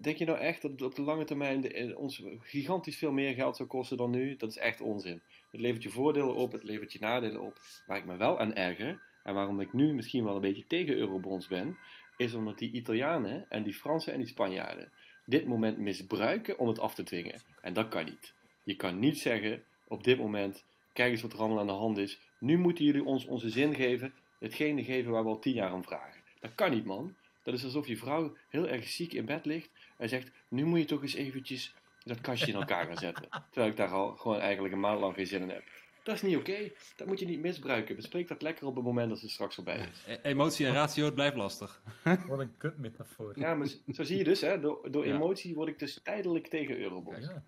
Denk 0.00 0.16
je 0.16 0.24
nou 0.24 0.38
echt 0.38 0.62
dat 0.62 0.70
het 0.70 0.82
op 0.82 0.94
de 0.94 1.02
lange 1.02 1.24
termijn 1.24 1.60
de, 1.60 1.72
eh, 1.72 1.98
ons 1.98 2.22
gigantisch 2.38 2.96
veel 2.96 3.12
meer 3.12 3.34
geld 3.34 3.56
zou 3.56 3.68
kosten 3.68 3.96
dan 3.96 4.10
nu? 4.10 4.36
Dat 4.36 4.50
is 4.50 4.56
echt 4.56 4.80
onzin. 4.80 5.22
Het 5.50 5.60
levert 5.60 5.82
je 5.82 5.90
voordelen 5.90 6.34
op, 6.34 6.52
het 6.52 6.62
levert 6.62 6.92
je 6.92 6.98
nadelen 6.98 7.40
op. 7.40 7.58
Waar 7.86 7.98
ik 7.98 8.04
me 8.04 8.16
wel 8.16 8.38
aan 8.38 8.54
erger, 8.54 9.02
en 9.22 9.34
waarom 9.34 9.60
ik 9.60 9.72
nu 9.72 9.94
misschien 9.94 10.24
wel 10.24 10.34
een 10.34 10.40
beetje 10.40 10.66
tegen 10.66 10.96
eurobonds 10.96 11.48
ben, 11.48 11.78
is 12.16 12.34
omdat 12.34 12.58
die 12.58 12.72
Italianen 12.72 13.46
en 13.48 13.62
die 13.62 13.74
Fransen 13.74 14.12
en 14.12 14.18
die 14.18 14.28
Spanjaarden 14.28 14.92
dit 15.24 15.46
moment 15.46 15.78
misbruiken 15.78 16.58
om 16.58 16.68
het 16.68 16.78
af 16.78 16.94
te 16.94 17.02
dwingen. 17.02 17.42
En 17.60 17.72
dat 17.72 17.88
kan 17.88 18.04
niet. 18.04 18.34
Je 18.62 18.76
kan 18.76 18.98
niet 18.98 19.18
zeggen 19.18 19.64
op 19.88 20.04
dit 20.04 20.18
moment, 20.18 20.64
kijk 20.92 21.10
eens 21.10 21.22
wat 21.22 21.32
er 21.32 21.38
allemaal 21.38 21.60
aan 21.60 21.66
de 21.66 21.72
hand 21.72 21.98
is. 21.98 22.20
Nu 22.38 22.58
moeten 22.58 22.84
jullie 22.84 23.04
ons 23.04 23.24
onze 23.24 23.50
zin 23.50 23.74
geven, 23.74 24.14
hetgene 24.38 24.84
geven 24.84 25.12
waar 25.12 25.22
we 25.22 25.28
al 25.28 25.38
tien 25.38 25.54
jaar 25.54 25.72
om 25.72 25.84
vragen. 25.84 26.20
Dat 26.40 26.54
kan 26.54 26.70
niet, 26.70 26.84
man. 26.84 27.16
Dat 27.42 27.54
is 27.54 27.64
alsof 27.64 27.86
je 27.86 27.96
vrouw 27.96 28.36
heel 28.48 28.68
erg 28.68 28.88
ziek 28.88 29.12
in 29.12 29.24
bed 29.24 29.44
ligt 29.44 29.70
en 29.98 30.08
zegt, 30.08 30.30
nu 30.48 30.64
moet 30.64 30.78
je 30.78 30.84
toch 30.84 31.02
eens 31.02 31.14
eventjes 31.14 31.74
dat 32.04 32.20
kastje 32.20 32.52
in 32.52 32.58
elkaar 32.58 32.86
gaan 32.86 32.96
zetten. 32.96 33.28
Terwijl 33.50 33.70
ik 33.70 33.76
daar 33.76 33.88
al 33.88 34.16
gewoon 34.16 34.38
eigenlijk 34.38 34.74
een 34.74 34.80
maand 34.80 35.00
lang 35.00 35.14
geen 35.14 35.26
zin 35.26 35.42
in 35.42 35.48
heb. 35.48 35.64
Dat 36.04 36.14
is 36.14 36.22
niet 36.22 36.36
oké. 36.36 36.70
Dat 36.96 37.06
moet 37.06 37.18
je 37.18 37.26
niet 37.26 37.40
misbruiken. 37.40 37.96
Bespreek 37.96 38.28
dat 38.28 38.42
lekker 38.42 38.66
op 38.66 38.74
het 38.74 38.84
moment 38.84 39.08
dat 39.08 39.18
ze 39.18 39.28
straks 39.28 39.54
voorbij 39.54 39.88
is. 39.92 40.02
E- 40.06 40.18
Emotie 40.22 40.66
en 40.66 40.72
ratio, 40.72 41.04
het 41.04 41.14
blijft 41.14 41.36
lastig. 41.36 41.82
Wat 42.28 42.38
een 42.38 42.56
kutmetafoor. 42.56 43.38
Ja, 43.38 43.54
maar 43.54 43.66
zo 43.92 44.02
zie 44.02 44.18
je 44.18 44.24
dus, 44.24 44.40
hè, 44.40 44.60
door, 44.60 44.90
door 44.90 45.06
Ja. 45.06 45.14
emotie 45.14 45.54
word 45.54 45.68
ik 45.68 45.78
dus 45.78 46.00
tijdelijk 46.02 46.46
tegen 46.46 46.78
Eurobonds. 46.78 47.26
Ja. 47.26 47.42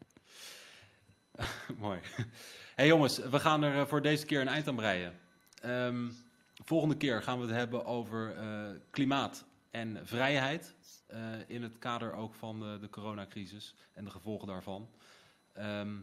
Mooi. 1.79 2.01
hey 2.75 2.87
jongens, 2.87 3.19
we 3.19 3.41
gaan 3.41 3.63
er 3.63 3.81
eh, 3.81 3.87
voor 3.87 4.03
deze 4.03 4.27
keer 4.27 4.41
een 4.41 4.49
eind 4.49 4.69
aan 4.69 4.77
breien. 4.77 5.19
Ehm, 5.63 6.09
volgende 6.65 6.97
keer 6.97 7.23
gaan 7.23 7.39
we 7.41 7.47
het 7.47 7.55
hebben 7.57 7.85
over 7.85 8.37
eh, 8.37 8.69
klimaat 8.91 9.45
en 9.71 10.01
vrijheid. 10.07 10.75
eh, 11.07 11.21
in 11.47 11.63
het 11.63 11.79
kader 11.79 12.13
ook 12.13 12.35
van 12.35 12.61
de, 12.61 12.79
de 12.81 12.91
coronacrisis 12.91 13.75
en 13.93 14.05
de 14.05 14.11
gevolgen 14.11 14.47
daarvan. 14.49 14.89
Ehm, 15.53 15.97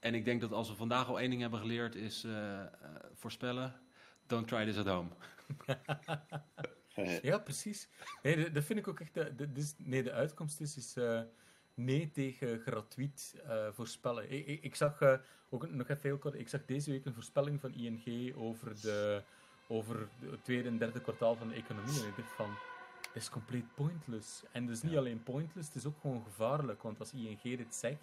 en 0.00 0.14
ik 0.14 0.24
denk 0.24 0.40
dat 0.40 0.52
als 0.52 0.68
we 0.68 0.76
vandaag 0.76 1.08
al 1.08 1.20
één 1.20 1.30
ding 1.30 1.40
hebben 1.40 1.60
geleerd 1.60 1.94
is 1.94 2.24
eh, 2.24 2.60
eh, 2.60 2.68
voorspellen. 3.14 3.80
Don't 4.26 4.48
try 4.48 4.64
this 4.64 4.76
at 4.76 4.86
home. 4.86 5.08
Ja, 7.22 7.38
precies. 7.38 7.88
Nee, 8.22 8.36
dat- 8.42 8.54
dat 8.54 8.64
vind 8.64 8.78
ik 8.78 8.88
ook 8.88 9.00
echt. 9.00 9.14
De, 9.14 9.34
de, 9.34 9.52
dus- 9.52 9.74
nee, 9.78 10.02
de 10.02 10.12
uitkomst 10.12 10.60
is, 10.60 10.76
is 10.76 10.96
eh, 10.96 11.20
nee 11.74 12.10
tegen 12.10 12.58
gratuit 12.60 13.34
eh, 13.46 13.66
voorspellen. 13.72 14.30
Ik, 14.32 14.46
ik, 14.46 14.62
ik 14.62 14.74
zag 14.74 15.02
ook 15.50 15.70
nog 15.70 15.88
even 15.88 16.02
heel 16.02 16.18
kort. 16.18 16.34
Ik 16.34 16.48
zag 16.48 16.64
deze 16.64 16.90
week 16.90 17.04
een 17.04 17.14
voorspelling 17.14 17.60
van 17.60 17.72
ING 17.74 18.34
over, 18.36 18.80
de, 18.80 19.22
over 19.68 20.08
het 20.20 20.44
tweede 20.44 20.68
en 20.68 20.78
derde 20.78 21.00
kwartaal 21.00 21.36
van 21.36 21.48
de 21.48 21.54
economie. 21.54 22.00
En 22.02 22.08
ik 22.08 22.16
dacht 22.16 22.32
van. 22.32 22.50
Dat 23.02 23.22
is 23.22 23.30
compleet 23.30 23.74
pointless. 23.74 24.42
En 24.52 24.70
is 24.70 24.82
niet 24.82 24.96
alleen 24.96 25.22
pointless, 25.22 25.66
het 25.68 25.76
is 25.76 25.86
ook 25.86 26.00
gewoon 26.00 26.22
gevaarlijk. 26.24 26.82
Want 26.82 26.98
als 27.00 27.12
ING 27.12 27.40
dit 27.42 27.74
zegt, 27.74 28.00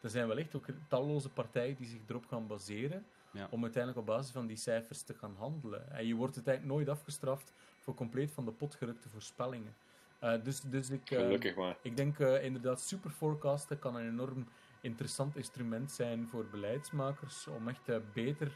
dan 0.00 0.10
zijn 0.10 0.26
wellicht 0.28 0.56
ook 0.56 0.66
talloze 0.88 1.28
partijen 1.28 1.76
die 1.76 1.86
zich 1.86 2.00
erop 2.08 2.26
gaan 2.26 2.46
baseren. 2.46 3.06
Ja. 3.32 3.48
Om 3.50 3.62
uiteindelijk 3.62 4.00
op 4.02 4.14
basis 4.14 4.32
van 4.32 4.46
die 4.46 4.56
cijfers 4.56 5.02
te 5.02 5.14
gaan 5.14 5.34
handelen. 5.38 5.92
En 5.92 6.06
je 6.06 6.14
wordt 6.14 6.34
uiteindelijk 6.34 6.74
nooit 6.74 6.88
afgestraft 6.88 7.52
voor 7.80 7.94
compleet 7.94 8.30
van 8.32 8.44
de 8.44 8.50
pot 8.52 8.74
gerukte 8.74 9.08
voorspellingen. 9.08 9.74
Eh, 10.18 10.42
dus, 10.42 10.60
dus 10.60 10.90
ik, 10.90 11.10
eh, 11.10 11.18
gelukkig 11.18 11.54
maar. 11.56 11.76
ik 11.82 11.96
denk 11.96 12.18
eh, 12.18 12.44
inderdaad, 12.44 12.80
super 12.80 13.10
forecasten 13.10 13.78
kan 13.78 13.96
een 13.96 14.08
enorm 14.08 14.46
interessant 14.80 15.36
instrument 15.36 15.90
zijn 15.92 16.28
voor 16.28 16.44
beleidsmakers 16.50 17.46
om 17.46 17.68
echt 17.68 18.12
beter 18.12 18.52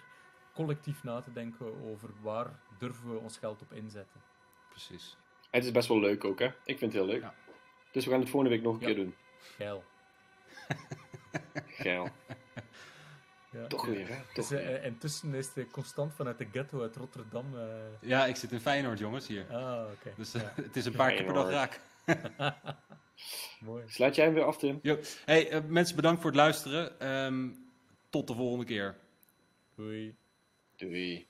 collectief 0.55 1.03
na 1.05 1.21
te 1.21 1.33
denken 1.33 1.67
over 1.85 2.11
waar 2.23 2.61
durven 2.79 3.13
we 3.13 3.19
ons 3.19 3.39
geld 3.39 3.63
op 3.63 3.73
inzetten. 3.73 4.21
Precies. 4.71 5.17
En 5.41 5.59
het 5.61 5.65
is 5.65 5.71
best 5.73 5.89
wel 5.89 6.01
leuk 6.01 6.25
ook, 6.25 6.39
hè? 6.39 6.47
Ik 6.47 6.79
vind 6.79 6.81
het 6.81 6.93
heel 6.93 7.07
leuk. 7.07 7.23
Ja. 7.23 7.35
Dus 7.93 8.05
we 8.05 8.11
gaan 8.11 8.21
het 8.21 8.29
volgende 8.31 8.55
week 8.57 8.65
nog 8.65 8.75
een 8.75 8.81
Ja. 8.81 8.87
keer 8.87 8.97
doen. 8.97 9.15
Geil. 9.39 9.85
Geil. 11.67 12.09
Ja. 13.51 13.67
Toch 13.67 13.87
weer, 13.87 14.09
hè? 14.09 14.15
Toch 14.15 14.33
Dus, 14.49 14.51
eh, 14.51 14.67
weer. 14.67 14.83
intussen 14.85 15.35
is 15.35 15.55
het 15.55 15.71
constant 15.71 16.15
vanuit 16.15 16.39
de 16.39 16.47
ghetto 16.53 16.83
uit 16.83 16.97
Rotterdam. 16.97 17.59
eh, 17.59 17.65
Ja, 18.01 18.27
ik 18.27 18.37
zit 18.37 18.53
in 18.53 18.61
Feyenoord 18.61 18.99
jongens 18.99 19.27
hier. 19.27 19.47
Ah, 19.51 19.87
oké. 19.93 20.13
Dus 20.17 20.33
Ja. 20.33 20.41
eh, 20.41 20.47
het 20.65 20.77
is 20.77 20.85
een 20.87 20.93
paar 20.93 21.13
keer 21.13 21.25
per 21.25 21.35
dag 21.35 21.51
raak. 21.51 21.81
Mooi. 23.61 23.85
Sluit 23.87 24.15
jij 24.15 24.25
hem 24.25 24.35
weer 24.35 24.45
af, 24.45 24.59
Tim? 24.59 24.81
Hey, 25.25 25.63
mensen, 25.69 25.97
bedankt 25.97 26.21
voor 26.21 26.31
het 26.31 26.41
luisteren. 26.41 27.01
Ehm, 27.01 27.49
tot 28.11 28.27
de 28.27 28.35
volgende 28.35 28.65
keer. 28.65 28.97
Doei. 29.75 30.17
Doei. 30.77 31.27